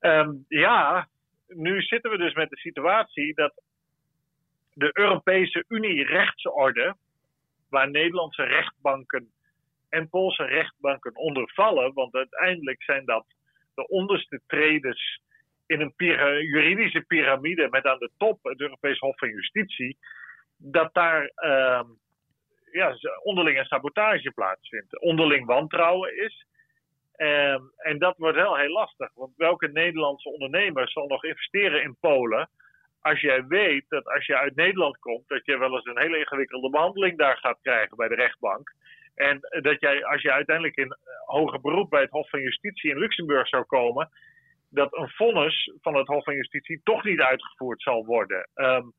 Um, 0.00 0.44
ja, 0.48 1.08
nu 1.46 1.82
zitten 1.82 2.10
we 2.10 2.18
dus 2.18 2.34
met 2.34 2.50
de 2.50 2.58
situatie 2.58 3.34
dat 3.34 3.62
de 4.72 4.90
Europese 4.92 5.64
Unie 5.68 6.04
rechtsorde, 6.04 6.96
waar 7.68 7.90
Nederlandse 7.90 8.42
rechtbanken 8.42 9.30
en 9.88 10.08
Poolse 10.08 10.44
rechtbanken 10.44 11.16
onder 11.16 11.50
vallen, 11.54 11.94
want 11.94 12.14
uiteindelijk 12.14 12.82
zijn 12.82 13.04
dat 13.04 13.26
de 13.74 13.88
onderste 13.88 14.40
treders 14.46 15.20
in 15.70 15.80
een 15.80 15.92
juridische 16.44 17.00
piramide 17.00 17.68
met 17.70 17.84
aan 17.84 17.98
de 17.98 18.10
top 18.16 18.38
het 18.42 18.60
Europees 18.60 18.98
Hof 18.98 19.18
van 19.18 19.28
Justitie, 19.28 19.96
dat 20.56 20.94
daar 20.94 21.22
uh, 21.22 21.82
ja, 22.72 22.96
onderlinge 23.22 23.64
sabotage 23.64 24.30
plaatsvindt, 24.30 25.00
onderling 25.00 25.46
wantrouwen 25.46 26.24
is. 26.24 26.46
Uh, 27.16 27.58
en 27.76 27.98
dat 27.98 28.16
wordt 28.16 28.36
wel 28.36 28.56
heel 28.56 28.72
lastig, 28.72 29.10
want 29.14 29.36
welke 29.36 29.68
Nederlandse 29.68 30.28
ondernemer 30.28 30.88
zal 30.90 31.06
nog 31.06 31.24
investeren 31.24 31.82
in 31.82 31.96
Polen 32.00 32.50
als 33.00 33.20
jij 33.20 33.46
weet 33.46 33.84
dat 33.88 34.06
als 34.06 34.26
je 34.26 34.38
uit 34.38 34.56
Nederland 34.56 34.98
komt, 34.98 35.28
dat 35.28 35.44
je 35.44 35.58
wel 35.58 35.74
eens 35.74 35.84
een 35.84 36.00
hele 36.00 36.18
ingewikkelde 36.18 36.70
behandeling 36.70 37.18
daar 37.18 37.36
gaat 37.36 37.58
krijgen 37.62 37.96
bij 37.96 38.08
de 38.08 38.14
rechtbank. 38.14 38.72
En 39.14 39.40
dat 39.62 39.80
jij, 39.80 40.04
als 40.04 40.22
je 40.22 40.32
uiteindelijk 40.32 40.76
in 40.76 40.96
hoger 41.24 41.60
beroep 41.60 41.90
bij 41.90 42.00
het 42.00 42.10
Hof 42.10 42.30
van 42.30 42.40
Justitie 42.40 42.90
in 42.90 42.98
Luxemburg 42.98 43.48
zou 43.48 43.64
komen, 43.64 44.10
dat 44.70 44.96
een 44.96 45.08
vonnis 45.08 45.72
van 45.80 45.96
het 45.96 46.06
Hof 46.06 46.24
van 46.24 46.34
Justitie 46.34 46.80
toch 46.82 47.04
niet 47.04 47.20
uitgevoerd 47.20 47.82
zal 47.82 48.04
worden. 48.04 48.48
Um, 48.54 48.92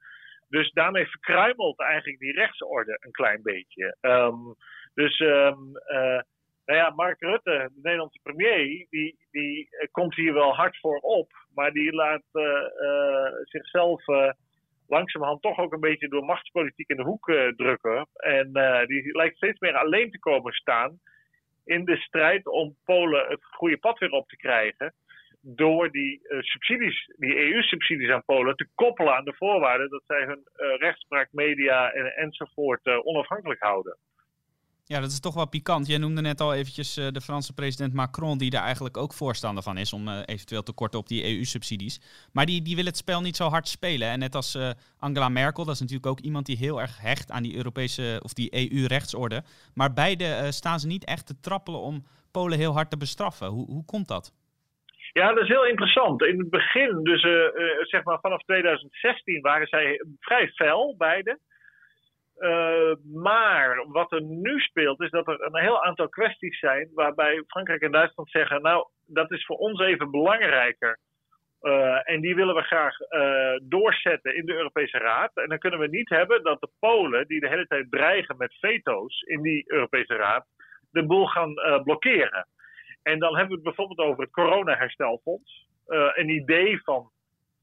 dus 0.50 0.72
daarmee 0.72 1.08
verkruimelt 1.08 1.80
eigenlijk 1.80 2.20
die 2.20 2.34
rechtsorde 2.34 2.98
een 3.00 3.12
klein 3.12 3.42
beetje. 3.42 3.98
Um, 4.02 4.56
dus 4.94 5.20
um, 5.20 5.72
uh, 5.88 6.22
nou 6.66 6.80
ja, 6.80 6.90
Mark 6.90 7.20
Rutte, 7.20 7.70
de 7.74 7.80
Nederlandse 7.82 8.20
premier, 8.24 8.88
die, 8.90 9.18
die 9.32 9.70
komt 9.92 10.16
hier 10.16 10.34
wel 10.34 10.56
hard 10.56 10.80
voor 10.80 10.98
op. 10.98 11.32
Maar 11.54 11.72
die 11.72 11.94
laat 11.94 12.24
uh, 12.34 12.44
uh, 12.44 13.32
zichzelf 13.44 14.04
langzamerhand 14.88 15.42
toch 15.42 15.58
ook 15.58 15.74
een 15.74 15.80
beetje 15.80 16.08
door 16.08 16.26
machtspolitiek 16.26 16.90
in 16.90 16.96
de 16.96 17.04
hoek 17.04 17.26
drukken. 17.56 18.08
En 18.14 18.52
die 18.86 19.18
lijkt 19.18 19.36
steeds 19.36 19.60
meer 19.60 19.76
alleen 19.76 20.12
te 20.12 20.20
komen 20.20 20.54
staan 20.54 21.00
in 21.66 21.86
de 21.86 21.98
strijd 21.98 22.48
om 22.48 22.76
Polen 22.86 23.28
het 23.28 23.46
goede 23.46 23.78
pad 23.78 24.00
weer 24.00 24.12
op 24.12 24.28
te 24.28 24.38
krijgen 24.38 24.94
door 25.42 25.92
die 25.92 26.20
uh, 26.24 26.42
subsidies, 26.42 27.14
die 27.18 27.36
EU-subsidies 27.36 28.10
aan 28.10 28.26
Polen, 28.26 28.56
te 28.56 28.68
koppelen 28.76 29.16
aan 29.16 29.26
de 29.26 29.36
voorwaarden 29.38 29.90
dat 29.90 30.04
zij 30.08 30.24
hun 30.26 30.40
uh, 30.56 30.78
rechtspraak, 30.78 31.28
media 31.32 31.92
en, 31.92 32.06
enzovoort 32.06 32.86
uh, 32.86 33.06
onafhankelijk 33.06 33.62
houden. 33.62 33.98
Ja, 34.84 35.00
dat 35.00 35.12
is 35.12 35.20
toch 35.20 35.34
wel 35.34 35.48
pikant. 35.48 35.88
Jij 35.88 35.98
noemde 35.98 36.22
net 36.22 36.42
al 36.42 36.54
eventjes 36.54 36.94
de 36.94 37.22
Franse 37.22 37.54
president 37.54 37.94
Macron, 37.94 38.38
die 38.38 38.50
daar 38.50 38.64
eigenlijk 38.64 38.98
ook 38.98 39.14
voorstander 39.14 39.64
van 39.64 39.78
is 39.78 39.94
om 39.94 40.10
eventueel 40.10 40.64
te 40.64 40.74
korten 40.74 41.00
op 41.00 41.08
die 41.08 41.24
EU-subsidies. 41.24 42.02
Maar 42.32 42.46
die, 42.46 42.62
die 42.62 42.76
wil 42.76 42.86
het 42.86 42.98
spel 42.98 43.22
niet 43.22 43.36
zo 43.36 43.48
hard 43.48 43.68
spelen. 43.68 44.10
En 44.10 44.20
net 44.20 44.36
als 44.36 44.58
Angela 44.98 45.30
Merkel, 45.30 45.66
dat 45.66 45.74
is 45.74 45.80
natuurlijk 45.80 46.08
ook 46.08 46.20
iemand 46.20 46.46
die 46.46 46.58
heel 46.58 46.82
erg 46.82 47.02
hecht 47.02 47.32
aan 47.32 47.44
die 47.44 47.56
Europese 47.56 48.20
of 48.24 48.34
die 48.34 48.72
EU-rechtsorde. 48.72 49.44
Maar 49.74 49.94
beide 49.94 50.52
staan 50.52 50.80
ze 50.80 50.88
niet 50.88 51.06
echt 51.06 51.26
te 51.26 51.40
trappelen 51.40 51.80
om 51.80 52.06
Polen 52.32 52.58
heel 52.58 52.74
hard 52.74 52.90
te 52.90 52.98
bestraffen. 52.98 53.48
Hoe, 53.48 53.66
hoe 53.66 53.86
komt 53.86 54.08
dat? 54.08 54.34
Ja, 55.14 55.34
dat 55.34 55.44
is 55.44 55.50
heel 55.50 55.66
interessant. 55.66 56.24
In 56.24 56.40
het 56.40 56.50
begin, 56.50 57.04
dus 57.04 57.24
uh, 57.24 57.32
uh, 57.32 57.50
zeg 57.82 58.04
maar 58.04 58.20
vanaf 58.20 58.42
2016, 58.42 59.42
waren 59.42 59.68
zij 59.68 60.02
vrij 60.20 60.48
fel, 60.48 60.96
beide. 60.98 61.40
Uh, 62.38 62.96
maar 63.22 63.86
wat 63.88 64.12
er 64.12 64.22
nu 64.22 64.60
speelt, 64.60 65.02
is 65.02 65.10
dat 65.10 65.28
er 65.28 65.42
een 65.42 65.62
heel 65.62 65.84
aantal 65.84 66.10
kwesties 66.10 66.60
zijn 66.60 66.90
waarbij 66.94 67.44
Frankrijk 67.48 67.82
en 67.82 67.92
Duitsland 67.92 68.30
zeggen: 68.30 68.62
Nou, 68.62 68.88
dat 69.08 69.32
is 69.32 69.46
voor 69.46 69.58
ons 69.58 69.80
even 69.80 70.12
belangrijker. 70.12 71.00
en 72.04 72.22
die 72.22 72.36
willen 72.36 72.56
we 72.56 72.62
graag 72.62 72.96
doorzetten 73.64 74.36
in 74.36 74.46
de 74.46 74.54
Europese 74.54 74.98
Raad. 74.98 75.32
En 75.36 75.50
dan 75.50 75.58
kunnen 75.58 75.80
we 75.80 75.88
niet 75.88 76.10
hebben 76.10 76.44
dat 76.44 76.60
de 76.60 76.70
Polen, 76.80 77.28
die 77.28 77.40
de 77.40 77.48
hele 77.48 77.68
tijd 77.68 77.92
dreigen 77.92 78.38
met 78.38 78.58
veto's 78.60 79.22
in 79.22 79.42
die 79.42 79.64
Europese 79.68 80.16
Raad, 80.16 80.46
de 80.92 81.06
boel 81.06 81.26
gaan 81.26 81.54
blokkeren. 81.84 82.48
En 83.04 83.20
dan 83.20 83.38
hebben 83.38 83.48
we 83.48 83.54
het 83.54 83.76
bijvoorbeeld 83.76 84.10
over 84.10 84.24
het 84.24 84.32
coronaherstelfonds. 84.32 85.68
Uh, 85.88 86.10
een 86.14 86.30
idee 86.30 86.84
van 86.84 87.10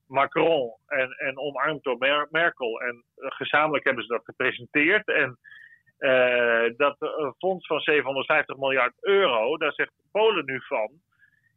Macron 0.07 0.73
en, 0.87 1.11
en 1.11 1.39
omarmd 1.39 1.83
door 1.83 2.27
Merkel. 2.31 2.81
En 2.81 3.05
uh, 3.17 3.31
gezamenlijk 3.31 3.85
hebben 3.85 4.05
ze 4.05 4.13
dat 4.13 4.25
gepresenteerd. 4.25 5.09
En 5.09 5.39
uh, 5.99 6.77
dat 6.77 6.97
fonds 7.39 7.67
van 7.67 7.81
750 7.81 8.57
miljard 8.57 8.95
euro, 9.01 9.57
daar 9.57 9.73
zegt 9.73 9.93
Polen 10.13 10.45
nu 10.45 10.61
van. 10.61 10.91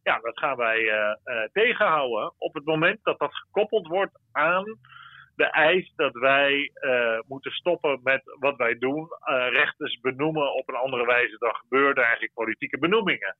Ja, 0.04 0.20
dat 0.20 0.40
gaan 0.40 0.58
wij 0.58 0.92
tegenhouden 1.54 2.34
op 2.38 2.54
het 2.54 2.66
moment 2.66 3.00
dat 3.04 3.20
dat 3.20 3.36
gekoppeld 3.36 3.88
wordt 3.88 4.20
aan 4.32 4.80
de 5.36 5.46
eis 5.46 5.94
dat 5.96 6.14
wij 6.14 6.72
moeten 7.28 7.52
stoppen 7.52 8.00
met 8.04 8.22
wat 8.40 8.56
wij 8.56 8.78
doen. 8.78 9.08
rechters 9.50 10.00
benoemen 10.00 10.54
op 10.54 10.70
een 10.70 10.76
andere 10.76 11.06
wijze 11.06 11.38
dan 11.38 11.56
gebeurde 11.56 12.02
eigenlijk 12.02 12.34
politieke 12.34 12.78
benoemingen. 12.78 13.36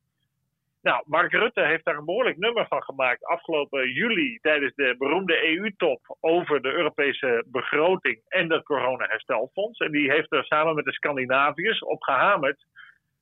Nou, 0.82 1.02
Mark 1.06 1.32
Rutte 1.32 1.60
heeft 1.60 1.84
daar 1.84 1.96
een 1.96 2.04
behoorlijk 2.04 2.38
nummer 2.38 2.66
van 2.66 2.82
gemaakt 2.82 3.24
afgelopen 3.24 3.92
juli 3.92 4.38
tijdens 4.40 4.74
de 4.74 4.94
beroemde 4.98 5.48
EU-top 5.48 6.16
over 6.20 6.62
de 6.62 6.72
Europese 6.72 7.44
begroting 7.46 8.20
en 8.28 8.52
het 8.52 8.64
coronaherstelfonds. 8.64 9.78
En 9.78 9.92
die 9.92 10.10
heeft 10.10 10.32
er 10.32 10.44
samen 10.44 10.74
met 10.74 10.84
de 10.84 10.92
Scandinaviërs 10.92 11.82
op 11.82 12.02
gehamerd. 12.02 12.64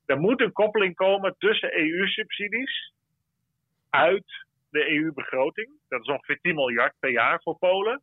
Er 0.05 0.19
moet 0.19 0.41
een 0.41 0.51
koppeling 0.51 0.95
komen 0.95 1.35
tussen 1.37 1.77
EU-subsidies 1.77 2.93
uit 3.89 4.45
de 4.69 4.89
EU-begroting. 4.89 5.69
Dat 5.89 6.01
is 6.01 6.07
ongeveer 6.07 6.39
10 6.41 6.55
miljard 6.55 6.93
per 6.99 7.11
jaar 7.11 7.41
voor 7.41 7.57
Polen. 7.57 8.01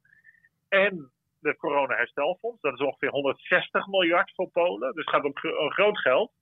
En 0.69 1.11
het 1.43 1.57
coronaherstelfonds. 1.57 2.61
Dat 2.61 2.73
is 2.73 2.81
ongeveer 2.81 3.11
160 3.11 3.87
miljard 3.87 4.33
voor 4.35 4.49
Polen. 4.49 4.95
Dus 4.95 5.05
het 5.05 5.15
gaat 5.15 5.25
om 5.25 5.71
groot 5.71 5.99
geld 5.99 6.33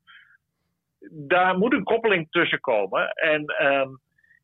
daar 1.10 1.58
moet 1.58 1.72
een 1.72 1.84
koppeling 1.84 2.30
tussen 2.30 2.60
komen. 2.60 3.10
En 3.10 3.44
ehm, 3.44 3.88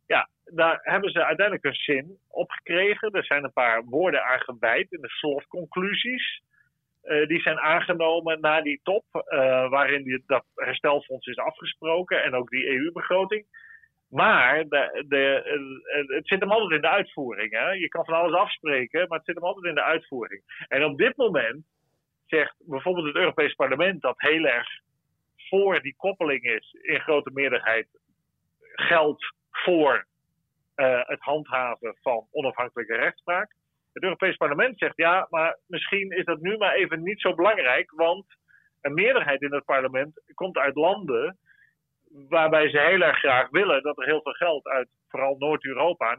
ja, 0.07 0.29
daar 0.45 0.81
hebben 0.83 1.11
ze 1.11 1.25
uiteindelijk 1.25 1.67
een 1.67 1.95
zin 1.95 2.19
op 2.29 2.51
gekregen. 2.51 3.11
Er 3.11 3.25
zijn 3.25 3.45
een 3.45 3.53
paar 3.53 3.85
woorden 3.85 4.25
aan 4.25 4.41
gewijd 4.41 4.93
in 4.93 5.01
de 5.01 5.09
slotconclusies. 5.09 6.43
Uh, 7.05 7.27
die 7.27 7.41
zijn 7.41 7.59
aangenomen 7.59 8.41
na 8.41 8.61
die 8.61 8.81
top, 8.83 9.05
uh, 9.13 9.69
waarin 9.71 10.03
die, 10.03 10.23
dat 10.27 10.45
herstelfonds 10.55 11.27
is 11.27 11.37
afgesproken 11.37 12.23
en 12.23 12.35
ook 12.35 12.51
die 12.51 12.67
EU-begroting. 12.67 13.47
Maar 14.09 14.69
de, 14.69 15.05
de, 15.09 15.43
het 16.07 16.29
zit 16.29 16.41
hem 16.41 16.51
altijd 16.51 16.71
in 16.71 16.81
de 16.81 16.89
uitvoering. 16.89 17.53
Hè? 17.53 17.71
Je 17.71 17.89
kan 17.89 18.05
van 18.05 18.15
alles 18.15 18.35
afspreken, 18.35 19.09
maar 19.09 19.19
het 19.19 19.27
zit 19.27 19.35
hem 19.35 19.45
altijd 19.45 19.67
in 19.67 19.75
de 19.75 19.83
uitvoering. 19.83 20.43
En 20.69 20.85
op 20.85 20.99
dit 20.99 21.17
moment 21.17 21.65
zegt 22.27 22.55
bijvoorbeeld 22.59 23.07
het 23.07 23.17
Europees 23.17 23.55
Parlement 23.55 24.03
dat 24.03 24.15
heel 24.21 24.45
erg 24.45 24.69
voor 25.53 25.83
die 25.83 25.95
koppeling 25.97 26.43
is 26.43 26.77
in 26.83 27.01
grote 27.01 27.31
meerderheid 27.33 27.89
geld 28.61 29.35
voor 29.51 30.07
uh, 30.77 31.01
het 31.07 31.21
handhaven 31.21 31.97
van 32.01 32.27
onafhankelijke 32.31 32.97
rechtspraak. 32.97 33.55
Het 33.93 34.03
Europees 34.03 34.37
Parlement 34.37 34.79
zegt 34.79 34.97
ja, 34.97 35.27
maar 35.31 35.59
misschien 35.67 36.11
is 36.11 36.25
dat 36.25 36.41
nu 36.41 36.57
maar 36.57 36.75
even 36.75 37.03
niet 37.03 37.21
zo 37.21 37.35
belangrijk, 37.35 37.91
want 37.91 38.27
een 38.81 38.95
meerderheid 38.95 39.43
in 39.43 39.53
het 39.53 39.65
parlement 39.65 40.23
komt 40.35 40.57
uit 40.57 40.75
landen 40.75 41.39
waarbij 42.29 42.71
ze 42.71 42.81
heel 42.81 43.01
erg 43.01 43.19
graag 43.19 43.51
willen 43.51 43.83
dat 43.83 43.99
er 43.99 44.05
heel 44.05 44.23
veel 44.23 44.33
geld 44.33 44.67
uit 44.67 44.89
vooral 45.09 45.37
Noord-Europa 45.39 46.19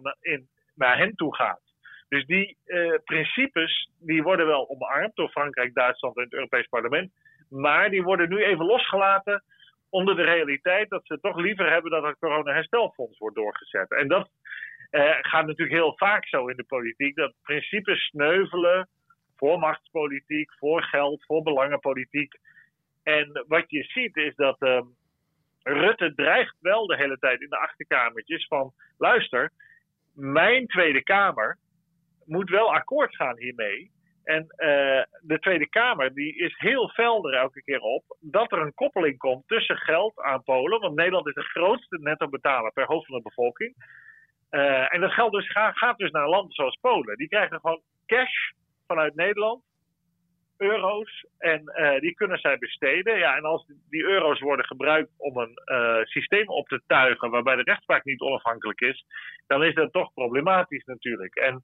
naar 0.75 0.97
hen 0.97 1.15
toe 1.15 1.35
gaat. 1.35 1.61
Dus 2.09 2.25
die 2.25 2.57
uh, 2.65 2.97
principes 3.03 3.89
die 3.99 4.23
worden 4.23 4.47
wel 4.47 4.69
omarmd 4.69 5.15
door 5.15 5.29
Frankrijk, 5.29 5.73
Duitsland 5.73 6.17
en 6.17 6.23
het 6.23 6.33
Europees 6.33 6.67
Parlement. 6.67 7.11
Maar 7.53 7.89
die 7.89 8.03
worden 8.03 8.29
nu 8.29 8.43
even 8.43 8.65
losgelaten 8.65 9.43
onder 9.89 10.15
de 10.15 10.23
realiteit 10.23 10.89
dat 10.89 11.05
ze 11.05 11.19
toch 11.19 11.37
liever 11.37 11.71
hebben 11.71 11.91
dat 11.91 12.03
het 12.03 12.19
corona-herstelfonds 12.19 13.17
wordt 13.17 13.35
doorgezet. 13.35 13.91
En 13.91 14.07
dat 14.07 14.29
eh, 14.89 15.17
gaat 15.21 15.45
natuurlijk 15.45 15.77
heel 15.77 15.97
vaak 15.97 16.27
zo 16.27 16.47
in 16.47 16.55
de 16.55 16.63
politiek, 16.63 17.15
dat 17.15 17.33
principes 17.41 17.99
sneuvelen 18.05 18.89
voor 19.35 19.59
machtspolitiek, 19.59 20.53
voor 20.53 20.83
geld, 20.83 21.25
voor 21.25 21.41
belangenpolitiek. 21.43 22.33
En 23.03 23.45
wat 23.47 23.63
je 23.67 23.83
ziet 23.83 24.17
is 24.17 24.35
dat 24.35 24.61
uh, 24.61 24.81
Rutte 25.63 26.13
dreigt 26.15 26.55
wel 26.59 26.87
de 26.87 26.95
hele 26.95 27.17
tijd 27.17 27.41
in 27.41 27.49
de 27.49 27.57
achterkamertjes 27.57 28.47
van, 28.47 28.73
luister, 28.97 29.51
mijn 30.13 30.67
Tweede 30.67 31.03
Kamer 31.03 31.57
moet 32.25 32.49
wel 32.49 32.73
akkoord 32.73 33.15
gaan 33.15 33.37
hiermee. 33.37 33.91
En 34.23 34.41
uh, 34.41 35.03
de 35.21 35.37
Tweede 35.39 35.69
Kamer 35.69 36.13
die 36.13 36.35
is 36.35 36.55
heel 36.57 36.89
felder 36.89 37.33
elke 37.33 37.63
keer 37.63 37.79
op 37.79 38.03
dat 38.19 38.51
er 38.51 38.59
een 38.59 38.73
koppeling 38.73 39.17
komt 39.17 39.47
tussen 39.47 39.77
geld 39.77 40.21
aan 40.21 40.43
Polen. 40.43 40.79
Want 40.79 40.95
Nederland 40.95 41.27
is 41.27 41.33
de 41.33 41.41
grootste 41.41 41.97
netto-betaler 42.01 42.71
per 42.71 42.85
hoofd 42.85 43.05
van 43.05 43.17
de 43.17 43.23
bevolking. 43.23 43.75
Uh, 44.51 44.93
en 44.93 45.01
dat 45.01 45.11
geld 45.11 45.31
dus 45.31 45.51
gaat, 45.51 45.97
dus 45.97 46.11
naar 46.11 46.29
landen 46.29 46.53
zoals 46.53 46.77
Polen. 46.81 47.17
Die 47.17 47.27
krijgen 47.27 47.59
gewoon 47.59 47.81
cash 48.05 48.51
vanuit 48.87 49.15
Nederland, 49.15 49.63
euro's, 50.57 51.25
en 51.37 51.61
uh, 51.75 51.99
die 51.99 52.13
kunnen 52.13 52.37
zij 52.37 52.57
besteden. 52.57 53.17
Ja, 53.17 53.35
en 53.35 53.43
als 53.43 53.65
die 53.89 54.03
euro's 54.03 54.39
worden 54.39 54.65
gebruikt 54.65 55.11
om 55.17 55.37
een 55.37 55.57
systeem 56.03 56.47
op 56.47 56.67
te 56.67 56.81
tuigen 56.87 57.29
waarbij 57.29 57.55
de 57.55 57.63
rechtspraak 57.63 58.03
niet 58.03 58.21
onafhankelijk 58.21 58.81
is, 58.81 59.05
dan 59.47 59.63
is 59.63 59.73
dat 59.73 59.91
toch 59.91 60.13
problematisch 60.13 60.85
natuurlijk. 60.85 61.35
En 61.35 61.63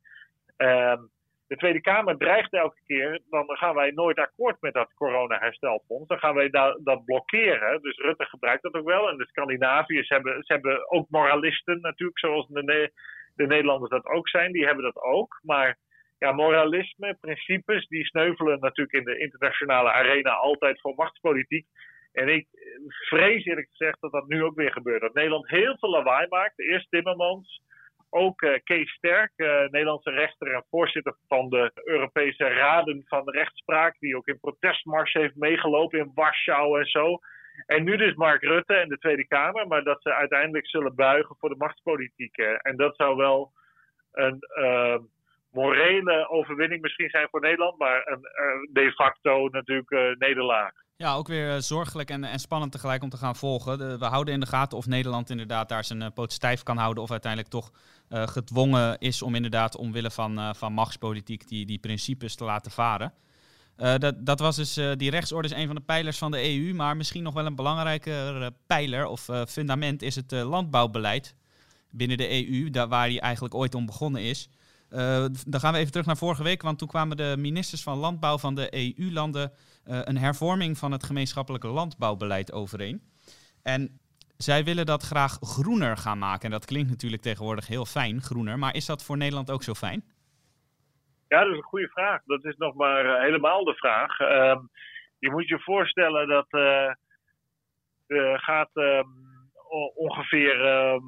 ehm, 0.58 1.02
de 1.50 1.56
Tweede 1.56 1.82
Kamer 1.82 2.18
dreigt 2.18 2.54
elke 2.54 2.82
keer, 2.86 3.22
dan 3.30 3.58
gaan 3.58 3.76
wij 3.76 3.92
nooit 3.92 4.18
akkoord 4.18 4.62
met 4.62 4.74
dat 4.74 4.94
corona-herstelfonds. 4.94 6.08
Dan 6.08 6.20
gaan 6.20 6.36
wij 6.36 6.50
dat 6.84 7.06
blokkeren. 7.06 7.82
Dus 7.82 7.98
Rutte 7.98 8.26
gebruikt 8.26 8.64
dat 8.64 8.74
ook 8.74 8.86
wel. 8.86 9.10
En 9.10 9.18
de 9.18 9.28
Scandinaviërs 9.28 10.10
hebben, 10.10 10.44
ze 10.44 10.54
hebben 10.54 10.92
ook 10.92 11.10
moralisten 11.10 11.82
natuurlijk, 11.82 12.20
zoals 12.20 12.48
de, 12.48 12.92
de 13.36 13.48
Nederlanders 13.48 13.92
dat 13.92 14.06
ook 14.06 14.30
zijn. 14.30 14.52
Die 14.52 14.66
hebben 14.66 14.84
dat 14.84 15.02
ook. 15.02 15.40
Maar 15.44 15.78
ja, 16.20 16.32
moralisme, 16.32 17.18
principes, 17.22 17.88
die 17.88 18.06
sneuvelen 18.06 18.60
natuurlijk 18.60 18.98
in 18.98 19.04
de 19.04 19.20
internationale 19.20 19.92
arena 19.92 20.32
altijd 20.32 20.82
voor 20.82 20.94
machtspolitiek. 20.96 21.66
En 22.12 22.28
ik 22.28 22.48
vrees 22.88 23.46
eerlijk 23.46 23.70
gezegd 23.70 24.02
dat 24.02 24.12
dat 24.12 24.28
nu 24.28 24.44
ook 24.44 24.56
weer 24.56 24.72
gebeurt. 24.72 25.02
Dat 25.02 25.14
Nederland 25.14 25.50
heel 25.50 25.78
veel 25.78 25.90
lawaai 25.90 26.28
maakt. 26.28 26.60
Eerst 26.60 26.90
Timmermans, 26.90 27.62
ook 28.10 28.42
uh, 28.42 28.54
Kees 28.64 28.92
Sterk, 28.92 29.32
uh, 29.36 29.60
Nederlandse 29.60 30.12
rechter 30.12 30.54
en 30.54 30.66
voorzitter 30.70 31.16
van 31.28 31.50
de 31.50 31.72
Europese 31.84 32.44
Raden 32.44 33.04
van 33.06 33.30
Rechtspraak, 33.30 34.00
die 34.00 34.18
ook 34.18 34.28
in 34.28 34.40
protestmars 34.40 35.14
heeft 35.14 35.36
meegelopen 35.36 36.00
in 36.00 36.12
Warschau 36.16 36.80
en 36.80 36.86
zo. 36.86 37.20
En 37.66 37.84
nu 37.84 37.98
dus 37.98 38.16
Mark 38.16 38.42
Rutte 38.42 38.74
en 38.74 38.90
de 38.90 38.98
Tweede 38.98 39.28
Kamer, 39.28 39.68
maar 39.68 39.84
dat 39.84 40.02
ze 40.02 40.14
uiteindelijk 40.14 40.68
zullen 40.68 40.96
buigen 40.96 41.36
voor 41.40 41.50
de 41.50 41.56
machtspolitiek. 41.58 42.38
En 42.38 42.76
dat 42.76 42.96
zou 42.96 43.16
wel 43.16 43.52
een 44.12 44.38
uh, 44.60 44.98
morele 45.52 46.30
overwinning 46.30 46.82
misschien 46.82 47.10
zijn 47.10 47.28
voor 47.30 47.42
Nederland, 47.42 47.78
maar 47.78 48.08
een 48.08 48.22
de 48.72 48.92
facto 48.92 49.48
natuurlijk 49.48 50.18
nederlaag. 50.20 50.72
Ja, 51.02 51.14
ook 51.14 51.28
weer 51.28 51.56
eh, 51.56 51.62
zorgelijk 51.62 52.10
en, 52.10 52.24
en 52.24 52.40
spannend 52.40 52.72
tegelijk 52.72 53.04
om 53.04 53.10
te 53.10 53.18
gaan 53.18 53.36
volgen. 53.36 54.00
we 54.00 54.06
houden 54.06 54.34
in 54.34 54.40
de 54.40 54.46
gaten 54.46 54.78
of 54.78 54.86
Nederland 54.86 55.30
inderdaad 55.30 55.70
daar 55.70 55.84
zijn 55.84 56.02
uh, 56.02 56.08
poot 56.14 56.34
stijf 56.34 56.64
kan 56.64 56.78
houden. 56.78 57.04
Of 57.04 57.12
uiteindelijk 57.12 57.52
toch 57.52 57.72
uh, 58.10 58.28
gedwongen 58.28 59.00
is 59.00 59.22
om 59.22 59.36
inderdaad 59.36 59.76
omwille 59.76 60.12
van, 60.12 60.56
van 60.56 60.74
machtspolitiek 60.74 61.48
die, 61.48 61.66
die 61.66 61.80
principes 61.80 62.36
te 62.36 62.44
laten 62.44 62.72
varen. 62.72 63.14
dat, 63.76 64.26
dat 64.26 64.40
was 64.40 64.56
dus, 64.56 64.74
die 64.74 65.10
rechtsorde 65.10 65.48
is 65.48 65.54
een 65.54 65.66
van 65.66 65.76
de 65.76 65.82
pijlers 65.82 66.18
van 66.18 66.32
de 66.32 66.44
EU. 66.44 66.74
Maar 66.74 66.98
misschien 66.98 67.24
nog 67.24 67.34
wel 67.34 67.46
een 67.46 67.56
belangrijker 67.56 68.52
pijler 68.68 69.06
of 69.06 69.30
fundament 69.48 70.02
is 70.02 70.16
het 70.16 70.32
landbouwbeleid 70.32 71.36
binnen 71.90 72.18
de 72.18 72.48
EU. 72.48 72.70
Daar, 72.70 72.88
waar 72.88 73.08
die 73.08 73.22
eigenlijk 73.22 73.56
ooit 73.56 73.76
om 73.76 73.86
begonnen 73.86 74.22
is. 74.22 74.50
Uh, 74.92 75.26
dan 75.48 75.60
gaan 75.60 75.74
we 75.74 75.80
even 75.80 75.92
terug 75.92 76.08
naar 76.08 76.18
vorige 76.18 76.44
week, 76.44 76.62
want 76.62 76.78
toen 76.78 76.88
kwamen 76.88 77.18
de 77.18 77.36
ministers 77.38 77.84
van 77.84 77.98
Landbouw 77.98 78.38
van 78.38 78.56
de 78.56 78.96
EU-landen 78.98 79.52
uh, 79.52 80.00
een 80.04 80.18
hervorming 80.18 80.78
van 80.78 80.92
het 80.92 81.04
gemeenschappelijke 81.04 81.68
landbouwbeleid 81.68 82.52
overeen. 82.52 83.02
En 83.64 84.00
zij 84.38 84.64
willen 84.64 84.86
dat 84.86 85.04
graag 85.04 85.38
groener 85.42 85.98
gaan 85.98 86.18
maken. 86.18 86.46
En 86.46 86.52
dat 86.52 86.66
klinkt 86.66 86.90
natuurlijk 86.90 87.22
tegenwoordig 87.22 87.68
heel 87.68 87.86
fijn, 87.86 88.22
groener. 88.22 88.60
Maar 88.60 88.76
is 88.76 88.86
dat 88.86 89.04
voor 89.04 89.18
Nederland 89.18 89.52
ook 89.52 89.64
zo 89.64 89.74
fijn? 89.74 90.04
Ja, 91.28 91.40
dat 91.40 91.52
is 91.52 91.58
een 91.58 91.64
goede 91.64 91.90
vraag. 91.90 92.22
Dat 92.26 92.46
is 92.46 92.56
nog 92.58 92.76
maar 92.76 93.06
uh, 93.06 93.22
helemaal 93.22 93.64
de 93.64 93.76
vraag. 93.76 94.20
Uh, 94.20 94.60
je 95.20 95.32
moet 95.32 95.48
je 95.48 95.60
voorstellen 95.60 96.28
dat 96.28 96.48
gaat 98.42 98.70
ehm, 98.74 99.08
ongeveer 99.96 100.66
ehm, 100.66 101.02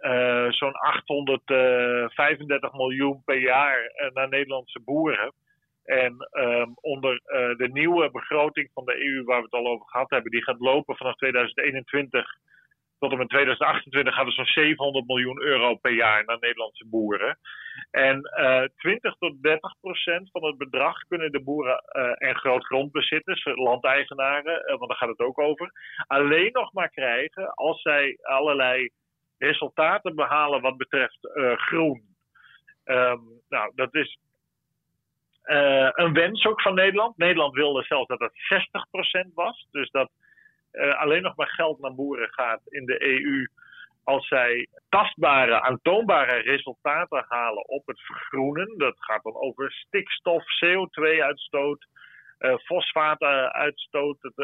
uh, 0.00 0.46
zo'n 0.50 0.74
835 0.74 2.72
miljoen 2.72 3.22
per 3.24 3.38
jaar 3.38 3.80
uh, 3.80 4.10
naar 4.12 4.28
Nederlandse 4.28 4.80
boeren. 4.80 5.32
En 5.84 6.28
um, 6.32 6.72
onder 6.80 7.12
uh, 7.12 7.56
de 7.56 7.68
nieuwe 7.72 8.10
begroting 8.10 8.70
van 8.74 8.84
de 8.84 9.04
EU, 9.06 9.24
waar 9.24 9.38
we 9.38 9.44
het 9.44 9.52
al 9.52 9.66
over 9.66 9.86
gehad 9.86 10.10
hebben, 10.10 10.30
die 10.30 10.44
gaat 10.44 10.60
lopen 10.60 10.96
vanaf 10.96 11.14
2021 11.14 12.38
tot 12.98 13.12
en 13.12 13.18
met 13.18 13.28
2028 13.28 14.14
gaat 14.14 14.26
er 14.26 14.32
zo'n 14.32 14.44
700 14.44 15.06
miljoen 15.06 15.42
euro 15.42 15.74
per 15.74 15.92
jaar 15.92 16.24
naar 16.24 16.36
Nederlandse 16.40 16.86
boeren. 16.86 17.38
En 17.90 18.22
20 18.76 19.14
tot 19.18 19.42
30 19.42 19.74
procent 19.80 20.30
van 20.30 20.44
het 20.44 20.58
bedrag 20.58 20.98
kunnen 21.08 21.32
de 21.32 21.42
boeren 21.42 21.78
en 22.18 22.36
grootgrondbezitters, 22.36 23.44
landeigenaren, 23.44 24.78
want 24.78 24.88
daar 24.88 24.96
gaat 24.96 25.08
het 25.08 25.20
ook 25.20 25.38
over, 25.38 25.72
alleen 26.06 26.52
nog 26.52 26.72
maar 26.72 26.90
krijgen 26.90 27.54
als 27.54 27.82
zij 27.82 28.18
allerlei 28.22 28.90
resultaten 29.40 30.14
behalen 30.14 30.60
wat 30.60 30.76
betreft 30.76 31.18
uh, 31.34 31.56
groen. 31.56 32.02
Um, 32.84 33.22
nou, 33.48 33.72
dat 33.74 33.94
is 33.94 34.18
uh, 35.44 35.88
een 35.92 36.12
wens 36.12 36.44
ook 36.46 36.62
van 36.62 36.74
Nederland. 36.74 37.16
Nederland 37.16 37.54
wilde 37.54 37.82
zelfs 37.82 38.08
dat 38.08 38.20
het 38.20 38.32
60% 39.28 39.34
was. 39.34 39.66
Dus 39.70 39.90
dat 39.90 40.10
uh, 40.72 41.00
alleen 41.00 41.22
nog 41.22 41.36
maar 41.36 41.48
geld 41.48 41.80
naar 41.80 41.94
boeren 41.94 42.32
gaat 42.32 42.60
in 42.64 42.84
de 42.84 43.02
EU 43.02 43.48
als 44.04 44.28
zij 44.28 44.68
tastbare, 44.88 45.60
aantoonbare 45.60 46.36
resultaten 46.40 47.24
halen 47.28 47.68
op 47.68 47.86
het 47.86 48.00
vergroenen. 48.00 48.78
Dat 48.78 48.94
gaat 48.98 49.22
dan 49.22 49.36
over 49.36 49.72
stikstof, 49.72 50.42
CO2-uitstoot, 50.64 51.86
fosfaatuitstoot, 52.64 54.16
het 54.20 54.34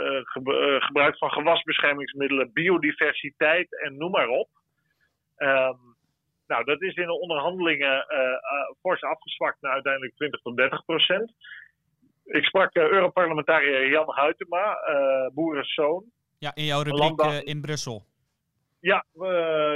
gebruik 0.83 1.19
van 1.19 1.31
gewasbeschermingsmiddelen, 1.31 2.53
biodiversiteit 2.53 3.83
en 3.83 3.97
noem 3.97 4.11
maar 4.11 4.29
op. 4.29 4.49
Um, 5.37 5.95
nou, 6.47 6.65
dat 6.65 6.83
is 6.83 6.95
in 6.95 7.07
de 7.07 7.21
onderhandelingen 7.21 8.07
fors 8.81 9.03
afgezwakt 9.03 9.61
naar 9.61 9.73
uiteindelijk 9.73 10.15
20 10.15 10.41
tot 10.41 10.57
30 10.57 10.85
procent. 10.85 11.33
Ik 12.25 12.45
sprak 12.45 12.75
Europarlementariër 12.75 13.89
Jan 13.89 14.15
Huytema, 14.15 14.79
boerenzoon. 15.35 16.05
Ja, 16.39 16.55
in 16.55 16.65
jouw 16.65 16.83
rubriek 16.83 17.43
in 17.45 17.61
Brussel. 17.61 18.05
Ja, 18.81 19.05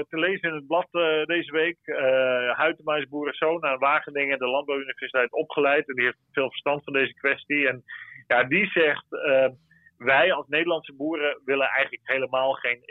te 0.09 0.19
lezen 0.19 0.49
in 0.49 0.55
het 0.55 0.67
blad 0.67 0.89
uh, 0.93 1.25
deze 1.25 1.53
week. 1.53 1.79
Uh, 1.85 2.59
Huytema 2.59 2.97
is 2.97 3.09
boerenzoon 3.09 3.65
aan 3.65 3.79
Wageningen, 3.79 4.39
de 4.39 4.47
Landbouwuniversiteit, 4.47 5.33
opgeleid. 5.33 5.89
En 5.89 5.95
die 5.95 6.05
heeft 6.05 6.19
veel 6.33 6.51
verstand 6.51 6.85
van 6.85 6.93
deze 6.93 7.15
kwestie. 7.15 7.69
En 7.69 7.83
ja, 8.27 8.45
die 8.45 8.67
zegt, 8.67 9.07
uh, 9.11 9.49
wij 9.97 10.33
als 10.33 10.47
Nederlandse 10.49 10.95
boeren 10.95 11.41
willen 11.45 11.69
eigenlijk 11.69 12.09
helemaal 12.09 12.53
geen 12.53 12.83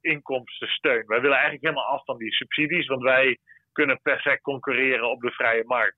EU-inkomstensteun. 0.00 1.06
Wij 1.06 1.20
willen 1.20 1.36
eigenlijk 1.36 1.64
helemaal 1.64 1.94
af 1.94 2.04
van 2.04 2.18
die 2.18 2.32
subsidies, 2.32 2.86
want 2.86 3.02
wij 3.02 3.38
kunnen 3.72 4.00
perfect 4.02 4.42
concurreren 4.42 5.10
op 5.10 5.20
de 5.20 5.30
vrije 5.30 5.64
markt. 5.66 5.96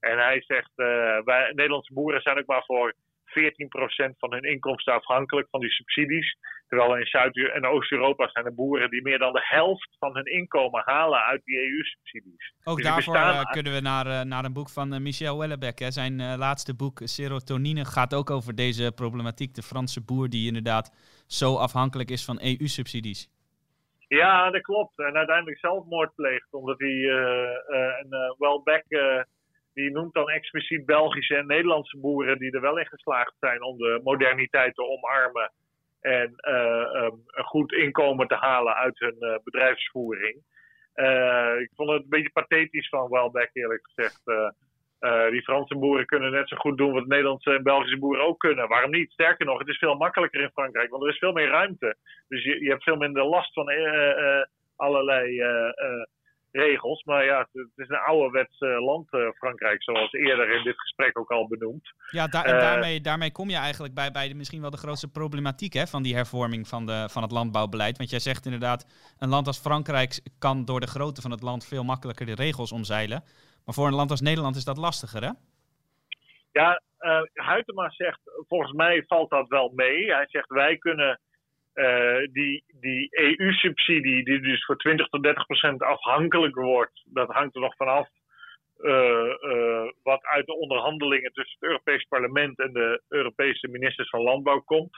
en 0.00 0.18
hij 0.18 0.42
zegt, 0.46 0.70
wij 1.24 1.52
Nederlandse 1.54 1.94
boeren 1.94 2.20
zijn 2.20 2.38
ook 2.38 2.46
maar 2.46 2.64
voor 2.64 2.94
14% 3.30 4.18
van 4.18 4.32
hun 4.32 4.42
inkomsten 4.42 4.94
afhankelijk 4.94 5.48
van 5.50 5.60
die 5.60 5.70
subsidies. 5.70 6.36
Terwijl 6.68 6.96
in 6.96 7.06
Zuid- 7.06 7.52
en 7.52 7.66
Oost-Europa 7.66 8.28
zijn 8.28 8.44
er 8.44 8.54
boeren 8.54 8.90
die 8.90 9.02
meer 9.02 9.18
dan 9.18 9.32
de 9.32 9.44
helft 9.44 9.96
van 9.98 10.14
hun 10.14 10.24
inkomen 10.24 10.82
halen 10.84 11.18
uit 11.18 11.44
die 11.44 11.58
EU-subsidies. 11.58 12.52
Ook 12.64 12.76
dus 12.76 12.86
daarvoor 12.86 13.14
uh, 13.14 13.42
kunnen 13.42 13.72
we 13.72 13.80
naar, 13.80 14.26
naar 14.26 14.44
een 14.44 14.52
boek 14.52 14.70
van 14.70 15.02
Michel 15.02 15.38
Wellebeck. 15.38 15.78
Hè. 15.78 15.90
Zijn 15.90 16.36
laatste 16.36 16.74
boek, 16.74 17.00
Serotonine, 17.04 17.84
gaat 17.84 18.14
ook 18.14 18.30
over 18.30 18.54
deze 18.54 18.92
problematiek. 18.94 19.54
De 19.54 19.62
Franse 19.62 20.04
boer 20.04 20.28
die 20.28 20.46
inderdaad 20.46 20.90
zo 21.32 21.56
afhankelijk 21.56 22.10
is 22.10 22.24
van 22.24 22.40
EU-subsidies. 22.42 23.30
Ja, 24.08 24.50
dat 24.50 24.62
klopt. 24.62 24.98
En 24.98 25.16
uiteindelijk 25.16 25.58
zelfmoord 25.58 26.14
pleegt, 26.14 26.52
omdat 26.52 26.78
hij 26.78 27.08
en 28.00 28.08
Welbeck 28.38 28.84
die 29.74 29.90
noemt 29.90 30.14
dan 30.14 30.28
expliciet 30.28 30.86
Belgische 30.86 31.36
en 31.36 31.46
Nederlandse 31.46 31.98
boeren 31.98 32.38
die 32.38 32.52
er 32.52 32.60
wel 32.60 32.78
in 32.78 32.86
geslaagd 32.86 33.34
zijn 33.40 33.62
om 33.62 33.76
de 33.76 34.00
moderniteit 34.02 34.74
te 34.74 34.82
omarmen 34.82 35.52
en 36.00 36.34
um, 36.54 37.22
een 37.26 37.44
goed 37.44 37.72
inkomen 37.72 38.28
te 38.28 38.34
halen 38.34 38.74
uit 38.74 38.98
hun 38.98 39.40
bedrijfsvoering. 39.44 40.34
Ik 41.60 41.70
vond 41.74 41.90
het 41.90 42.02
een 42.02 42.08
beetje 42.08 42.30
pathetisch 42.32 42.88
van 42.88 43.08
Welbeck, 43.08 43.50
eerlijk 43.52 43.90
gezegd. 43.92 44.20
Die 45.30 45.42
Franse 45.42 45.76
boeren 45.76 46.06
kunnen 46.06 46.32
net 46.32 46.48
zo 46.48 46.56
goed 46.56 46.78
doen 46.78 46.92
wat 46.92 47.06
Nederlandse 47.06 47.54
en 47.54 47.62
Belgische 47.62 47.98
boeren 47.98 48.24
ook 48.24 48.38
kunnen. 48.38 48.68
Waarom 48.68 48.90
niet? 48.90 49.12
Sterker 49.12 49.46
nog, 49.46 49.58
het 49.58 49.68
is 49.68 49.78
veel 49.78 49.94
makkelijker 49.94 50.40
in 50.40 50.50
Frankrijk, 50.52 50.90
want 50.90 51.02
er 51.02 51.08
is 51.08 51.18
veel 51.18 51.32
meer 51.32 51.48
ruimte. 51.48 51.96
Dus 52.28 52.44
je, 52.44 52.62
je 52.62 52.68
hebt 52.68 52.82
veel 52.82 52.96
minder 52.96 53.24
last 53.24 53.52
van 53.52 53.66
allerlei 54.76 55.42
regels. 56.52 57.04
Maar 57.04 57.24
ja, 57.24 57.38
het 57.52 57.70
is 57.76 57.88
een 57.88 57.98
ouderwets 57.98 58.60
uh, 58.60 58.84
land, 58.84 59.12
uh, 59.12 59.30
Frankrijk, 59.30 59.82
zoals 59.82 60.12
eerder 60.12 60.56
in 60.56 60.64
dit 60.64 60.80
gesprek 60.80 61.18
ook 61.18 61.30
al 61.30 61.48
benoemd. 61.48 61.92
Ja, 62.10 62.26
en 62.26 62.54
eh, 62.54 62.60
daarmee, 62.60 63.00
daarmee 63.00 63.32
kom 63.32 63.50
je 63.50 63.56
eigenlijk 63.56 63.94
bij, 63.94 64.10
bij 64.10 64.28
de, 64.28 64.34
misschien 64.34 64.60
wel 64.60 64.70
de 64.70 64.76
grootste 64.76 65.08
problematiek 65.08 65.72
hè, 65.72 65.86
van 65.86 66.02
die 66.02 66.14
hervorming 66.14 66.68
van, 66.68 66.86
de, 66.86 67.08
van 67.10 67.22
het 67.22 67.32
landbouwbeleid. 67.32 67.96
Want 67.96 68.10
jij 68.10 68.18
zegt 68.18 68.44
inderdaad, 68.44 69.14
een 69.18 69.28
land 69.28 69.46
als 69.46 69.58
Frankrijk 69.58 70.20
kan 70.38 70.64
door 70.64 70.80
de 70.80 70.86
grootte 70.86 71.20
van 71.20 71.30
het 71.30 71.42
land 71.42 71.66
veel 71.66 71.84
makkelijker 71.84 72.26
de 72.26 72.34
regels 72.34 72.72
omzeilen. 72.72 73.22
Maar 73.70 73.78
voor 73.78 73.88
een 73.88 74.02
land 74.02 74.10
als 74.10 74.20
Nederland 74.20 74.56
is 74.56 74.64
dat 74.64 74.76
lastiger, 74.76 75.22
hè? 75.22 75.30
Ja, 76.52 76.82
uh, 77.00 77.22
Huytema 77.32 77.90
zegt, 77.90 78.20
volgens 78.48 78.72
mij 78.72 79.04
valt 79.06 79.30
dat 79.30 79.48
wel 79.48 79.72
mee. 79.74 80.12
Hij 80.12 80.26
zegt, 80.28 80.48
wij 80.48 80.76
kunnen 80.76 81.20
uh, 81.74 82.18
die, 82.32 82.64
die 82.80 83.08
EU-subsidie, 83.10 84.24
die 84.24 84.40
dus 84.40 84.64
voor 84.64 84.76
20 84.76 85.08
tot 85.08 85.22
30 85.22 85.46
procent 85.46 85.82
afhankelijk 85.82 86.54
wordt, 86.54 87.02
dat 87.04 87.28
hangt 87.28 87.54
er 87.54 87.60
nog 87.60 87.76
vanaf 87.76 88.08
uh, 88.78 89.88
wat 90.02 90.24
uit 90.24 90.46
de 90.46 90.58
onderhandelingen 90.58 91.32
tussen 91.32 91.56
het 91.60 91.68
Europees 91.68 92.04
Parlement 92.08 92.58
en 92.58 92.72
de 92.72 93.02
Europese 93.08 93.68
ministers 93.68 94.08
van 94.08 94.22
Landbouw 94.22 94.60
komt. 94.60 94.96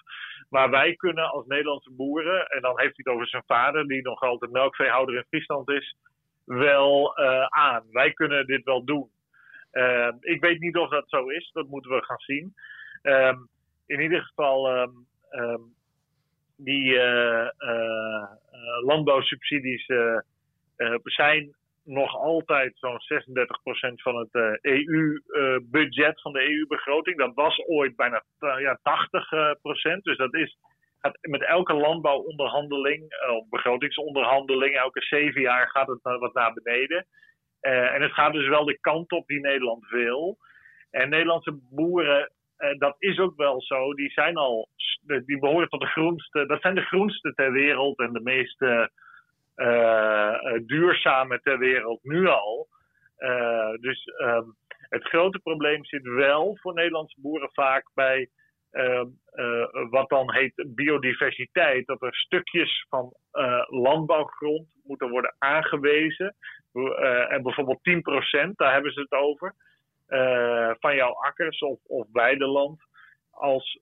Maar 0.49 0.71
wij 0.71 0.95
kunnen 0.95 1.31
als 1.31 1.47
Nederlandse 1.47 1.93
boeren, 1.93 2.47
en 2.47 2.61
dan 2.61 2.81
heeft 2.81 2.97
hij 2.97 3.05
het 3.05 3.15
over 3.15 3.29
zijn 3.29 3.45
vader, 3.47 3.87
die 3.87 4.03
nog 4.03 4.21
altijd 4.21 4.51
melkveehouder 4.51 5.17
in 5.17 5.27
Friesland 5.29 5.71
is, 5.71 5.97
wel 6.45 7.17
aan. 7.49 7.85
Wij 7.91 8.13
kunnen 8.13 8.47
dit 8.47 8.65
wel 8.65 8.85
doen. 8.85 9.11
ik 10.21 10.41
weet 10.41 10.61
niet 10.61 10.77
of 10.77 10.91
dat 10.91 11.09
zo 11.09 11.29
is, 11.29 11.51
dat 11.53 11.67
moeten 11.69 11.91
we 11.91 12.05
gaan 12.05 12.19
zien. 12.19 12.55
Um, 13.03 13.49
in 13.87 14.01
ieder 14.01 14.23
geval. 14.23 14.87
Um, 15.33 15.75
die 16.65 16.93
uh, 16.93 17.49
uh, 17.59 18.27
landbouwsubsidies 18.85 19.87
zijn 21.03 21.55
nog 21.85 22.17
altijd 22.17 22.73
zo'n 22.79 22.99
36% 22.99 23.95
van 23.95 24.17
het 24.17 24.59
EU-budget, 24.61 26.21
van 26.21 26.33
de 26.33 26.51
EU-begroting. 26.51 27.19
Dat 27.19 27.35
was 27.35 27.59
ooit 27.67 27.97
bijna 27.97 28.23
ja, 28.39 28.79
80%. 29.97 29.99
Dus 30.03 30.17
dat 30.17 30.35
is 30.35 30.57
met 31.21 31.45
elke 31.45 31.75
landbouwonderhandeling, 31.75 33.03
of 33.31 33.49
begrotingsonderhandeling, 33.49 34.77
elke 34.77 35.01
zeven 35.01 35.41
jaar 35.41 35.71
gaat 35.71 35.87
het 35.87 36.03
wat 36.03 36.35
naar 36.35 36.53
beneden. 36.53 37.07
Uh, 37.63 37.95
en 37.95 38.03
het 38.03 38.13
gaat 38.13 38.33
dus 38.33 38.49
wel 38.49 38.65
de 38.65 38.79
kant 38.81 39.13
op 39.13 39.27
die 39.27 39.41
Nederland 39.41 39.89
wil. 39.89 40.39
En 40.91 41.09
Nederlandse 41.09 41.59
boeren 41.71 42.31
uh, 42.59 42.79
dat 42.79 42.97
is 42.99 43.19
ook 43.19 43.37
wel 43.37 43.63
zo. 43.63 43.95
Die 43.95 44.11
zijn 44.11 44.37
al, 44.37 44.69
die 45.25 45.39
behoren 45.39 45.69
tot 45.69 45.81
de 45.81 45.87
groenste, 45.87 46.47
dat 46.47 46.61
zijn 46.61 46.75
de 46.75 46.85
groenste 46.85 47.35
ter 47.35 47.53
wereld 47.53 47.99
en 47.99 48.13
de 48.13 48.21
meest 48.21 48.59
duurzame 50.67 51.41
ter 51.43 51.59
wereld 51.59 52.01
nu 52.03 52.27
al. 52.27 52.69
dus 53.81 54.07
um, 54.19 54.57
het 54.93 55.05
grote 55.05 55.39
probleem 55.39 55.85
zit 55.85 56.03
wel 56.03 56.59
voor 56.61 56.75
Nederlandse 56.75 57.21
boeren 57.21 57.51
vaak 57.53 57.91
bij 57.95 58.19
ehm, 58.19 58.41
wat 59.91 60.09
dan 60.09 60.33
heet 60.33 60.65
biodiversiteit. 60.75 61.87
Dat 61.87 62.03
er 62.03 62.15
stukjes 62.15 62.87
van 62.89 63.13
landbouwgrond 63.67 64.69
moeten 64.85 65.11
worden 65.11 65.35
aangewezen. 65.39 66.35
en 67.29 67.43
bijvoorbeeld 67.43 67.81
10%, 67.83 68.53
daar 68.55 68.73
hebben 68.73 68.93
ze 68.93 69.01
het 69.01 69.13
over. 69.13 69.55
Van 70.79 70.95
jouw 70.95 71.13
akkers 71.13 71.59
of, 71.59 71.79
of 71.87 72.07
weideland 72.13 72.81
als 73.31 73.81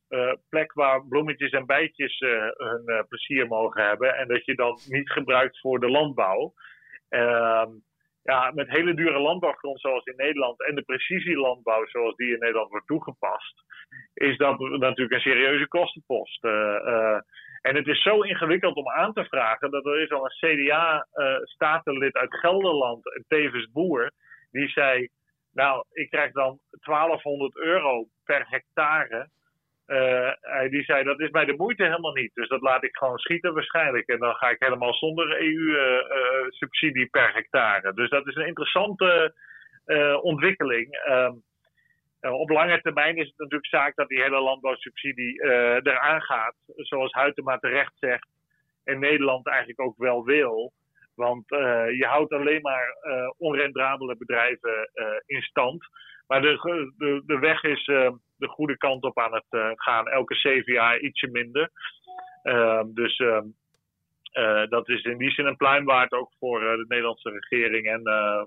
plek 0.49 0.73
waar 0.73 1.07
bloemetjes 1.07 1.51
en 1.51 1.67
bijtjes 1.67 2.19
hun 2.57 3.05
plezier 3.09 3.47
mogen 3.47 3.85
hebben. 3.85 4.17
En 4.17 4.29
dat 4.29 4.45
je 4.45 4.55
dan 4.55 4.79
niet 4.89 5.11
gebruikt 5.11 5.61
voor 5.61 5.81
de 5.81 5.91
landbouw. 5.91 6.53
Ja, 8.31 8.51
met 8.55 8.69
hele 8.69 8.95
dure 8.95 9.19
landbouwgrond 9.19 9.81
zoals 9.81 10.05
in 10.05 10.17
Nederland 10.17 10.67
en 10.67 10.75
de 10.75 10.83
precisielandbouw 10.83 11.87
zoals 11.87 12.17
die 12.17 12.33
in 12.33 12.39
Nederland 12.39 12.71
wordt 12.71 12.87
toegepast, 12.87 13.55
is 14.15 14.37
dat 14.37 14.59
natuurlijk 14.59 15.13
een 15.13 15.21
serieuze 15.21 15.69
kostenpost. 15.69 16.45
en 17.63 17.75
het 17.77 17.87
is 17.87 18.03
zo 18.03 18.21
ingewikkeld 18.21 18.77
om 18.77 18.89
aan 18.89 19.13
te 19.13 19.25
vragen 19.25 19.71
dat 19.71 19.87
er 19.87 20.01
is 20.01 20.11
al 20.11 20.25
een 20.25 20.39
CDA-statenlid 20.41 22.15
uit 22.15 22.35
Gelderland, 22.35 23.15
en 23.15 23.25
tevens 23.29 23.71
boer, 23.73 24.11
die 24.51 24.69
zei 24.69 25.09
nou, 25.53 25.85
ik 25.93 26.11
krijg 26.11 26.33
dan 26.33 26.59
1200 26.71 27.57
euro 27.57 28.07
per 28.25 28.47
hectare. 28.49 29.29
Uh, 29.91 30.33
die 30.69 30.85
zei, 30.85 31.05
dat 31.05 31.21
is 31.21 31.31
mij 31.31 31.45
de 31.45 31.57
moeite 31.57 31.83
helemaal 31.83 32.13
niet. 32.13 32.35
Dus 32.35 32.49
dat 32.49 32.61
laat 32.61 32.85
ik 32.85 32.97
gewoon 32.97 33.19
schieten 33.19 33.55
waarschijnlijk. 33.55 34.09
En 34.09 34.19
dan 34.19 34.35
ga 34.35 34.51
ik 34.51 34.57
helemaal 34.59 34.95
zonder 34.95 35.41
EU-subsidie 35.41 37.05
uh, 37.05 37.11
per 37.11 37.35
hectare. 37.35 37.95
Dus 37.95 38.11
dat 38.11 38.27
is 38.27 38.35
een 38.35 38.47
interessante 38.47 39.35
ontwikkeling. 40.23 40.99
Um, 41.09 41.43
op 42.21 42.51
lange 42.51 42.81
termijn 42.81 43.17
is 43.17 43.27
het 43.27 43.39
natuurlijk 43.39 43.67
zaak 43.67 43.97
dat 43.97 44.09
die 44.09 44.23
hele 44.23 44.41
landbouwsubsidie 44.41 45.43
eraan 45.83 46.23
gaat. 46.23 46.55
Zoals 46.77 47.13
Huytema 47.13 47.59
terecht 47.59 47.93
zegt. 47.99 48.29
En 48.85 48.99
Nederland 48.99 49.47
eigenlijk 49.47 49.81
ook 49.81 49.97
wel 49.97 50.25
wil. 50.25 50.73
Want 51.15 51.45
je 51.99 52.07
houdt 52.09 52.33
alleen 52.33 52.61
maar 52.61 52.95
onrendabele 53.39 54.17
bedrijven 54.17 54.91
in 55.27 55.43
stand. 55.43 55.87
Maar 56.27 56.43
de, 56.43 56.93
de, 56.97 57.23
de 57.27 57.39
weg 57.39 57.63
is 57.63 57.91
de 58.41 58.49
goede 58.49 58.77
kant 58.77 59.03
op 59.05 59.19
aan 59.19 59.35
het 59.35 59.77
gaan. 59.77 60.09
Elke 60.09 60.35
zeven 60.35 60.73
jaar 60.73 61.01
ietsje 61.01 61.29
minder. 61.29 61.71
Ehm, 62.43 62.87
dus 62.95 63.17
ehm, 63.17 63.47
dat 64.69 64.89
is 64.89 65.03
in 65.03 65.19
die 65.19 65.31
zin 65.31 65.47
een 65.47 65.57
pluim 65.57 65.85
waard 65.85 66.13
ook 66.13 66.33
voor 66.39 66.61
de 66.61 66.85
Nederlandse 66.89 67.31
regering 67.31 67.87
en 67.87 68.03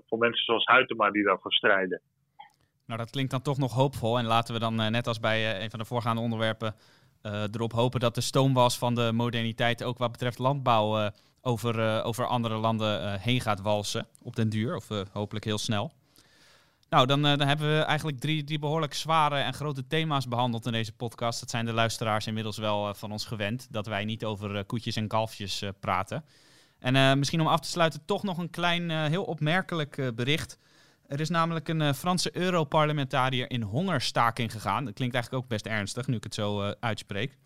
voor 0.06 0.18
mensen 0.18 0.44
zoals 0.44 0.64
Huytema 0.64 1.10
die 1.10 1.24
daarvoor 1.24 1.52
strijden. 1.52 2.00
Nou, 2.86 2.98
dat 2.98 3.10
klinkt 3.10 3.30
dan 3.30 3.42
toch 3.42 3.58
nog 3.58 3.72
hoopvol. 3.72 4.18
En 4.18 4.24
laten 4.24 4.54
we 4.54 4.60
dan, 4.60 4.74
net 4.74 5.06
als 5.06 5.20
bij 5.20 5.62
een 5.62 5.70
van 5.70 5.78
de 5.78 5.84
voorgaande 5.84 6.22
onderwerpen, 6.22 6.74
erop 7.52 7.72
hopen 7.72 8.00
dat 8.00 8.14
de 8.14 8.20
stoomwas 8.20 8.78
van 8.78 8.94
de 8.94 9.10
moderniteit 9.14 9.84
ook 9.84 9.98
wat 9.98 10.12
betreft 10.12 10.38
landbouw 10.38 11.10
over, 11.40 12.02
over 12.04 12.26
andere 12.26 12.56
landen 12.56 13.20
heen 13.20 13.40
gaat 13.40 13.62
walsen 13.62 14.06
op 14.22 14.36
den 14.36 14.48
duur. 14.48 14.76
Of 14.76 14.88
hopelijk 15.12 15.44
heel 15.44 15.58
snel. 15.58 15.92
Nou, 16.94 17.06
dan, 17.06 17.22
dan 17.22 17.40
hebben 17.40 17.76
we 17.76 17.82
eigenlijk 17.82 18.20
drie, 18.20 18.58
behoorlijk 18.58 18.94
zware 18.94 19.36
en 19.36 19.54
grote 19.54 19.86
thema's 19.86 20.28
behandeld 20.28 20.66
in 20.66 20.72
deze 20.72 20.92
podcast. 20.92 21.40
Dat 21.40 21.50
zijn 21.50 21.64
de 21.64 21.72
luisteraars 21.72 22.26
inmiddels 22.26 22.58
wel 22.58 22.94
van 22.94 23.12
ons 23.12 23.24
gewend, 23.24 23.66
dat 23.70 23.86
wij 23.86 24.04
niet 24.04 24.24
over 24.24 24.64
koetjes 24.64 24.96
en 24.96 25.08
kalfjes 25.08 25.62
praten. 25.80 26.24
En 26.78 27.18
misschien 27.18 27.40
om 27.40 27.46
af 27.46 27.60
te 27.60 27.68
sluiten 27.68 28.04
toch 28.04 28.22
nog 28.22 28.38
een 28.38 28.50
klein, 28.50 28.90
heel 28.90 29.24
opmerkelijk 29.24 30.12
bericht. 30.14 30.58
Er 31.06 31.20
is 31.20 31.28
namelijk 31.28 31.68
een 31.68 31.80
uh, 31.80 31.92
Franse 31.92 32.36
Europarlementariër 32.36 33.50
in 33.50 33.62
hongerstaking 33.62 34.52
gegaan. 34.52 34.84
Dat 34.84 34.94
klinkt 34.94 35.14
eigenlijk 35.14 35.44
ook 35.44 35.50
best 35.50 35.66
ernstig, 35.66 36.06
nu 36.06 36.16
ik 36.16 36.24
het 36.24 36.34
zo 36.34 36.74
uitspreek. 36.80 37.38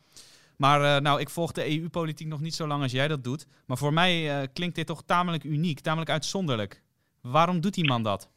Maar 0.57 1.03
nou, 1.03 1.20
ik 1.20 1.30
volg 1.30 1.53
de 1.53 1.78
EU-politiek 1.78 2.28
nog 2.28 2.40
niet 2.40 2.55
zo 2.55 2.66
lang 2.66 2.82
als 2.82 2.92
jij 2.92 3.09
dat 3.09 3.24
doet. 3.24 3.46
Maar 3.66 3.78
voor 3.78 3.92
mij 3.92 4.49
klinkt 4.53 4.74
dit 4.74 4.86
toch 4.86 5.03
tamelijk 5.07 5.44
uniek, 5.44 5.80
tamelijk 5.80 6.11
uitzonderlijk. 6.11 6.82
Waarom 7.20 7.61
doet 7.61 7.74
die 7.74 7.86
man 7.86 8.03
dat? 8.03 8.28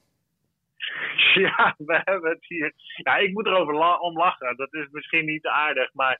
Ja, 1.47 1.75
we 1.77 2.01
hebben 2.03 2.29
het 2.29 2.45
hier. 2.47 2.73
Ja, 2.95 3.15
ik 3.15 3.33
moet 3.33 3.45
erover 3.45 3.75
la 3.75 3.97
om 3.97 4.17
lachen. 4.17 4.57
Dat 4.57 4.73
is 4.73 4.87
misschien 4.91 5.25
niet 5.25 5.45
aardig, 5.45 5.93
maar 5.93 6.19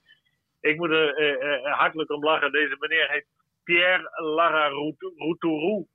ik 0.59 0.77
moet 0.77 0.91
er 0.91 1.71
hartelijk 1.71 2.11
om 2.11 2.23
lachen. 2.23 2.51
Deze 2.51 2.75
meneer 2.79 3.09
heet 3.09 3.25
Pierre 3.63 4.09
Lara 4.35 4.69
Routourou. 5.15 5.87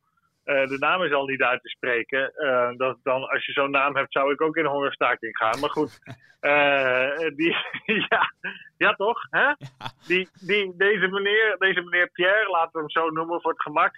Uh, 0.47 0.67
de 0.67 0.79
naam 0.79 1.03
is 1.03 1.13
al 1.13 1.27
niet 1.27 1.43
uit 1.43 1.63
te 1.63 1.69
spreken. 1.69 2.33
Uh, 2.37 2.71
dat 2.77 2.99
dan, 3.03 3.29
als 3.29 3.47
je 3.47 3.53
zo'n 3.53 3.71
naam 3.71 3.97
hebt, 3.97 4.13
zou 4.13 4.33
ik 4.33 4.41
ook 4.41 4.57
in 4.57 4.65
hongerstaking 4.65 5.37
gaan. 5.37 5.61
Maar 5.61 5.71
goed, 5.71 5.99
uh, 6.41 7.19
die, 7.39 7.57
ja, 8.09 8.33
ja, 8.77 8.95
toch? 8.95 9.21
Hè? 9.31 9.53
Die, 10.07 10.29
die, 10.47 10.77
deze, 10.77 11.09
meneer, 11.09 11.57
deze 11.59 11.83
meneer 11.83 12.11
Pierre, 12.13 12.51
laten 12.51 12.73
we 12.73 12.79
hem 12.79 12.91
zo 12.91 13.11
noemen 13.11 13.41
voor 13.41 13.51
het 13.51 13.63
gemak. 13.63 13.93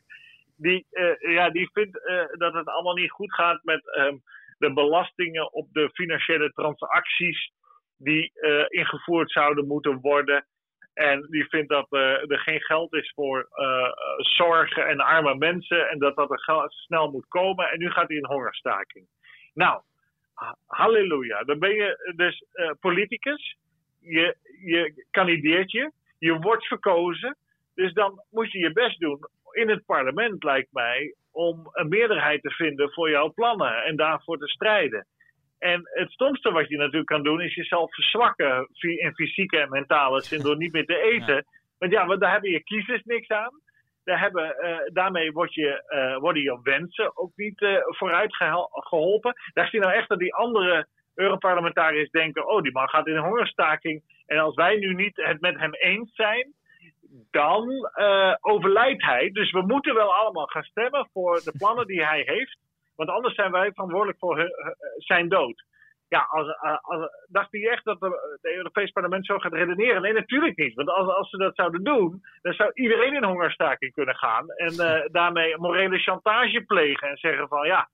Die, 0.56 0.86
ja, 1.18 1.50
die 1.50 1.70
vindt 1.72 2.00
dat 2.38 2.54
het 2.54 2.68
allemaal 2.68 2.94
niet 2.94 3.10
goed 3.10 3.34
gaat 3.34 3.60
met 3.64 3.96
um, 3.96 4.22
de 4.58 4.72
belastingen 4.72 5.52
op 5.52 5.72
de 5.72 5.90
financiële 5.92 6.52
transacties 6.52 7.52
die 7.96 8.32
ingevoerd 8.68 9.30
zouden 9.30 9.66
moeten 9.66 10.00
worden. 10.00 10.46
En 10.98 11.26
die 11.30 11.48
vindt 11.48 11.68
dat 11.68 11.86
uh, 11.90 12.30
er 12.30 12.38
geen 12.38 12.60
geld 12.60 12.94
is 12.94 13.12
voor 13.14 13.48
uh, 13.52 13.90
zorgen 14.18 14.86
en 14.86 15.00
arme 15.00 15.34
mensen. 15.34 15.88
En 15.88 15.98
dat 15.98 16.16
dat 16.16 16.30
er 16.30 16.68
snel 16.68 17.10
moet 17.10 17.28
komen. 17.28 17.70
En 17.70 17.78
nu 17.78 17.90
gaat 17.90 18.08
hij 18.08 18.16
in 18.16 18.26
hongerstaking. 18.26 19.06
Nou, 19.54 19.82
halleluja. 20.66 21.44
Dan 21.44 21.58
ben 21.58 21.74
je 21.74 22.12
dus 22.16 22.44
politicus. 22.80 23.56
Je, 24.00 24.36
je 24.64 25.04
kandideert 25.10 25.70
je. 25.70 25.92
Je 26.18 26.38
wordt 26.38 26.66
verkozen. 26.66 27.36
Dus 27.74 27.92
dan 27.92 28.24
moet 28.30 28.52
je 28.52 28.58
je 28.58 28.72
best 28.72 28.98
doen 29.00 29.18
in 29.50 29.68
het 29.68 29.86
parlement, 29.86 30.44
lijkt 30.44 30.72
mij. 30.72 31.14
Om 31.32 31.68
een 31.72 31.88
meerderheid 31.88 32.42
te 32.42 32.50
vinden 32.50 32.92
voor 32.92 33.10
jouw 33.10 33.32
plannen. 33.32 33.84
En 33.84 33.96
daarvoor 33.96 34.38
te 34.38 34.48
strijden. 34.48 35.06
En 35.58 35.80
het 35.84 36.10
stomste 36.10 36.50
wat 36.50 36.68
je 36.68 36.76
natuurlijk 36.76 37.06
kan 37.06 37.22
doen, 37.22 37.40
is 37.40 37.54
jezelf 37.54 37.94
verzwakken 37.94 38.68
in 38.80 39.14
fysieke 39.14 39.58
en 39.58 39.68
mentale 39.68 40.22
zin 40.22 40.42
door 40.42 40.56
niet 40.56 40.72
meer 40.72 40.86
te 40.86 41.00
eten. 41.12 41.44
Want 41.78 41.92
ja, 41.92 42.06
want 42.06 42.20
daar 42.20 42.32
hebben 42.32 42.50
je 42.50 42.62
kiezers 42.62 43.02
niks 43.04 43.28
aan. 43.28 43.60
Daar 44.04 44.20
hebben, 44.20 44.56
uh, 44.60 44.78
daarmee 44.92 45.32
word 45.32 45.54
je, 45.54 45.84
uh, 45.88 46.20
worden 46.20 46.42
je 46.42 46.60
wensen 46.62 47.16
ook 47.16 47.32
niet 47.36 47.60
uh, 47.60 47.78
vooruit 47.82 48.36
geholpen. 48.70 49.34
Daar 49.52 49.68
zie 49.68 49.78
je 49.78 49.84
nou 49.84 49.98
echt 49.98 50.08
dat 50.08 50.18
die 50.18 50.34
andere 50.34 50.86
Europarlementariërs 51.14 52.10
denken: 52.10 52.48
oh, 52.48 52.62
die 52.62 52.72
man 52.72 52.88
gaat 52.88 53.06
in 53.06 53.16
een 53.16 53.24
hongerstaking. 53.24 54.02
En 54.26 54.38
als 54.38 54.54
wij 54.54 54.76
nu 54.76 54.94
niet 54.94 55.16
het 55.16 55.40
met 55.40 55.58
hem 55.58 55.74
eens 55.74 56.14
zijn, 56.14 56.52
dan 57.30 57.90
overlijdt 58.40 59.04
hij. 59.04 59.30
Dus 59.30 59.50
we 59.52 59.62
moeten 59.62 59.94
wel 59.94 60.14
allemaal 60.14 60.46
gaan 60.46 60.62
stemmen 60.62 61.08
voor 61.12 61.40
de 61.44 61.54
plannen 61.58 61.86
die 61.86 62.04
hij 62.04 62.22
heeft. 62.26 62.58
Want 62.96 63.10
anders 63.10 63.34
zijn 63.34 63.50
wij 63.50 63.72
verantwoordelijk 63.72 64.18
voor 64.18 64.50
zijn 64.96 65.28
dood. 65.28 65.64
Ja, 66.08 66.26
als, 66.30 66.56
als, 66.80 67.10
dacht 67.26 67.52
hij 67.52 67.68
echt 67.68 67.84
dat 67.84 68.00
het 68.00 68.38
Europees 68.42 68.90
Parlement 68.90 69.26
zo 69.26 69.38
gaat 69.38 69.52
redeneren? 69.52 70.02
Nee, 70.02 70.12
natuurlijk 70.12 70.56
niet. 70.56 70.74
Want 70.74 70.88
als, 70.88 71.08
als 71.14 71.30
ze 71.30 71.36
dat 71.36 71.54
zouden 71.54 71.84
doen, 71.84 72.22
dan 72.42 72.52
zou 72.52 72.70
iedereen 72.74 73.14
in 73.14 73.24
hongerstaking 73.24 73.92
kunnen 73.92 74.16
gaan. 74.16 74.50
En 74.50 74.72
uh, 74.72 75.00
daarmee 75.06 75.56
morele 75.56 75.98
chantage 75.98 76.60
plegen 76.60 77.08
en 77.08 77.16
zeggen 77.16 77.48
van 77.48 77.66
ja, 77.66 77.88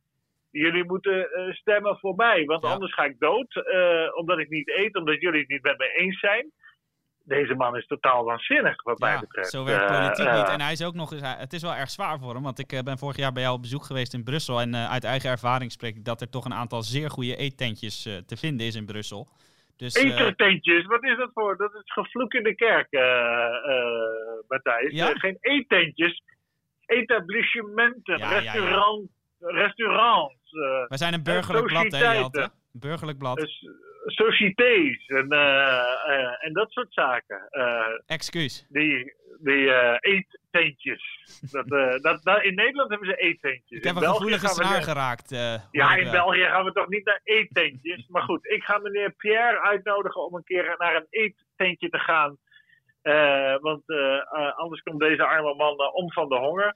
jullie 0.50 0.84
moeten 0.84 1.28
stemmen 1.50 1.98
voor 1.98 2.14
mij. 2.16 2.44
Want 2.44 2.62
ja. 2.62 2.70
anders 2.70 2.94
ga 2.94 3.04
ik 3.04 3.18
dood, 3.18 3.64
omdat 4.14 4.38
ik 4.38 4.48
niet 4.48 4.68
eet, 4.68 4.96
omdat 4.96 5.20
jullie 5.20 5.40
het 5.40 5.48
niet 5.48 5.62
met 5.62 5.78
me 5.78 5.92
eens 5.92 6.18
zijn 6.20 6.52
deze 7.24 7.54
man 7.54 7.76
is 7.76 7.86
totaal 7.86 8.24
waanzinnig, 8.24 8.82
wat 8.82 8.98
mij 8.98 9.18
betreft. 9.18 9.50
Zo 9.50 9.64
werkt 9.64 9.86
politiek 9.86 10.26
uh, 10.26 10.36
niet. 10.36 10.48
En 10.48 10.60
hij 10.60 10.72
is 10.72 10.84
ook 10.84 10.94
nog 10.94 11.12
eens, 11.12 11.22
het 11.24 11.52
is 11.52 11.62
wel 11.62 11.74
erg 11.74 11.90
zwaar 11.90 12.18
voor 12.18 12.34
hem. 12.34 12.42
Want 12.42 12.58
ik 12.58 12.72
uh, 12.72 12.80
ben 12.80 12.98
vorig 12.98 13.16
jaar 13.16 13.32
bij 13.32 13.42
jou 13.42 13.54
op 13.54 13.62
bezoek 13.62 13.84
geweest 13.84 14.14
in 14.14 14.24
Brussel. 14.24 14.60
En 14.60 14.74
uh, 14.74 14.90
uit 14.90 15.04
eigen 15.04 15.30
ervaring 15.30 15.72
spreek 15.72 15.96
ik 15.96 16.04
dat 16.04 16.20
er 16.20 16.30
toch 16.30 16.44
een 16.44 16.54
aantal 16.54 16.82
zeer 16.82 17.10
goede 17.10 17.36
eettentjes 17.36 18.02
te 18.02 18.36
vinden 18.36 18.66
is 18.66 18.74
in 18.74 18.86
Brussel. 18.86 19.28
Dus, 19.76 19.94
eettentjes, 19.94 20.86
wat 20.86 21.04
is 21.04 21.16
dat 21.16 21.30
voor? 21.34 21.56
Dat 21.56 21.74
is 21.74 21.92
gevloek 21.92 22.32
in 22.32 22.42
de 22.42 22.54
kerk, 22.54 22.88
Matthijs. 24.48 24.92
Ja? 24.92 25.12
geen 25.12 25.36
eettentjes, 25.40 26.22
etablissementen, 26.86 28.18
ja, 28.18 28.38
restaurant, 28.38 29.10
restaurants. 29.38 30.50
Wij 30.88 30.98
zijn 30.98 31.14
een 31.14 31.22
burgerlijk 31.22 31.66
blad, 31.66 31.92
hè, 31.92 32.12
Jelte? 32.12 32.50
Burgerlijk 32.80 33.18
blad. 33.18 33.36
Dus, 33.36 33.68
sociétés 34.04 35.06
en, 35.06 35.32
uh, 35.32 35.38
uh, 36.08 36.44
en 36.46 36.52
dat 36.52 36.70
soort 36.70 36.92
zaken. 36.92 37.48
Uh, 37.50 37.86
Excuus. 38.06 38.66
Die, 38.68 39.14
die 39.38 39.70
eettentjes. 40.00 41.02
dat, 41.50 41.68
dat, 42.02 42.22
dat, 42.22 42.42
in 42.42 42.54
Nederland 42.54 42.90
hebben 42.90 43.08
ze 43.08 43.16
eettentjes. 43.16 43.78
Ik 43.78 43.84
heb 43.84 43.96
een 43.96 44.02
gevoelige 44.02 44.48
snaar 44.48 44.82
geraakt. 44.82 45.30
ja, 45.70 45.96
in 45.96 46.10
België 46.10 46.44
gaan 46.44 46.64
we 46.64 46.72
toch 46.72 46.88
niet 46.88 47.04
naar 47.04 47.20
eettentjes. 47.24 48.06
maar 48.12 48.22
goed, 48.22 48.46
ik 48.46 48.62
ga 48.62 48.78
meneer 48.78 49.10
Pierre 49.10 49.60
uitnodigen 49.60 50.26
om 50.26 50.34
een 50.34 50.44
keer 50.44 50.74
naar 50.78 50.96
een 50.96 51.06
eettentje 51.10 51.88
te 51.88 51.98
gaan. 51.98 52.36
want 53.60 53.82
anders 54.56 54.82
komt 54.82 55.00
deze 55.00 55.24
arme 55.24 55.54
man 55.54 55.92
om 55.92 56.12
van 56.12 56.28
de 56.28 56.36
honger. 56.36 56.74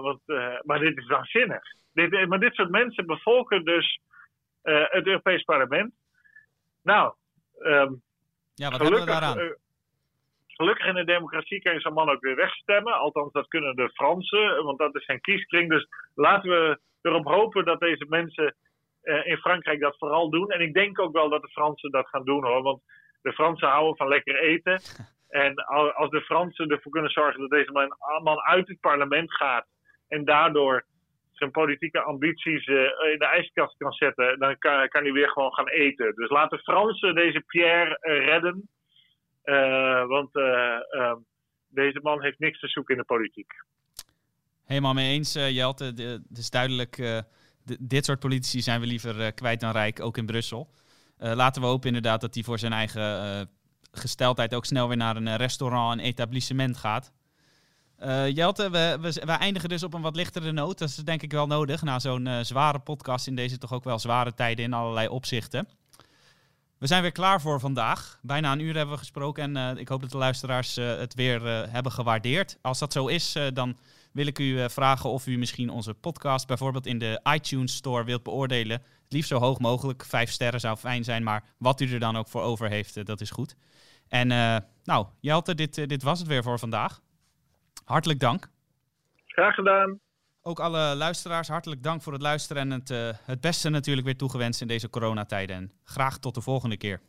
want, 0.00 0.20
maar 0.62 0.78
dit 0.78 0.96
is 0.96 1.06
waanzinnig. 1.06 1.62
Dit, 1.92 2.28
maar 2.28 2.40
dit 2.40 2.54
soort 2.54 2.70
mensen 2.70 3.06
bevolken 3.06 3.64
dus 3.64 4.00
het 4.72 5.06
Europees 5.06 5.42
Parlement. 5.42 5.94
Nou, 6.82 7.14
um, 7.60 8.02
ja, 8.54 8.70
wat 8.70 8.80
hebben 8.80 9.00
we 9.00 9.06
daaraan? 9.06 9.38
Uh, 9.38 9.50
gelukkig 10.46 10.86
in 10.86 10.94
de 10.94 11.04
democratie 11.04 11.62
kan 11.62 11.72
je 11.72 11.80
zo'n 11.80 11.92
man 11.92 12.10
ook 12.10 12.20
weer 12.20 12.36
wegstemmen. 12.36 12.92
Althans, 12.92 13.32
dat 13.32 13.48
kunnen 13.48 13.76
de 13.76 13.90
Fransen, 13.90 14.64
want 14.64 14.78
dat 14.78 14.94
is 14.94 15.04
zijn 15.04 15.20
kieskring. 15.20 15.70
Dus 15.70 15.88
laten 16.14 16.50
we 16.50 16.78
erop 17.02 17.24
hopen 17.24 17.64
dat 17.64 17.80
deze 17.80 18.06
mensen 18.08 18.54
uh, 19.02 19.26
in 19.26 19.36
Frankrijk 19.36 19.80
dat 19.80 19.98
vooral 19.98 20.30
doen. 20.30 20.50
En 20.50 20.60
ik 20.60 20.74
denk 20.74 21.00
ook 21.00 21.12
wel 21.12 21.28
dat 21.28 21.42
de 21.42 21.48
Fransen 21.48 21.90
dat 21.90 22.08
gaan 22.08 22.24
doen 22.24 22.44
hoor. 22.44 22.62
Want 22.62 22.82
de 23.22 23.32
Fransen 23.32 23.68
houden 23.68 23.96
van 23.96 24.08
lekker 24.08 24.36
eten. 24.36 24.80
En 25.28 25.54
als 25.94 26.10
de 26.10 26.20
Fransen 26.20 26.68
ervoor 26.68 26.92
kunnen 26.92 27.10
zorgen 27.10 27.40
dat 27.40 27.50
deze 27.50 27.72
man, 27.72 27.96
man 28.22 28.40
uit 28.40 28.68
het 28.68 28.80
parlement 28.80 29.34
gaat. 29.34 29.66
En 30.08 30.24
daardoor 30.24 30.84
zijn 31.36 31.50
politieke 31.50 32.02
ambities 32.02 32.66
uh, 32.66 32.76
in 33.12 33.18
de 33.18 33.28
ijskast 33.32 33.76
kan 33.76 33.92
zetten, 33.92 34.38
dan 34.38 34.58
kan, 34.58 34.88
kan, 34.88 35.02
hij 35.02 35.12
weer 35.12 35.28
gewoon 35.28 35.52
gaan 35.52 35.68
eten. 35.68 36.14
Dus 36.14 36.30
laat 36.30 36.50
de 36.50 36.58
Fransen 36.58 37.14
deze 37.14 37.40
Pierre 37.40 37.98
uh, 38.00 38.24
redden. 38.24 38.68
Uh, 39.44 40.06
want 40.06 40.34
ehm, 40.36 41.16
deze 41.68 42.00
man 42.02 42.22
heeft 42.22 42.38
niks 42.38 42.60
te 42.60 42.68
zoeken 42.68 42.94
in 42.94 43.00
de 43.00 43.06
politiek. 43.06 43.52
Helemaal 44.64 44.94
mee 44.94 45.12
eens, 45.12 45.32
Jelte. 45.32 45.84
Het 45.84 46.38
is 46.38 46.50
duidelijk, 46.50 46.96
de, 46.96 47.76
dit 47.80 48.04
soort 48.04 48.20
politici 48.20 48.60
zijn 48.60 48.80
we 48.80 48.86
liever 48.86 49.32
kwijt 49.32 49.60
dan 49.60 49.72
rijk, 49.72 50.00
ook 50.00 50.16
in 50.16 50.26
Brussel. 50.26 50.70
laten 51.18 51.62
we 51.62 51.68
hopen 51.68 51.86
inderdaad 51.86 52.20
dat 52.20 52.34
hij 52.34 52.42
voor 52.42 52.58
zijn 52.58 52.72
eigen 52.72 53.48
gesteldheid 53.92 54.54
ook 54.54 54.64
snel 54.64 54.88
weer 54.88 54.96
naar 54.96 55.16
een 55.16 55.36
restaurant, 55.36 55.98
een 55.98 56.04
etablissement 56.04 56.76
gaat. 56.76 57.12
Uh, 58.02 58.30
Jelte, 58.30 58.70
we, 58.70 58.98
we, 59.00 59.32
eindigen 59.32 59.68
dus 59.68 59.82
op 59.82 59.94
een 59.94 60.02
wat 60.02 60.16
lichtere 60.16 60.52
noot. 60.52 60.78
Dat 60.78 60.88
is 60.88 60.96
denk 60.96 61.22
ik 61.22 61.32
wel 61.32 61.46
nodig 61.46 61.82
na 61.82 61.98
zo'n 61.98 62.26
uh, 62.26 62.38
zware 62.40 62.78
podcast 62.78 63.26
in 63.26 63.36
deze 63.36 63.58
toch 63.58 63.72
ook 63.72 63.84
wel 63.84 63.98
zware 63.98 64.34
tijden 64.34 64.64
in 64.64 64.72
allerlei 64.72 65.08
opzichten. 65.08 65.68
We 66.78 66.86
zijn 66.86 67.02
weer 67.02 67.12
klaar 67.12 67.40
voor 67.40 67.60
vandaag. 67.60 68.18
Bijna 68.22 68.52
een 68.52 68.60
uur 68.60 68.74
hebben 68.76 68.94
we 68.94 69.00
gesproken 69.00 69.56
en 69.56 69.74
uh, 69.74 69.80
ik 69.80 69.88
hoop 69.88 70.00
dat 70.00 70.10
de 70.10 70.16
luisteraars 70.16 70.76
het 70.76 71.14
weer 71.14 71.68
hebben 71.70 71.92
gewaardeerd. 71.92 72.58
Als 72.62 72.78
dat 72.78 72.92
zo 72.92 73.06
is, 73.06 73.38
dan 73.52 73.76
wil 74.12 74.26
ik 74.26 74.38
u 74.38 74.70
vragen 74.70 75.10
of 75.10 75.26
u 75.26 75.38
misschien 75.38 75.70
onze 75.70 75.94
podcast 75.94 76.46
bijvoorbeeld 76.46 76.86
in 76.86 76.98
de 76.98 77.20
iTunes 77.32 77.74
Store 77.74 78.04
wilt 78.04 78.22
beoordelen. 78.22 78.76
Het 78.76 79.12
liefst 79.12 79.28
zo 79.28 79.38
hoog 79.38 79.58
mogelijk. 79.58 80.04
Vijf 80.04 80.30
sterren 80.30 80.60
zou 80.60 80.76
fijn 80.76 81.04
zijn, 81.04 81.22
maar 81.22 81.44
wat 81.58 81.80
u 81.80 81.92
er 81.92 82.00
dan 82.00 82.16
ook 82.16 82.28
voor 82.28 82.42
over 82.42 82.68
heeft, 82.68 83.06
dat 83.06 83.20
is 83.20 83.30
goed. 83.30 83.56
En 84.08 84.28
nou, 84.84 85.06
Jelte, 85.20 85.54
dit, 85.54 85.88
dit 85.88 86.02
was 86.02 86.18
het 86.18 86.28
weer 86.28 86.42
voor 86.42 86.58
vandaag. 86.58 87.00
Hartelijk 87.84 88.20
dank. 88.20 88.48
Graag 89.26 89.54
gedaan. 89.54 90.00
Ook 90.42 90.60
alle 90.60 90.94
luisteraars, 90.96 91.48
hartelijk 91.48 91.82
dank 91.82 92.02
voor 92.02 92.12
het 92.12 92.22
luisteren 92.22 92.62
en 92.62 92.70
het, 92.70 92.90
uh, 92.90 93.08
het 93.24 93.40
beste 93.40 93.68
natuurlijk 93.68 94.06
weer 94.06 94.16
toegewenst 94.16 94.60
in 94.60 94.66
deze 94.66 94.90
coronatijden. 94.90 95.56
En 95.56 95.72
graag 95.84 96.18
tot 96.18 96.34
de 96.34 96.40
volgende 96.40 96.76
keer. 96.76 97.00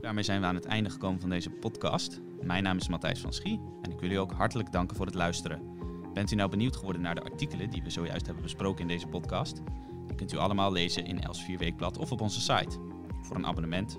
Daarmee 0.00 0.24
zijn 0.24 0.40
we 0.40 0.46
aan 0.46 0.54
het 0.54 0.66
einde 0.66 0.90
gekomen 0.90 1.20
van 1.20 1.30
deze 1.30 1.50
podcast. 1.50 2.20
Mijn 2.40 2.62
naam 2.62 2.76
is 2.76 2.88
Matthijs 2.88 3.20
van 3.20 3.32
Schie 3.32 3.60
en 3.82 3.90
ik 3.90 4.00
wil 4.00 4.10
u 4.10 4.14
ook 4.14 4.32
hartelijk 4.32 4.72
danken 4.72 4.96
voor 4.96 5.06
het 5.06 5.14
luisteren. 5.14 5.62
Bent 6.14 6.32
u 6.32 6.34
nou 6.34 6.50
benieuwd 6.50 6.76
geworden 6.76 7.02
naar 7.02 7.14
de 7.14 7.22
artikelen 7.22 7.70
die 7.70 7.82
we 7.82 7.90
zojuist 7.90 8.26
hebben 8.26 8.42
besproken 8.42 8.82
in 8.82 8.88
deze 8.88 9.06
podcast? 9.06 9.62
kunt 10.22 10.34
u 10.34 10.36
allemaal 10.36 10.72
lezen 10.72 11.04
in 11.04 11.22
Elsevier 11.22 11.58
Weekblad 11.58 11.98
of 11.98 12.12
op 12.12 12.20
onze 12.20 12.40
site. 12.40 12.78
Voor 13.22 13.36
een 13.36 13.46
abonnement, 13.46 13.98